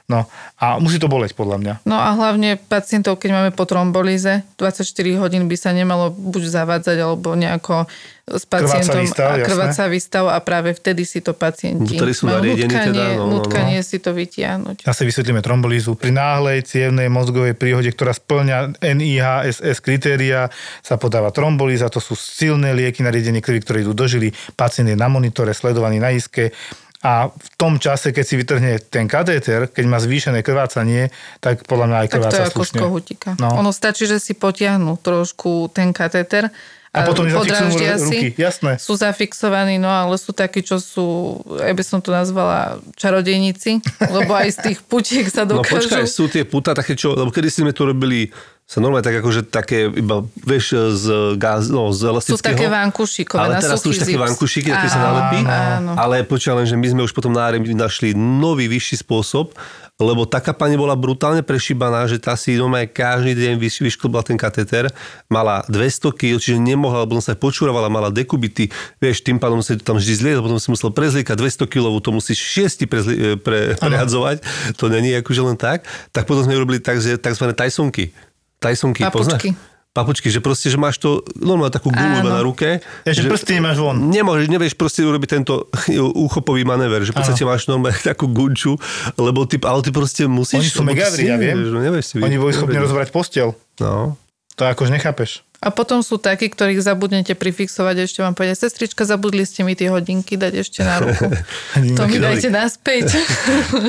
no 0.06 0.20
a 0.62 0.78
musí 0.78 1.02
to 1.02 1.10
boleť 1.10 1.34
podľa 1.34 1.58
mňa. 1.58 1.74
No 1.90 1.98
a 1.98 2.14
hlavne 2.14 2.62
pacientov, 2.62 3.18
keď 3.18 3.30
máme 3.34 3.52
po 3.58 3.66
trombolize, 3.66 4.46
24 4.62 4.86
hodín 5.18 5.50
by 5.50 5.58
sa 5.58 5.74
nemalo 5.74 6.14
buď 6.14 6.44
zavádzať, 6.54 6.98
alebo 7.02 7.34
nejako 7.34 7.90
s 8.38 8.46
pacientom 8.46 9.02
a 9.02 9.42
jasné. 9.42 9.46
krvácavý 9.46 9.98
stav 9.98 10.30
a 10.30 10.38
práve 10.44 10.78
vtedy 10.78 11.04
si 11.04 11.20
to 11.26 11.34
pacienti 11.34 11.98
Ktorí 11.98 12.14
sú 12.14 12.30
majú 12.30 12.54
nutkanie, 12.54 12.94
teda, 12.94 13.04
no, 13.18 13.42
no, 13.42 13.82
no. 13.82 13.82
si 13.82 13.98
to 13.98 14.12
vytiahnuť. 14.14 14.86
Zase 14.86 15.02
vysvetlíme 15.10 15.42
trombolízu. 15.42 15.98
Pri 15.98 16.14
náhlej 16.14 16.62
cievnej 16.68 17.10
mozgovej 17.10 17.58
príhode, 17.58 17.90
ktorá 17.90 18.14
splňa 18.14 18.78
NIHSS 18.82 19.82
kritéria, 19.82 20.54
sa 20.86 21.02
podáva 21.02 21.34
trombolíza. 21.34 21.90
To 21.90 21.98
sú 21.98 22.14
silné 22.14 22.78
lieky 22.78 23.02
na 23.02 23.10
riedenie 23.10 23.42
krvi, 23.42 23.66
ktoré 23.66 23.82
idú 23.82 23.98
do 23.98 24.06
žily. 24.06 24.30
Pacient 24.54 24.94
je 24.94 24.98
na 25.00 25.10
monitore, 25.10 25.52
sledovaný 25.58 25.98
na 25.98 26.14
iske. 26.14 26.54
A 27.00 27.32
v 27.32 27.50
tom 27.56 27.80
čase, 27.80 28.12
keď 28.12 28.26
si 28.28 28.36
vytrhne 28.36 28.76
ten 28.92 29.08
katéter, 29.08 29.72
keď 29.72 29.86
má 29.88 30.04
zvýšené 30.04 30.44
krvácanie, 30.44 31.16
tak 31.40 31.64
podľa 31.64 31.86
mňa 31.88 31.98
aj 32.04 32.08
Tak 32.08 32.12
to 32.12 32.18
krváca 32.20 32.36
je 32.36 32.44
ako 32.44 32.52
z 32.52 32.56
slušne. 32.60 32.80
kohutíka. 32.84 33.30
No. 33.40 33.56
Ono 33.64 33.72
stačí, 33.72 34.04
že 34.04 34.20
si 34.20 34.36
potiahnu 34.36 35.00
trošku 35.00 35.72
ten 35.72 35.96
katéter 35.96 36.52
A 36.90 37.06
potom 37.06 37.30
nezafixujú 37.30 37.46
podráždia 37.70 38.02
ruky, 38.02 38.28
jasné. 38.34 38.72
Sú 38.82 38.98
zafixovaní, 38.98 39.78
no 39.78 39.86
ale 39.86 40.18
sú 40.18 40.34
takí, 40.34 40.66
čo 40.66 40.82
sú, 40.82 41.38
ja 41.62 41.70
by 41.70 41.84
som 41.86 42.02
to 42.02 42.10
nazvala 42.10 42.82
čarodejníci, 42.98 43.78
lebo 44.10 44.34
aj 44.34 44.50
z 44.50 44.58
tých 44.66 44.80
putiek 44.82 45.30
sa 45.30 45.46
No 45.46 45.62
dokážu. 45.62 45.86
počkaj, 45.86 46.04
sú 46.10 46.26
tie 46.26 46.42
puta 46.42 46.74
také, 46.74 46.98
čo, 46.98 47.14
lebo 47.14 47.30
kedy 47.30 47.46
sme 47.46 47.72
to 47.72 47.86
robili 47.86 48.34
sa 48.70 48.78
normálne 48.86 49.02
tak 49.02 49.18
akože 49.18 49.50
také, 49.50 49.90
iba, 49.90 50.22
vieš, 50.46 50.78
z, 50.94 51.06
gáz, 51.42 51.74
no, 51.74 51.90
z 51.90 52.06
sú 52.06 52.14
elastického. 52.14 52.54
také 52.54 52.70
vankušikové 52.70 53.42
ale 53.42 53.58
teraz 53.58 53.82
sú 53.82 53.90
už 53.90 54.06
také 54.06 54.14
vankušiky, 54.14 54.70
také 54.70 54.90
sa 54.94 55.02
nalepí. 55.10 55.42
áno. 55.42 55.98
Ale 55.98 56.22
počúva 56.22 56.62
len, 56.62 56.70
že 56.70 56.78
my 56.78 56.86
sme 56.86 57.02
už 57.02 57.18
potom 57.18 57.34
na 57.34 57.50
našli 57.50 58.14
nový, 58.14 58.70
vyšší 58.70 59.02
spôsob, 59.02 59.58
lebo 59.98 60.30
taká 60.30 60.54
pani 60.54 60.78
bola 60.78 60.94
brutálne 60.94 61.42
prešíbaná, 61.42 62.06
že 62.06 62.22
tá 62.22 62.38
si 62.38 62.56
doma 62.62 62.86
každý 62.86 63.34
deň 63.34 63.54
vyš, 63.58 63.82
vyšklbla 63.90 64.22
ten 64.22 64.38
kateter, 64.38 64.94
mala 65.34 65.66
200 65.66 66.14
kg, 66.14 66.38
čiže 66.38 66.62
nemohla, 66.62 67.10
lebo 67.10 67.18
sa 67.26 67.34
počúrovala, 67.34 67.90
mala 67.90 68.14
dekubity, 68.14 68.70
vieš, 69.02 69.26
tým 69.26 69.42
pádom 69.42 69.66
sa 69.66 69.74
to 69.76 69.82
tam 69.82 69.98
vždy 69.98 70.14
zliezť, 70.14 70.46
potom 70.46 70.62
si 70.62 70.70
musel 70.70 70.94
prezliekať 70.94 71.36
200 71.66 71.74
kg, 71.74 71.90
to 72.00 72.14
musíš 72.14 72.38
šiesti 72.38 72.86
prezli, 72.86 73.34
pre, 73.42 73.74
prehadzovať, 73.82 74.46
to 74.78 74.94
není 74.94 75.10
akože 75.18 75.42
len 75.42 75.58
tak. 75.58 75.90
Tak 76.14 76.30
potom 76.30 76.46
sme 76.46 76.54
urobili 76.54 76.78
tzv. 76.78 77.18
Tysonky. 77.58 78.29
Tysonky, 78.60 79.08
Papučky. 79.08 79.56
poznáš? 79.56 79.78
Papučky, 79.90 80.30
že 80.30 80.38
proste, 80.38 80.70
že 80.70 80.78
máš 80.78 81.02
to 81.02 81.26
normálne 81.34 81.74
takú 81.74 81.90
gulu 81.90 82.22
na 82.22 82.46
ruke. 82.46 82.78
Ja, 83.10 83.12
že 83.12 83.26
prsty 83.26 83.58
nemáš 83.58 83.82
von. 83.82 84.14
Nemôžeš, 84.14 84.46
nevieš 84.46 84.78
proste 84.78 85.02
urobiť 85.02 85.42
tento 85.42 85.66
úchopový 86.30 86.62
manéver, 86.62 87.02
že 87.02 87.12
v 87.12 87.20
podstate 87.20 87.42
máš 87.42 87.66
normálne 87.66 87.98
takú 88.14 88.30
gunču, 88.30 88.78
lebo 89.18 89.50
ty, 89.50 89.58
ale 89.66 89.82
ty 89.82 89.90
proste 89.90 90.30
musíš... 90.30 90.62
Oni 90.62 90.70
sú 90.70 90.84
megavri, 90.86 91.26
ja 91.26 91.42
viem. 91.42 91.58
nevieš, 91.58 91.70
no 91.74 91.80
nevieš 91.82 92.06
si 92.06 92.14
Oni 92.22 92.38
boli 92.38 92.54
schopní 92.54 92.78
rozvrať 92.78 93.10
postel. 93.10 93.58
No. 93.82 94.14
To 94.62 94.62
akož 94.70 94.94
nechápeš. 94.94 95.42
A 95.60 95.76
potom 95.76 96.00
sú 96.00 96.16
takí, 96.16 96.48
ktorých 96.48 96.80
zabudnete 96.80 97.36
prifixovať, 97.36 98.08
ešte 98.08 98.24
vám 98.24 98.32
povedia, 98.32 98.56
sestrička, 98.56 99.04
zabudli 99.04 99.44
ste 99.44 99.68
mi 99.68 99.76
tie 99.76 99.92
hodinky 99.92 100.40
dať 100.40 100.54
ešte 100.64 100.88
na 100.88 101.04
ruku. 101.04 101.28
to 102.00 102.04
mi 102.08 102.16
dajte 102.16 102.48
naspäť. 102.48 103.20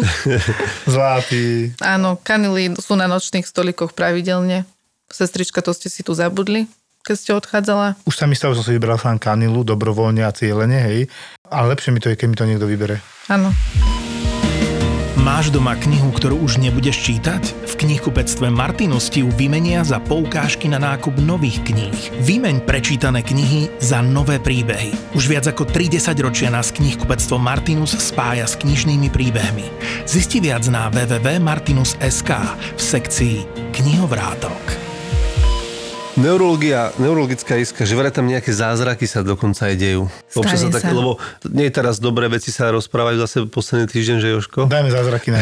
Zlatý. 0.90 1.70
Áno, 1.78 2.18
kanily 2.18 2.74
sú 2.74 2.98
na 2.98 3.06
nočných 3.06 3.46
stolikoch 3.46 3.94
pravidelne. 3.94 4.66
Sestrička, 5.14 5.62
to 5.62 5.70
ste 5.70 5.87
si 5.87 6.02
tu 6.02 6.11
zabudli, 6.11 6.66
keď 7.06 7.16
ste 7.16 7.30
odchádzala. 7.38 8.02
Už 8.02 8.18
sa 8.18 8.26
mi 8.26 8.35
stalo, 8.35 8.59
že 8.59 8.66
som 8.66 8.66
si 8.66 8.74
vybral 8.74 8.98
sám 8.98 9.22
kanilu, 9.22 9.62
dobrovoľne 9.62 10.26
a 10.26 10.35
cieľene, 10.35 10.78
hej. 10.90 11.00
Ale 11.46 11.78
lepšie 11.78 11.94
mi 11.94 12.02
to 12.02 12.11
je, 12.11 12.18
keď 12.18 12.26
mi 12.26 12.37
to 12.38 12.50
niekto 12.50 12.66
vybere. 12.66 12.98
Áno. 13.30 13.54
Máš 15.20 15.52
doma 15.52 15.76
knihu, 15.76 16.09
ktorú 16.16 16.40
už 16.40 16.56
nebudeš 16.56 16.96
čítať? 17.04 17.68
V 17.68 17.72
knihkupectve 17.76 18.48
Martinus 18.48 19.12
ti 19.12 19.20
ju 19.20 19.28
vymenia 19.28 19.85
za 19.85 20.00
poukážky 20.00 20.64
na 20.64 20.80
nákup 20.80 21.20
nových 21.20 21.61
kníh. 21.61 22.24
Vymeň 22.24 22.64
prečítané 22.64 23.20
knihy 23.20 23.68
za 23.85 24.00
nové 24.00 24.40
príbehy. 24.40 25.12
Už 25.12 25.28
viac 25.28 25.44
ako 25.44 25.68
30 25.68 26.16
ročia 26.24 26.48
nás 26.48 26.72
knihkupectvo 26.72 27.37
Martinus 27.37 28.00
spája 28.00 28.48
s 28.48 28.56
knižnými 28.56 29.12
príbehmi. 29.12 29.68
Zisti 30.09 30.40
viac 30.40 30.64
na 30.72 30.88
www.martinus.sk 30.88 32.30
v 32.56 32.80
sekcii 32.80 33.37
Knihovrátok. 33.76 34.89
Neurologia, 36.20 36.92
neurologická 37.00 37.56
iska, 37.56 37.88
že 37.88 37.96
vraj 37.96 38.12
tam 38.12 38.28
nejaké 38.28 38.52
zázraky 38.52 39.09
sa 39.09 39.24
dokonca 39.24 39.72
aj 39.72 39.76
dejú. 39.80 40.04
Občas 40.37 40.61
sa 40.61 40.68
tak, 40.68 40.85
sa. 40.85 40.92
lebo 40.92 41.16
nie 41.48 41.64
je 41.64 41.72
teraz 41.72 41.96
dobré 41.96 42.28
veci 42.28 42.52
sa 42.52 42.68
rozprávajú 42.68 43.16
zase 43.24 43.37
posledný 43.48 43.88
týždeň, 43.88 44.16
že 44.20 44.28
Joško? 44.37 44.61
Dajme 44.68 44.92
zázraky 44.92 45.33
na 45.33 45.40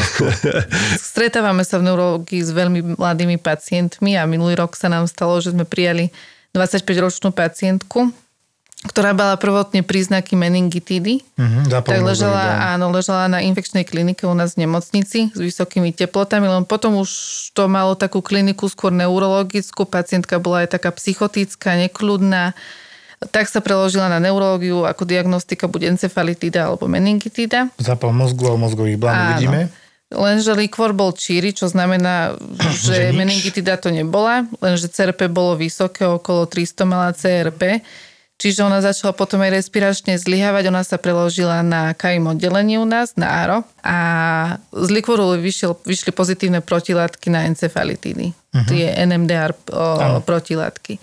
Stretávame 1.11 1.67
sa 1.67 1.83
v 1.83 1.91
neurológii 1.91 2.47
s 2.47 2.55
veľmi 2.55 2.95
mladými 2.95 3.43
pacientmi 3.43 4.15
a 4.15 4.23
minulý 4.31 4.55
rok 4.55 4.79
sa 4.79 4.87
nám 4.87 5.11
stalo, 5.11 5.43
že 5.43 5.51
sme 5.51 5.67
prijali 5.67 6.15
25-ročnú 6.55 7.35
pacientku, 7.35 8.15
ktorá 8.79 9.11
mala 9.11 9.35
prvotne 9.35 9.83
príznaky 9.83 10.39
meningitídy. 10.39 11.27
Mhm, 11.35 11.67
zápal 11.67 11.99
tak 11.99 12.03
blán. 12.31 12.79
áno, 12.79 12.87
ležala 12.95 13.27
na 13.27 13.43
infekčnej 13.43 13.83
klinike 13.83 14.23
u 14.23 14.35
nás 14.39 14.55
v 14.55 14.67
nemocnici 14.67 15.35
s 15.35 15.39
vysokými 15.39 15.91
teplotami, 15.91 16.47
len 16.47 16.63
potom 16.63 17.03
už 17.03 17.11
to 17.59 17.67
malo 17.67 17.99
takú 17.99 18.23
kliniku 18.23 18.71
skôr 18.71 18.95
neurologickú, 18.95 19.83
pacientka 19.83 20.39
bola 20.39 20.63
aj 20.63 20.79
taká 20.79 20.95
psychotická, 20.95 21.75
nekľudná, 21.91 22.55
tak 23.35 23.51
sa 23.51 23.59
preložila 23.59 24.07
na 24.07 24.23
neurológiu, 24.23 24.87
ako 24.87 25.03
diagnostika 25.03 25.67
buď 25.67 25.99
encefalitída 25.99 26.71
alebo 26.71 26.87
meningitída. 26.87 27.75
Zápal 27.83 28.15
mozgu 28.15 28.47
alebo 28.47 28.71
mozgových 28.71 28.99
blán 29.03 29.35
vidíme. 29.35 29.75
Lenže 30.09 30.57
likvor 30.57 30.97
bol 30.97 31.13
číry, 31.13 31.53
čo 31.53 31.69
znamená, 31.69 32.39
Že 32.87 32.95
že, 32.95 32.99
meningitida 33.11 33.75
to 33.77 33.91
nebola, 33.91 34.47
lenže 34.63 34.87
CRP 34.89 35.27
bolo 35.29 35.59
vysoké, 35.59 36.07
okolo 36.07 36.47
300 36.47 36.87
mala 36.87 37.11
CRP. 37.11 37.83
Čiže 38.39 38.63
ona 38.63 38.79
začala 38.79 39.11
potom 39.11 39.43
aj 39.43 39.51
respiračne 39.51 40.15
zlyhávať, 40.15 40.71
ona 40.71 40.87
sa 40.87 40.95
preložila 40.95 41.59
na 41.67 41.91
KIM 41.91 42.23
oddelenie 42.23 42.79
u 42.79 42.87
nás, 42.87 43.19
na 43.19 43.35
ARO 43.43 43.67
a 43.83 43.99
z 44.71 44.89
likvoru 44.95 45.35
vyšiel, 45.35 45.75
vyšli 45.83 46.15
pozitívne 46.15 46.63
protilátky 46.63 47.35
na 47.35 47.51
encefalitídy. 47.51 48.31
Uh-huh. 48.31 48.63
Tie 48.71 48.95
NMDR 48.95 49.59
o, 49.75 50.23
protilátky. 50.23 51.03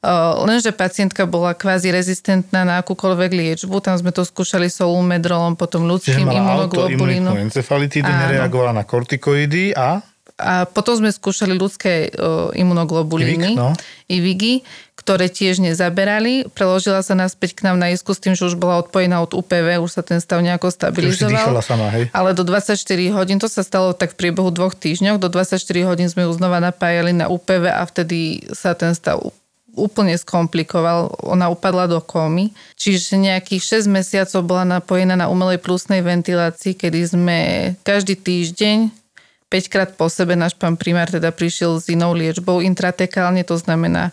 O, 0.00 0.48
lenže 0.48 0.72
pacientka 0.72 1.28
bola 1.28 1.52
kvázi 1.52 1.92
rezistentná 1.92 2.64
na 2.64 2.80
akúkoľvek 2.80 3.30
liečbu, 3.36 3.84
tam 3.84 4.00
sme 4.00 4.08
to 4.08 4.24
skúšali 4.24 4.72
solumedrolom, 4.72 5.60
potom 5.60 5.84
ľudským 5.84 6.24
autoimunitnú 6.24 7.36
encefalitídu, 7.52 8.08
nereagovala 8.08 8.72
na 8.80 8.88
kortikoidy 8.88 9.76
a 9.76 10.00
A 10.40 10.64
potom 10.64 10.96
sme 10.96 11.12
skúšali 11.12 11.54
ľudské 11.54 12.08
o, 12.16 12.50
imunoglobulíny, 12.56 13.52
IVIG, 13.52 13.60
no. 13.60 13.70
IVIGy, 14.08 14.54
ktoré 15.02 15.26
tiež 15.26 15.58
nezaberali. 15.58 16.46
Preložila 16.54 17.02
sa 17.02 17.18
naspäť 17.18 17.58
k 17.58 17.66
nám 17.66 17.76
na 17.82 17.90
isku 17.90 18.14
s 18.14 18.22
tým, 18.22 18.38
že 18.38 18.46
už 18.46 18.54
bola 18.54 18.86
odpojená 18.86 19.18
od 19.18 19.34
UPV, 19.34 19.82
už 19.82 19.98
sa 19.98 20.02
ten 20.06 20.22
stav 20.22 20.38
nejako 20.38 20.70
stabilizoval. 20.70 21.58
sama, 21.58 21.90
hej? 21.90 22.06
Ale 22.14 22.38
do 22.38 22.46
24 22.46 22.78
hodín, 23.10 23.42
to 23.42 23.50
sa 23.50 23.66
stalo 23.66 23.90
tak 23.92 24.14
v 24.14 24.26
priebehu 24.26 24.54
dvoch 24.54 24.78
týždňov, 24.78 25.18
do 25.18 25.26
24 25.26 25.58
hodín 25.90 26.06
sme 26.06 26.24
ju 26.24 26.32
znova 26.32 26.62
napájali 26.62 27.10
na 27.10 27.26
UPV 27.26 27.74
a 27.74 27.82
vtedy 27.82 28.46
sa 28.54 28.78
ten 28.78 28.94
stav 28.94 29.18
úplne 29.72 30.14
skomplikoval. 30.14 31.16
Ona 31.24 31.48
upadla 31.48 31.88
do 31.88 31.98
komy. 31.98 32.52
Čiže 32.76 33.16
nejakých 33.16 33.82
6 33.82 33.88
mesiacov 33.88 34.40
bola 34.44 34.64
napojená 34.68 35.16
na 35.16 35.32
umelej 35.32 35.58
plusnej 35.64 36.04
ventilácii, 36.04 36.76
kedy 36.76 37.00
sme 37.08 37.38
každý 37.82 38.14
týždeň 38.14 39.02
5 39.52 39.68
krát 39.68 39.90
po 39.92 40.08
sebe 40.08 40.32
náš 40.32 40.56
pán 40.56 40.80
primár 40.80 41.12
teda 41.12 41.28
prišiel 41.28 41.76
s 41.76 41.92
inou 41.92 42.16
liečbou 42.16 42.64
intratekálne, 42.64 43.44
to 43.44 43.60
znamená, 43.60 44.08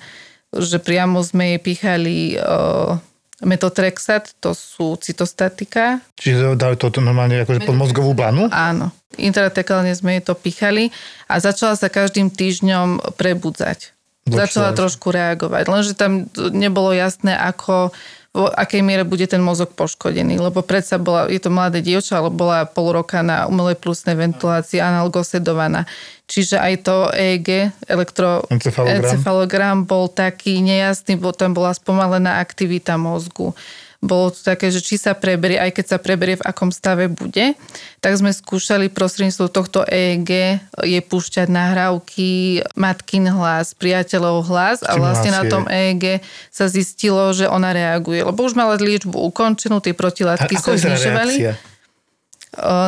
že 0.55 0.81
priamo 0.81 1.21
sme 1.21 1.55
jej 1.55 1.59
pichali 1.61 2.17
uh, 2.35 2.97
metotrexat, 3.45 4.35
to 4.43 4.51
sú 4.51 4.99
cytostatika, 4.99 6.03
Čiže 6.19 6.59
dajú 6.59 6.75
to 6.75 6.99
normálne 6.99 7.39
akože 7.43 7.63
pod 7.63 7.75
mozgovú 7.77 8.11
blanu? 8.11 8.51
Áno. 8.51 8.91
Intratekálne 9.15 9.91
sme 9.95 10.19
jej 10.19 10.23
to 10.23 10.35
pichali 10.35 10.91
a 11.31 11.39
začala 11.39 11.75
sa 11.79 11.87
každým 11.87 12.29
týždňom 12.29 13.15
prebudzať. 13.15 13.95
Začala 14.29 14.77
trošku 14.77 15.09
reagovať. 15.09 15.65
Lenže 15.65 15.93
tam 15.97 16.29
nebolo 16.53 16.93
jasné, 16.93 17.33
ako 17.33 17.89
v 18.29 18.45
akej 18.45 18.85
miere 18.85 19.01
bude 19.01 19.25
ten 19.25 19.41
mozog 19.41 19.73
poškodený, 19.73 20.37
lebo 20.37 20.61
predsa 20.61 21.01
bola, 21.01 21.25
je 21.25 21.41
to 21.41 21.49
mladé 21.49 21.81
dievča, 21.81 22.21
ale 22.21 22.29
bola 22.29 22.69
pol 22.69 22.93
roka 22.93 23.25
na 23.25 23.49
umelej 23.49 23.81
plusnej 23.81 24.13
ventilácii 24.13 24.77
analgosedovaná. 24.77 25.89
Čiže 26.29 26.61
aj 26.61 26.73
to 26.85 27.09
EEG, 27.09 27.73
Encefalogram. 27.89 28.45
elektroencefalogram 28.53 29.77
bol 29.89 30.05
taký 30.13 30.61
nejasný, 30.61 31.17
bo 31.17 31.33
tam 31.33 31.57
bola 31.57 31.73
spomalená 31.73 32.37
aktivita 32.37 33.01
mozgu. 33.01 33.57
Bolo 33.99 34.31
to 34.31 34.39
také, 34.39 34.71
že 34.71 34.79
či 34.79 34.95
sa 34.95 35.11
preberie, 35.11 35.59
aj 35.59 35.75
keď 35.75 35.85
sa 35.91 35.97
preberie, 35.99 36.39
v 36.39 36.47
akom 36.47 36.71
stave 36.71 37.11
bude, 37.11 37.59
tak 37.99 38.15
sme 38.15 38.31
skúšali 38.31 38.87
prostredníctvom 38.87 39.51
tohto 39.51 39.83
EEG 39.83 40.63
je 40.87 40.99
púšťať 41.03 41.51
nahrávky 41.51 42.63
matkin 42.79 43.27
hlas, 43.27 43.75
priateľov 43.75 44.47
hlas 44.47 44.87
a 44.87 44.95
vlastne 44.95 45.35
na 45.35 45.43
tom 45.51 45.67
EEG 45.67 46.23
sa 46.47 46.71
zistilo, 46.71 47.35
že 47.35 47.51
ona 47.51 47.75
reaguje. 47.75 48.23
Lebo 48.23 48.47
už 48.47 48.55
mala 48.55 48.79
liečbu 48.79 49.19
ukončenú, 49.19 49.83
tie 49.83 49.91
A 49.91 49.99
protilátky 49.99 50.55
ako 50.55 50.63
sa 50.63 50.71
vyzerá 50.79 50.95
znižovali. 50.95 51.35
reakcia? 51.35 51.67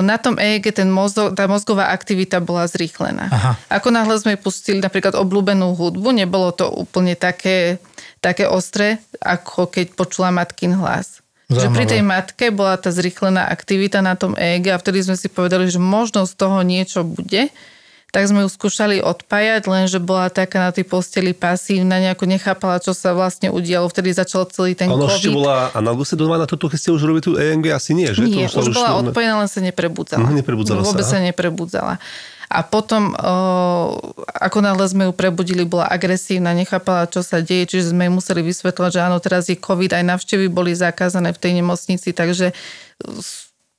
Na 0.02 0.18
tom 0.18 0.42
EEG 0.42 0.74
ten 0.74 0.90
mozog, 0.90 1.38
tá 1.38 1.46
mozgová 1.46 1.94
aktivita 1.94 2.42
bola 2.42 2.66
zrýchlená. 2.66 3.30
Aha. 3.30 3.52
Ako 3.70 3.94
náhle 3.94 4.18
sme 4.18 4.34
pustili 4.34 4.82
napríklad 4.82 5.14
obľúbenú 5.14 5.78
hudbu, 5.78 6.18
nebolo 6.18 6.50
to 6.50 6.66
úplne 6.66 7.14
také, 7.14 7.78
také 8.22 8.46
ostré, 8.46 9.02
ako 9.20 9.68
keď 9.68 9.98
počula 9.98 10.30
matkin 10.30 10.78
hlas. 10.78 11.26
Že 11.52 11.68
pri 11.76 11.84
tej 11.84 12.02
matke 12.06 12.48
bola 12.48 12.80
tá 12.80 12.96
zrýchlená 12.96 13.52
aktivita 13.52 14.00
na 14.00 14.16
tom 14.16 14.40
EEG 14.40 14.72
a 14.72 14.80
vtedy 14.80 15.04
sme 15.04 15.20
si 15.20 15.28
povedali, 15.28 15.68
že 15.68 15.84
možno 15.84 16.24
z 16.24 16.34
toho 16.40 16.64
niečo 16.64 17.04
bude. 17.04 17.52
Tak 18.12 18.28
sme 18.28 18.44
ju 18.44 18.52
skúšali 18.52 19.00
odpájať, 19.00 19.72
lenže 19.72 19.96
bola 19.98 20.28
taká 20.28 20.60
na 20.60 20.76
tej 20.76 20.84
posteli 20.84 21.32
pasívna, 21.32 21.96
nejako 21.96 22.28
nechápala, 22.28 22.84
čo 22.84 22.92
sa 22.92 23.16
vlastne 23.16 23.48
udialo. 23.48 23.88
Vtedy 23.88 24.12
začal 24.12 24.52
celý 24.52 24.76
ten 24.76 24.92
A 24.92 25.00
ona 25.00 25.08
COVID. 25.08 25.16
ešte 25.16 25.30
bola 25.32 25.72
analgosedovaná 25.72 26.44
toto, 26.44 26.68
keď 26.68 26.76
ste 26.78 26.92
už 26.92 27.08
robili 27.08 27.24
tú 27.24 27.40
ENG? 27.40 27.72
Asi 27.72 27.96
nie, 27.96 28.12
že? 28.12 28.28
Nie, 28.28 28.52
to 28.52 28.68
už, 28.68 28.76
sa 28.76 28.84
bola 28.84 28.90
len- 29.00 29.00
odpojená, 29.08 29.34
len 29.40 29.48
sa 29.48 29.64
neprebudzala. 29.64 30.28
Mhm, 30.28 30.44
neprebudzala 30.44 30.84
sa, 30.84 30.88
Vôbec 30.92 31.08
aha. 31.08 31.14
sa 31.16 31.20
neprebudzala. 31.24 31.94
A 32.52 32.68
potom, 32.68 33.16
o, 33.16 33.36
ako 34.28 34.60
náhle 34.60 34.84
sme 34.84 35.08
ju 35.08 35.16
prebudili, 35.16 35.64
bola 35.64 35.88
agresívna, 35.88 36.52
nechápala, 36.52 37.08
čo 37.08 37.24
sa 37.24 37.40
deje, 37.40 37.64
čiže 37.64 37.96
sme 37.96 38.06
jej 38.06 38.12
museli 38.12 38.44
vysvetľovať, 38.44 38.92
že 38.92 39.00
áno, 39.00 39.24
teraz 39.24 39.48
je 39.48 39.56
COVID, 39.56 39.96
aj 39.96 40.04
navštevy 40.04 40.52
boli 40.52 40.76
zakázané 40.76 41.32
v 41.32 41.40
tej 41.40 41.64
nemocnici, 41.64 42.12
takže 42.12 42.52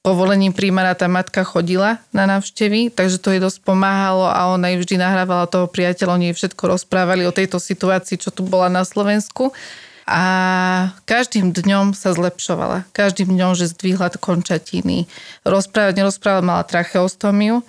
povolením 0.03 0.51
prímara 0.51 0.99
tá 0.99 1.07
matka 1.07 1.47
chodila 1.47 2.03
na 2.11 2.27
návštevy, 2.27 2.91
takže 2.91 3.23
to 3.23 3.31
jej 3.31 3.41
dosť 3.41 3.63
pomáhalo 3.63 4.27
a 4.27 4.51
ona 4.51 4.75
jej 4.75 4.83
vždy 4.83 4.95
nahrávala 4.99 5.47
toho 5.47 5.71
priateľa, 5.71 6.19
oni 6.19 6.27
jej 6.35 6.37
všetko 6.43 6.63
rozprávali 6.75 7.23
o 7.23 7.33
tejto 7.33 7.63
situácii, 7.63 8.19
čo 8.19 8.35
tu 8.35 8.43
bola 8.43 8.67
na 8.67 8.83
Slovensku. 8.83 9.55
A 10.03 10.23
každým 11.07 11.55
dňom 11.55 11.95
sa 11.95 12.11
zlepšovala. 12.11 12.91
Každým 12.91 13.39
dňom, 13.39 13.55
že 13.55 13.71
zdvihla 13.71 14.11
končatiny. 14.19 15.07
Rozprávať, 15.47 15.95
nerozprávať, 16.03 16.43
mala 16.43 16.67
tracheostomiu. 16.67 17.63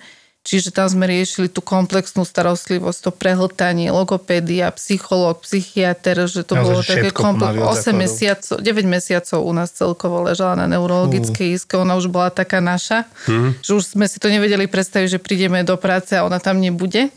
Čiže 0.44 0.76
tam 0.76 0.84
sme 0.84 1.08
riešili 1.08 1.48
tú 1.48 1.64
komplexnú 1.64 2.20
starostlivosť, 2.20 3.08
to 3.08 3.10
prehltanie, 3.16 3.88
logopédia, 3.88 4.68
psychológ, 4.76 5.40
psychiatr, 5.40 6.28
že 6.28 6.44
to 6.44 6.60
Naozaj, 6.60 6.68
bolo 6.68 6.80
že 6.84 6.92
také 6.92 7.08
od 7.08 7.16
8 7.16 7.64
základov. 7.64 7.96
mesiacov, 7.96 8.56
9 8.60 8.84
mesiacov 8.84 9.38
u 9.40 9.52
nás 9.56 9.72
celkovo 9.72 10.16
ležala 10.20 10.60
na 10.60 10.66
neurologickej 10.68 11.56
iske. 11.56 11.80
Ona 11.80 11.96
už 11.96 12.12
bola 12.12 12.28
taká 12.28 12.60
naša, 12.60 13.08
že 13.64 13.72
už 13.72 13.96
sme 13.96 14.04
si 14.04 14.20
to 14.20 14.28
nevedeli 14.28 14.68
predstaviť, 14.68 15.16
že 15.16 15.18
prídeme 15.18 15.64
do 15.64 15.80
práce 15.80 16.12
a 16.12 16.28
ona 16.28 16.36
tam 16.36 16.60
nebude. 16.60 17.08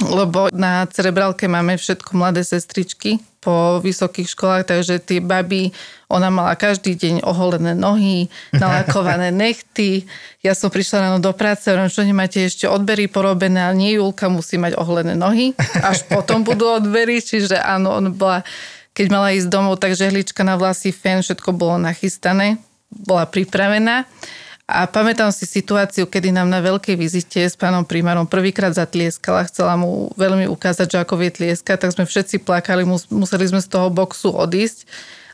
Lebo 0.00 0.48
na 0.56 0.88
cerebrálke 0.88 1.44
máme 1.44 1.76
všetko 1.76 2.16
mladé 2.16 2.40
sestričky 2.40 3.20
po 3.42 3.82
vysokých 3.82 4.32
školách, 4.32 4.64
takže 4.70 5.02
tie 5.02 5.18
baby, 5.20 5.74
ona 6.06 6.30
mala 6.30 6.54
každý 6.56 6.94
deň 6.94 7.26
oholené 7.26 7.74
nohy, 7.74 8.30
nalakované 8.54 9.34
nechty. 9.44 10.06
Ja 10.40 10.54
som 10.56 10.72
prišla 10.72 11.10
ráno 11.10 11.18
do 11.18 11.34
práce, 11.36 11.68
hovorím, 11.68 11.92
čo 11.92 12.06
nemáte 12.06 12.38
ešte 12.40 12.70
odbery 12.70 13.10
porobené, 13.10 13.68
ale 13.68 13.76
nie 13.76 13.90
Julka 13.98 14.30
musí 14.30 14.56
mať 14.56 14.78
oholené 14.78 15.18
nohy, 15.18 15.52
až 15.82 16.06
potom 16.14 16.46
budú 16.46 16.70
odbery, 16.70 17.18
čiže 17.20 17.58
áno, 17.58 17.98
on 17.98 18.14
bola, 18.14 18.46
keď 18.94 19.06
mala 19.10 19.34
ísť 19.34 19.50
domov, 19.50 19.82
tak 19.82 19.98
žehlička 19.98 20.46
na 20.46 20.54
vlasy, 20.54 20.94
fén, 20.94 21.20
všetko 21.20 21.52
bolo 21.52 21.76
nachystané, 21.82 22.62
bola 22.88 23.26
pripravená. 23.26 24.08
A 24.70 24.86
pamätám 24.86 25.34
si 25.34 25.42
situáciu, 25.42 26.06
kedy 26.06 26.30
nám 26.30 26.46
na 26.46 26.62
veľkej 26.62 26.94
vizite 26.94 27.42
s 27.42 27.58
pánom 27.58 27.82
primárom 27.82 28.30
prvýkrát 28.30 28.70
zatlieskala, 28.70 29.50
chcela 29.50 29.74
mu 29.74 30.14
veľmi 30.14 30.46
ukázať, 30.46 30.86
že 30.86 30.98
ako 31.02 31.18
vie 31.18 31.34
tlieskať, 31.34 31.82
tak 31.82 31.90
sme 31.92 32.06
všetci 32.06 32.46
plakali, 32.46 32.86
mus- 32.86 33.10
museli 33.10 33.50
sme 33.50 33.58
z 33.58 33.68
toho 33.68 33.90
boxu 33.90 34.30
odísť, 34.30 34.86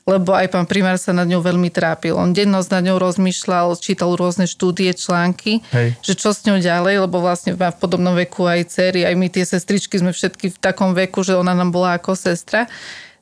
lebo 0.08 0.32
aj 0.32 0.48
pán 0.48 0.64
primár 0.64 0.96
sa 0.96 1.12
nad 1.12 1.28
ňou 1.28 1.44
veľmi 1.44 1.68
trápil. 1.68 2.16
On 2.16 2.32
dennosť 2.32 2.72
nad 2.72 2.82
ňou 2.88 2.96
rozmýšľal, 2.96 3.76
čítal 3.76 4.16
rôzne 4.16 4.48
štúdie, 4.48 4.96
články, 4.96 5.60
Hej. 5.76 6.00
že 6.00 6.16
čo 6.16 6.32
s 6.32 6.48
ňou 6.48 6.56
ďalej, 6.56 7.04
lebo 7.04 7.20
vlastne 7.20 7.52
má 7.52 7.68
v 7.68 7.80
podobnom 7.84 8.16
veku 8.16 8.48
aj 8.48 8.72
cery, 8.72 9.04
aj 9.04 9.12
my 9.12 9.28
tie 9.28 9.44
sestričky 9.44 10.00
sme 10.00 10.16
všetky 10.16 10.56
v 10.56 10.58
takom 10.58 10.96
veku, 10.96 11.20
že 11.20 11.36
ona 11.36 11.52
nám 11.52 11.68
bola 11.68 12.00
ako 12.00 12.16
sestra. 12.16 12.64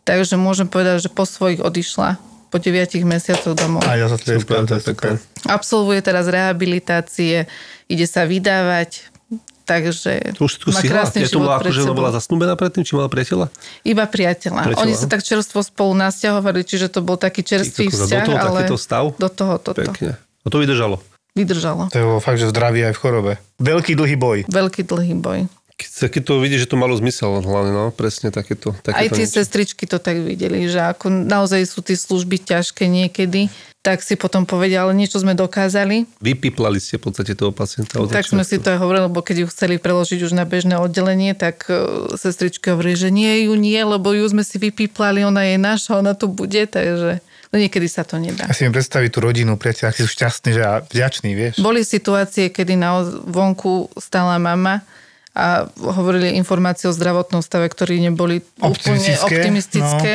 Takže 0.07 0.39
môžem 0.39 0.71
povedať, 0.71 1.11
že 1.11 1.11
po 1.11 1.27
svojich 1.27 1.59
odišla 1.59 2.36
po 2.47 2.57
9 2.57 2.73
mesiacoch 3.03 3.53
domov. 3.53 3.83
A 3.85 3.95
ja 3.95 4.07
sa 4.07 4.17
tlieskam, 4.17 4.65
to 4.65 4.79
je 4.79 4.83
super. 4.83 5.19
Absolvuje 5.45 6.01
teraz 6.01 6.27
rehabilitácie, 6.27 7.47
ide 7.87 8.07
sa 8.07 8.25
vydávať, 8.25 9.03
takže 9.67 10.39
To 10.39 10.47
už 10.47 10.51
všetko 10.57 10.69
má 10.71 10.79
si 10.79 10.87
krásny 10.87 11.19
Je 11.23 11.29
to 11.29 11.43
bola 11.43 11.59
život 11.59 11.59
ako, 11.59 11.63
pred 11.63 11.73
že 11.75 11.79
ona 11.79 11.87
sebou. 11.91 11.99
bola 11.99 12.11
zasnúbená 12.15 12.55
predtým, 12.55 12.83
či 12.83 12.93
mala 12.95 13.09
priateľa? 13.11 13.47
Iba 13.83 14.05
priateľa. 14.07 14.61
Priateľa, 14.63 14.83
Oni 14.87 14.95
sa 14.95 15.07
no. 15.07 15.11
tak 15.11 15.21
čerstvo 15.27 15.59
spolu 15.61 15.93
nasťahovali, 15.99 16.61
čiže 16.63 16.87
to 16.87 17.03
bol 17.03 17.19
taký 17.19 17.43
čerstvý 17.43 17.91
Ty 17.91 17.91
kokos, 17.91 17.99
a 17.99 18.01
do 18.01 18.07
vzťah, 18.07 18.25
toho 18.25 18.37
ale 18.39 18.59
takýto 18.63 18.79
stav? 18.79 19.05
do 19.19 19.29
toho 19.29 19.55
toto. 19.59 19.83
Pekne. 19.83 20.11
A 20.17 20.47
to 20.47 20.57
vydržalo. 20.63 21.03
Vydržalo. 21.35 21.91
To 21.93 21.99
je 21.99 22.05
fakt, 22.23 22.39
že 22.39 22.49
zdraví 22.49 22.81
aj 22.81 22.95
v 22.95 23.01
chorobe. 23.03 23.33
Veľký 23.59 23.93
dlhý 23.93 24.17
boj. 24.17 24.39
Veľký 24.49 24.87
dlhý 24.87 25.15
boj. 25.19 25.51
Keď, 25.77 26.25
to 26.25 26.41
vidíš, 26.41 26.65
že 26.65 26.73
to 26.73 26.81
malo 26.81 26.97
zmysel 26.97 27.45
hlavne, 27.45 27.69
no, 27.69 27.93
presne 27.93 28.33
takéto. 28.33 28.73
takéto 28.81 28.97
Aj 28.97 29.13
tie 29.13 29.29
niečo. 29.29 29.37
sestričky 29.45 29.85
to 29.85 30.01
tak 30.01 30.25
videli, 30.25 30.65
že 30.73 30.81
ako 30.81 31.13
naozaj 31.13 31.69
sú 31.69 31.85
tie 31.85 31.93
služby 31.93 32.41
ťažké 32.49 32.89
niekedy, 32.89 33.53
tak 33.85 34.01
si 34.01 34.17
potom 34.17 34.49
povedia, 34.49 34.83
ale 34.83 34.97
niečo 34.97 35.21
sme 35.21 35.37
dokázali. 35.37 36.09
Vypiplali 36.19 36.81
ste 36.81 36.97
v 36.97 37.07
podstate 37.07 37.37
toho 37.37 37.53
pacienta. 37.53 38.01
od 38.01 38.09
Tak 38.09 38.27
sme 38.27 38.43
si 38.43 38.57
to 38.57 38.73
aj 38.73 38.83
hovorili, 38.83 39.07
lebo 39.07 39.21
keď 39.21 39.45
ju 39.45 39.47
chceli 39.53 39.77
preložiť 39.77 40.25
už 40.25 40.33
na 40.33 40.43
bežné 40.43 40.81
oddelenie, 40.81 41.37
tak 41.39 41.69
e, 41.71 42.09
sestričky 42.19 42.73
hovorili, 42.73 42.97
že 42.97 43.15
nie, 43.15 43.47
ju 43.47 43.55
nie, 43.55 43.79
lebo 43.79 44.11
ju 44.17 44.27
sme 44.27 44.43
si 44.43 44.59
vypíplali, 44.59 45.23
ona 45.23 45.45
je 45.45 45.61
naša, 45.61 46.03
ona 46.03 46.19
tu 46.19 46.27
bude, 46.27 46.67
takže 46.67 47.23
no 47.53 47.57
niekedy 47.61 47.87
sa 47.87 48.03
to 48.03 48.19
nedá. 48.19 48.51
Ja 48.51 48.57
si 48.57 48.67
viem 48.67 48.75
predstaviť 48.75 49.11
tú 49.13 49.23
rodinu, 49.23 49.55
priateľ, 49.55 49.95
akí 49.95 50.03
sú 50.03 50.11
šťastní 50.11 50.51
že 50.57 50.63
a 50.67 50.83
vďační, 50.83 51.31
vieš. 51.37 51.55
Boli 51.63 51.87
situácie, 51.87 52.51
kedy 52.51 52.75
na 52.75 53.07
vonku 53.29 53.93
stála 54.01 54.41
mama 54.41 54.83
a 55.37 55.69
hovorili 55.77 56.33
informácie 56.41 56.89
o 56.89 56.97
zdravotnom 56.97 57.45
stave, 57.45 57.69
ktorí 57.69 58.01
neboli 58.01 58.41
úplne 58.57 58.73
Optimistické, 58.73 59.37
optimistické 59.37 60.13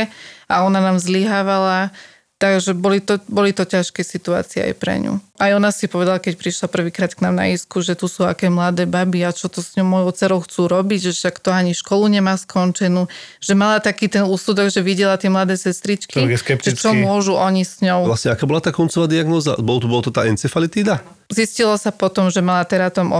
a 0.49 0.65
ona 0.65 0.81
nám 0.81 0.97
zlyhávala. 0.97 1.93
Takže 2.41 2.73
boli 2.73 2.97
to, 2.97 3.21
boli 3.29 3.53
to 3.53 3.69
ťažké 3.69 4.01
situácie 4.01 4.65
aj 4.65 4.73
pre 4.81 4.97
ňu. 4.97 5.21
Aj 5.37 5.53
ona 5.53 5.69
si 5.69 5.85
povedala, 5.85 6.17
keď 6.17 6.41
prišla 6.41 6.73
prvýkrát 6.73 7.13
k 7.13 7.21
nám 7.21 7.37
na 7.37 7.53
isku, 7.53 7.85
že 7.85 7.93
tu 7.93 8.09
sú 8.09 8.25
aké 8.25 8.49
mladé 8.49 8.89
baby 8.89 9.21
a 9.21 9.29
čo 9.29 9.45
to 9.45 9.61
s 9.61 9.77
ňou 9.77 9.85
mojou 9.85 10.09
dcerou 10.09 10.41
chcú 10.41 10.65
robiť, 10.65 10.99
že 11.05 11.11
však 11.13 11.37
to 11.37 11.53
ani 11.53 11.77
školu 11.77 12.09
nemá 12.09 12.33
skončenú. 12.33 13.05
Že 13.45 13.53
mala 13.53 13.77
taký 13.77 14.09
ten 14.09 14.25
úsudok, 14.25 14.73
že 14.73 14.81
videla 14.81 15.21
tie 15.21 15.29
mladé 15.29 15.53
sestričky, 15.53 16.17
že 16.65 16.73
čo 16.73 16.97
môžu 16.97 17.37
oni 17.37 17.61
s 17.61 17.77
ňou. 17.85 18.09
Vlastne, 18.09 18.33
aká 18.33 18.49
bola 18.49 18.57
tá 18.57 18.73
koncová 18.73 19.05
diagnóza? 19.05 19.53
Bol 19.61 19.77
to, 19.77 19.85
bol 19.85 20.01
to 20.01 20.09
tá 20.09 20.25
encefalitída? 20.25 21.05
Zistilo 21.29 21.77
sa 21.77 21.93
potom, 21.93 22.33
že 22.33 22.41
mala 22.41 22.65
teratom 22.65 23.13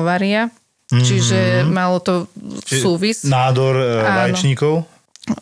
ovaria, 0.92 1.08
čiže 1.08 1.40
malo 1.66 1.98
to 1.98 2.28
súvis. 2.62 3.24
Nádor 3.24 3.74
e, 3.74 3.86
vaječníkov. 4.04 4.84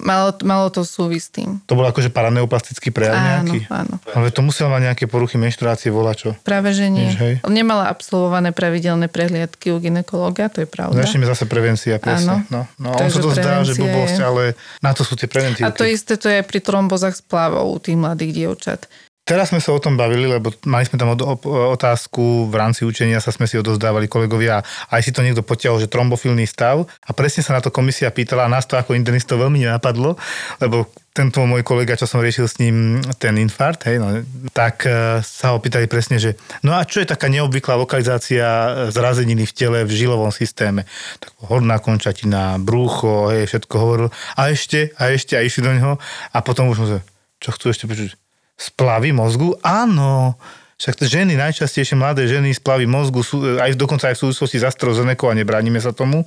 Malo, 0.03 0.35
malo 0.43 0.67
to 0.67 0.83
súvis 0.83 1.31
s 1.31 1.31
tým. 1.31 1.63
To 1.63 1.73
bol 1.73 1.87
akože 1.87 2.11
paraneoplastický 2.11 2.91
prejav 2.91 3.15
Áno, 3.15 3.47
nejaký. 3.47 3.59
áno. 3.71 3.95
Ale 4.11 4.27
to 4.27 4.43
muselo 4.43 4.75
mať 4.75 4.91
nejaké 4.91 5.05
poruchy 5.07 5.39
menštruácie, 5.39 5.87
volačo. 5.87 6.35
Práve, 6.43 6.75
že 6.75 6.91
nie. 6.91 7.07
Hej. 7.07 7.39
Nemala 7.47 7.87
absolvované 7.87 8.51
pravidelné 8.51 9.07
prehliadky 9.07 9.71
u 9.71 9.79
ginekologa, 9.79 10.51
to 10.51 10.61
je 10.61 10.67
pravda. 10.67 10.99
Začneme 10.99 11.23
zase 11.23 11.47
prevencia, 11.47 11.95
presne. 11.95 12.43
Áno. 12.51 12.67
No, 12.75 12.91
no, 12.91 12.91
on 12.91 13.07
sa 13.07 13.23
to 13.23 13.31
zdá, 13.31 13.63
že 13.63 13.79
blbosť, 13.79 14.19
je- 14.19 14.27
ale 14.27 14.43
na 14.83 14.91
to 14.91 15.07
sú 15.07 15.15
tie 15.15 15.31
preventívky. 15.31 15.63
A 15.63 15.71
to 15.71 15.87
isté 15.87 16.19
to 16.19 16.27
je 16.27 16.43
aj 16.43 16.45
pri 16.45 16.59
trombozách 16.59 17.15
splavov 17.15 17.71
u 17.71 17.79
tých 17.79 17.95
mladých 17.95 18.31
dievčat. 18.35 18.83
Teraz 19.29 19.53
sme 19.53 19.61
sa 19.61 19.77
o 19.77 19.77
tom 19.77 19.93
bavili, 19.93 20.25
lebo 20.25 20.49
mali 20.65 20.89
sme 20.89 20.97
tam 20.97 21.13
otázku 21.13 22.49
v 22.49 22.55
rámci 22.57 22.81
učenia, 22.81 23.21
sa 23.21 23.29
sme 23.29 23.45
si 23.45 23.61
odozdávali 23.61 24.09
kolegovia, 24.09 24.65
aj 24.89 25.05
si 25.05 25.13
to 25.13 25.21
niekto 25.21 25.45
potiahol, 25.45 25.77
že 25.77 25.85
trombofilný 25.85 26.49
stav. 26.49 26.89
A 27.05 27.13
presne 27.13 27.45
sa 27.45 27.53
na 27.53 27.61
to 27.61 27.69
komisia 27.69 28.09
pýtala 28.09 28.49
a 28.49 28.53
nás 28.57 28.65
to 28.65 28.73
ako 28.73 28.97
internistov 28.97 29.37
veľmi 29.37 29.61
nenapadlo, 29.61 30.17
lebo 30.57 30.89
tento 31.13 31.45
môj 31.45 31.61
kolega, 31.61 31.93
čo 31.93 32.09
som 32.09 32.25
riešil 32.25 32.49
s 32.49 32.57
ním 32.57 33.05
ten 33.21 33.37
infarkt, 33.37 33.85
hej, 33.85 34.01
no, 34.01 34.17
tak 34.49 34.89
e, 34.89 35.21
sa 35.21 35.53
ho 35.53 35.61
pýtali 35.61 35.85
presne, 35.85 36.17
že 36.17 36.33
no 36.65 36.73
a 36.73 36.81
čo 36.81 36.97
je 36.97 37.11
taká 37.13 37.29
neobvyklá 37.29 37.77
lokalizácia 37.77 38.47
zrazeniny 38.89 39.45
v 39.45 39.53
tele 39.53 39.79
v 39.85 39.93
žilovom 39.93 40.33
systéme? 40.33 40.89
Tak 41.21 41.37
horná 41.45 41.77
končatina, 41.77 42.57
brúcho, 42.57 43.29
hej, 43.29 43.45
všetko 43.45 43.75
hovoril. 43.77 44.09
A 44.33 44.49
ešte, 44.49 44.89
a 44.97 45.13
ešte, 45.13 45.37
a 45.37 45.45
išli 45.45 45.61
do 45.61 45.69
neho. 45.69 45.93
A 46.33 46.37
potom 46.41 46.65
už 46.65 46.77
mu 46.81 46.87
sa, 46.89 46.97
čo 47.37 47.53
chcú 47.53 47.69
ešte 47.69 47.85
počuť? 47.85 48.28
Splavy 48.59 49.15
mozgu? 49.15 49.55
Áno. 49.63 50.35
Však 50.79 50.95
to 50.95 51.11
ženy, 51.11 51.35
najčastejšie 51.35 51.99
mladé 51.99 52.23
ženy, 52.23 52.55
splavy 52.55 52.87
mozgu, 52.87 53.19
sú, 53.19 53.59
aj 53.59 53.75
dokonca 53.75 54.07
aj 54.07 54.15
v 54.15 54.21
súvislosti 54.23 54.63
s 54.63 54.67
AstraZeneca 54.67 55.27
a 55.27 55.35
nebránime 55.35 55.75
sa 55.83 55.91
tomu, 55.91 56.23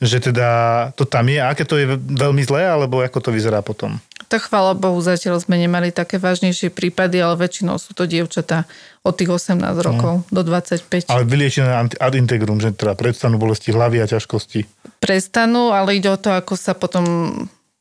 že 0.00 0.24
teda 0.24 0.48
to 0.96 1.04
tam 1.04 1.28
je. 1.28 1.36
A 1.36 1.52
aké 1.52 1.68
to 1.68 1.76
je 1.76 2.00
veľmi 2.00 2.40
zlé, 2.40 2.64
alebo 2.64 3.04
ako 3.04 3.20
to 3.20 3.28
vyzerá 3.28 3.60
potom? 3.60 4.00
Tak 4.32 4.48
chvála 4.48 4.72
Bohu, 4.72 4.96
zatiaľ 5.04 5.44
sme 5.44 5.60
nemali 5.60 5.92
také 5.92 6.16
vážnejšie 6.16 6.72
prípady, 6.72 7.20
ale 7.20 7.36
väčšinou 7.36 7.76
sú 7.76 7.92
to 7.92 8.08
dievčatá 8.08 8.64
od 9.04 9.20
tých 9.20 9.36
18 9.36 9.58
rokov 9.84 10.24
do 10.32 10.40
25. 10.48 11.12
Ale 11.12 11.28
vyliečené 11.28 11.68
ad 12.00 12.14
integrum, 12.16 12.56
že 12.56 12.72
teda 12.72 12.96
predstanú 12.96 13.36
bolesti 13.36 13.68
hlavy 13.68 14.00
a 14.00 14.08
ťažkosti. 14.08 14.64
Prestanú, 14.96 15.76
ale 15.76 16.00
ide 16.00 16.08
o 16.08 16.16
to, 16.16 16.32
ako 16.32 16.56
sa 16.56 16.72
potom 16.72 17.04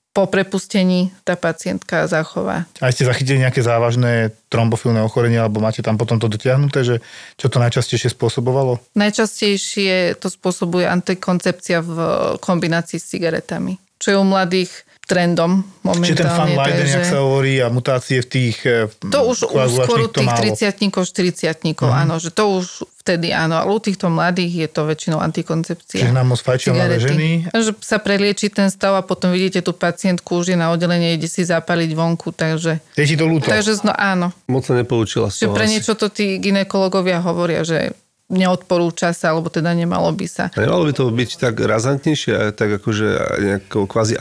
po 0.09 0.25
prepustení 0.25 1.13
tá 1.21 1.37
pacientka 1.37 2.09
zachová. 2.09 2.65
A 2.81 2.89
ste 2.89 3.05
zachytili 3.05 3.45
nejaké 3.45 3.61
závažné 3.61 4.33
trombofilné 4.49 5.05
ochorenie, 5.05 5.37
alebo 5.37 5.61
máte 5.61 5.85
tam 5.85 6.01
potom 6.01 6.17
to 6.17 6.25
dotiahnuté, 6.25 6.81
že 6.81 6.95
čo 7.37 7.47
to 7.47 7.61
najčastejšie 7.61 8.17
spôsobovalo? 8.17 8.81
Najčastejšie 8.97 10.17
to 10.17 10.27
spôsobuje 10.33 10.89
antikoncepcia 10.89 11.85
v 11.85 11.97
kombinácii 12.41 12.97
s 12.97 13.05
cigaretami, 13.05 13.77
čo 14.01 14.07
je 14.11 14.17
u 14.17 14.25
mladých 14.25 14.88
trendom 15.09 15.65
momentálne. 15.81 16.05
Čiže 16.05 16.21
ten 16.21 16.29
fan 16.29 16.51
Leiden, 16.53 16.85
jak 16.85 17.05
sa 17.09 17.17
hovorí, 17.25 17.57
a 17.57 17.73
mutácie 17.73 18.21
v 18.21 18.27
tých 18.29 18.57
eh, 18.69 19.09
To 19.09 19.33
už 19.33 19.49
u 19.49 19.57
skôr 19.65 20.05
u 20.05 20.09
tých 20.13 20.29
málo. 20.29 20.53
30 20.53 20.77
40 20.93 21.81
áno, 21.89 22.21
že 22.21 22.29
to 22.29 22.61
už 22.61 22.85
vtedy 23.01 23.33
áno, 23.33 23.57
ale 23.57 23.73
u 23.73 23.81
týchto 23.81 24.05
mladých 24.13 24.53
je 24.53 24.67
to 24.69 24.85
väčšinou 24.85 25.17
antikoncepcia. 25.17 26.05
Čiže 26.05 26.13
nám 26.13 26.29
moc 26.29 26.39
fajčia 26.45 26.77
mladé 26.77 27.01
ženy. 27.01 27.49
Že 27.49 27.71
sa 27.81 27.97
prelieči 27.97 28.53
ten 28.53 28.69
stav 28.69 28.93
a 28.93 29.01
potom 29.01 29.33
vidíte 29.33 29.65
tú 29.65 29.73
pacientku, 29.73 30.45
už 30.45 30.53
je 30.53 30.57
na 30.59 30.69
oddelenie, 30.69 31.17
ide 31.17 31.25
si 31.25 31.41
zapaliť 31.41 31.89
vonku, 31.97 32.29
takže... 32.29 32.77
Je 32.93 33.05
ti 33.09 33.17
to 33.17 33.25
ľúto? 33.25 33.49
Takže 33.49 33.81
no 33.81 33.97
áno, 33.97 34.29
Moc 34.45 34.61
sa 34.67 34.77
nepoučila 34.77 35.33
z 35.33 35.41
že 35.41 35.45
toho 35.49 35.57
pre 35.57 35.65
niečo 35.65 35.97
to 35.97 36.13
tí 36.13 36.37
ginekologovia 36.37 37.17
hovoria, 37.25 37.65
že 37.65 37.97
neodporúča 38.29 39.11
sa, 39.11 39.33
alebo 39.33 39.49
teda 39.49 39.73
nemalo 39.73 40.13
by 40.13 40.27
sa. 40.29 40.45
Nemalo 40.53 40.85
by 40.85 40.93
to 40.93 41.09
byť 41.09 41.29
tak 41.41 41.57
razantnejšie, 41.57 42.53
tak 42.53 42.77
akože 42.77 43.07
nejako 43.41 43.89
kvázi 43.89 44.15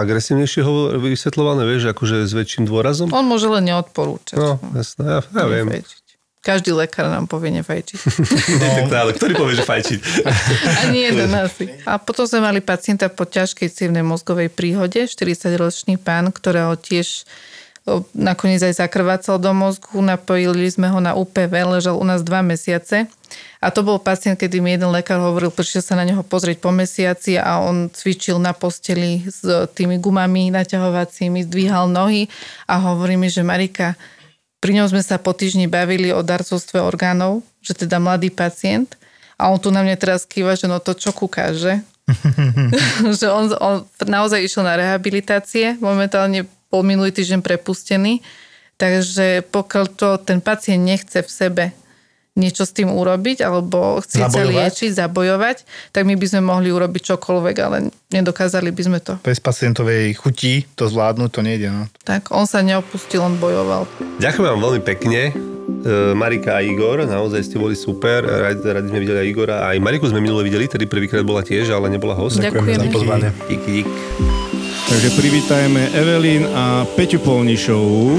agresívnejšie 0.00 0.60
hovor- 0.64 0.96
vysvetľované, 0.96 1.68
vieš, 1.68 1.92
akože 1.92 2.24
s 2.24 2.32
väčším 2.32 2.64
dôrazom? 2.64 3.12
On 3.12 3.24
môže 3.28 3.46
len 3.46 3.68
neodporúčať. 3.68 4.40
No, 4.40 4.56
jasné, 4.72 5.04
ja, 5.04 5.20
ja 5.20 5.44
viem. 5.44 5.68
Nefajčiť. 5.68 6.08
Každý 6.38 6.72
lekár 6.72 7.12
nám 7.12 7.28
povie 7.28 7.52
nefajčiť. 7.60 8.00
Tak, 8.88 8.88
ale 8.88 9.12
ktorý 9.12 9.36
povie, 9.36 9.60
že 9.60 9.68
fajčiť? 9.68 10.00
Ani 10.88 11.04
jeden 11.04 11.28
asi. 11.36 11.68
A 11.84 12.00
potom 12.00 12.24
sme 12.24 12.40
mali 12.40 12.64
pacienta 12.64 13.12
po 13.12 13.28
ťažkej 13.28 13.68
cievnej 13.68 14.00
mozgovej 14.00 14.48
príhode, 14.48 15.04
40-ročný 15.04 16.00
pán, 16.00 16.32
ktorého 16.32 16.72
tiež 16.80 17.28
nakoniec 18.12 18.60
aj 18.60 18.80
zakrvácal 18.84 19.40
do 19.40 19.52
mozgu, 19.56 20.00
napojili 20.00 20.68
sme 20.68 20.92
ho 20.92 21.00
na 21.00 21.16
UPV, 21.16 21.78
ležal 21.78 21.96
u 21.96 22.04
nás 22.04 22.20
dva 22.20 22.44
mesiace. 22.44 23.08
A 23.58 23.74
to 23.74 23.82
bol 23.82 23.98
pacient, 23.98 24.38
kedy 24.38 24.62
mi 24.62 24.70
jeden 24.70 24.86
lekár 24.94 25.18
hovoril, 25.18 25.50
prišiel 25.50 25.82
sa 25.82 25.98
na 25.98 26.06
neho 26.06 26.22
pozrieť 26.22 26.62
po 26.62 26.70
mesiaci 26.70 27.34
a 27.34 27.58
on 27.58 27.90
cvičil 27.90 28.38
na 28.38 28.54
posteli 28.54 29.26
s 29.26 29.42
tými 29.74 29.98
gumami 29.98 30.54
naťahovacími, 30.54 31.42
zdvíhal 31.42 31.90
nohy 31.90 32.30
a 32.70 32.78
hovorí 32.78 33.18
mi, 33.18 33.26
že 33.26 33.42
Marika, 33.42 33.98
pri 34.62 34.78
ňom 34.78 34.94
sme 34.94 35.02
sa 35.02 35.18
po 35.18 35.34
týždni 35.34 35.66
bavili 35.66 36.14
o 36.14 36.22
darcovstve 36.22 36.78
orgánov, 36.78 37.42
že 37.58 37.74
teda 37.74 37.98
mladý 37.98 38.30
pacient 38.30 38.94
a 39.34 39.50
on 39.50 39.58
tu 39.58 39.74
na 39.74 39.82
mňa 39.82 39.96
teraz 39.98 40.22
kýva, 40.22 40.54
že 40.54 40.70
no 40.70 40.78
to 40.78 40.94
čo 40.94 41.10
kúkáš, 41.10 41.58
že? 41.58 41.74
že 43.18 43.26
on, 43.26 43.50
on 43.58 43.76
naozaj 44.06 44.38
išiel 44.38 44.62
na 44.62 44.78
rehabilitácie, 44.78 45.82
momentálne 45.82 46.46
bol 46.70 46.86
minulý 46.86 47.10
týždeň 47.10 47.42
prepustený, 47.42 48.22
takže 48.78 49.42
pokiaľ 49.50 49.84
to 49.98 50.08
ten 50.22 50.38
pacient 50.38 50.86
nechce 50.86 51.26
v 51.26 51.30
sebe 51.30 51.64
niečo 52.38 52.62
s 52.62 52.70
tým 52.70 52.94
urobiť, 52.94 53.42
alebo 53.42 53.98
chce 53.98 54.22
sa 54.22 54.30
Zabojovať? 54.30 54.54
liečiť, 54.54 54.90
zabojovať, 54.94 55.56
tak 55.90 56.02
my 56.06 56.14
by 56.14 56.26
sme 56.30 56.40
mohli 56.46 56.70
urobiť 56.70 57.02
čokoľvek, 57.14 57.56
ale 57.58 57.90
nedokázali 58.14 58.70
by 58.70 58.82
sme 58.86 58.98
to. 59.02 59.18
Bez 59.20 59.42
pacientovej 59.42 60.14
chutí 60.14 60.64
to 60.78 60.86
zvládnuť, 60.86 61.30
to 61.34 61.40
nejde. 61.42 61.68
No. 61.68 61.90
Tak 62.06 62.30
on 62.30 62.46
sa 62.46 62.62
neopustil, 62.62 63.18
on 63.18 63.34
bojoval. 63.36 63.90
Ďakujem 64.22 64.46
vám 64.46 64.60
veľmi 64.62 64.82
pekne. 64.86 65.20
E, 65.68 66.14
Marika 66.16 66.56
a 66.56 66.64
Igor, 66.64 67.04
naozaj 67.04 67.44
ste 67.44 67.60
boli 67.60 67.76
super. 67.76 68.24
Radi, 68.24 68.62
radi 68.64 68.88
sme 68.88 69.02
videli 69.04 69.18
aj 69.20 69.28
Igora. 69.28 69.56
Aj 69.68 69.76
Mariku 69.76 70.08
sme 70.08 70.22
minule 70.22 70.40
videli, 70.40 70.64
tedy 70.64 70.88
prvýkrát 70.88 71.26
bola 71.26 71.44
tiež, 71.44 71.68
ale 71.74 71.92
nebola 71.92 72.16
host. 72.16 72.40
Ďakujeme. 72.40 72.78
za 72.78 72.88
pozvanie. 72.88 73.28
Díky, 73.50 73.82
dík. 73.82 73.88
Takže 74.88 75.08
privítajme 75.20 75.92
Evelyn 75.92 76.48
a 76.56 76.88
Peťu 76.96 77.20
Polnišovú. 77.20 78.16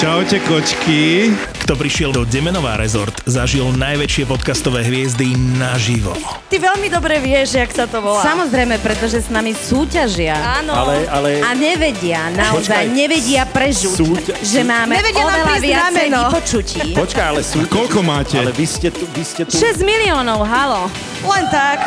Čaute 0.00 0.40
kočky. 0.48 1.28
Kto 1.62 1.78
prišiel 1.78 2.10
do 2.10 2.26
Demenová 2.26 2.74
rezort, 2.74 3.22
zažil 3.22 3.70
najväčšie 3.78 4.26
podcastové 4.26 4.82
hviezdy 4.82 5.30
naživo. 5.54 6.10
Ty 6.50 6.58
veľmi 6.58 6.90
dobre 6.90 7.22
vieš, 7.22 7.54
jak 7.54 7.70
sa 7.70 7.86
to 7.86 8.02
volá. 8.02 8.18
Samozrejme, 8.18 8.82
pretože 8.82 9.22
s 9.22 9.30
nami 9.30 9.54
súťažia. 9.54 10.34
Áno. 10.58 10.74
Ale, 10.74 11.06
ale... 11.06 11.28
A 11.38 11.54
nevedia, 11.54 12.34
naozaj 12.34 12.66
Počkaj. 12.82 12.84
nevedia 12.90 13.46
prežuť, 13.46 13.94
Súťa- 13.94 14.36
že 14.42 14.60
máme 14.60 14.98
Nevedia 14.98 15.22
oveľa 15.22 15.54
viacej 15.62 16.06
meno. 16.10 16.20
vypočutí. 16.28 16.80
Počkaj, 16.98 17.24
ale 17.30 17.40
sú... 17.46 17.62
koľko 17.70 18.02
máte? 18.02 18.42
Ale 18.42 18.50
vy 18.50 18.66
ste 18.66 18.90
tu... 18.90 19.06
Vy 19.14 19.22
ste 19.22 19.42
tu... 19.46 19.54
6 19.54 19.86
miliónov, 19.86 20.42
halo. 20.42 20.90
Len 21.22 21.44
tak. 21.46 21.78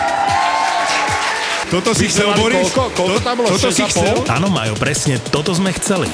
Toto 1.67 1.91
si 1.91 2.07
chcel, 2.07 2.31
Boris? 2.31 2.71
Koľko? 2.71 2.95
Koľko 2.95 3.19
tam 3.19 3.33
bolo? 3.35 3.47
Toto 3.51 3.67
si 3.67 3.83
chcel? 3.83 4.23
Áno, 4.31 4.47
Majo, 4.47 4.79
presne 4.79 5.19
toto 5.19 5.51
sme 5.51 5.75
chceli. 5.75 6.07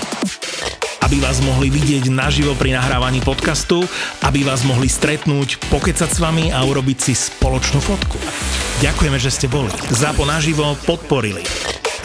Aby 1.12 1.28
vás 1.28 1.44
mohli 1.44 1.68
vidieť 1.68 2.08
naživo 2.08 2.56
pri 2.56 2.72
nahrávaní 2.72 3.20
podcastu, 3.20 3.84
aby 4.24 4.48
vás 4.48 4.64
mohli 4.64 4.88
stretnúť, 4.88 5.60
pokecať 5.68 6.08
s 6.08 6.24
vami 6.24 6.56
a 6.56 6.64
urobiť 6.64 6.98
si 7.04 7.12
spoločnú 7.12 7.84
fotku. 7.84 8.16
Ďakujeme, 8.80 9.20
že 9.20 9.28
ste 9.28 9.52
boli. 9.52 9.68
Zápo 9.92 10.24
naživo 10.24 10.72
podporili. 10.88 11.44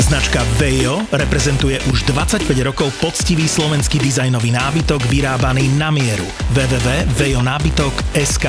Značka 0.07 0.39
Vejo 0.63 1.03
reprezentuje 1.11 1.83
už 1.91 2.07
25 2.15 2.47
rokov 2.63 2.95
poctivý 3.03 3.51
slovenský 3.51 3.99
dizajnový 3.99 4.55
nábytok 4.55 5.03
vyrábaný 5.11 5.67
na 5.75 5.91
mieru. 5.91 6.23
www.vejonábytok.sk 6.55 8.47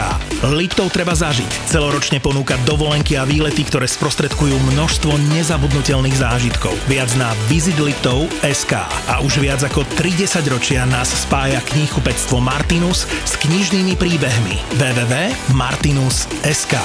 Liptov 0.54 0.94
treba 0.94 1.18
zažiť. 1.18 1.50
Celoročne 1.66 2.22
ponúka 2.22 2.62
dovolenky 2.62 3.18
a 3.18 3.26
výlety, 3.26 3.66
ktoré 3.66 3.90
sprostredkujú 3.90 4.54
množstvo 4.78 5.18
nezabudnutelných 5.34 6.22
zážitkov. 6.22 6.78
Viac 6.86 7.10
na 7.18 7.34
visitliptov.sk 7.50 8.74
A 9.10 9.26
už 9.26 9.42
viac 9.42 9.66
ako 9.66 9.82
30 9.98 10.46
ročia 10.54 10.86
nás 10.86 11.10
spája 11.10 11.58
knihkupectvo 11.74 12.38
Martinus 12.38 13.10
s 13.26 13.34
knižnými 13.34 13.98
príbehmi. 13.98 14.62
www.martinus.sk 14.78 16.78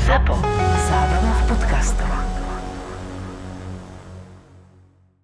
ZAPO. 0.00 0.40
Zábrná 0.88 1.44
v 1.44 1.52
podcastovách. 1.52 2.23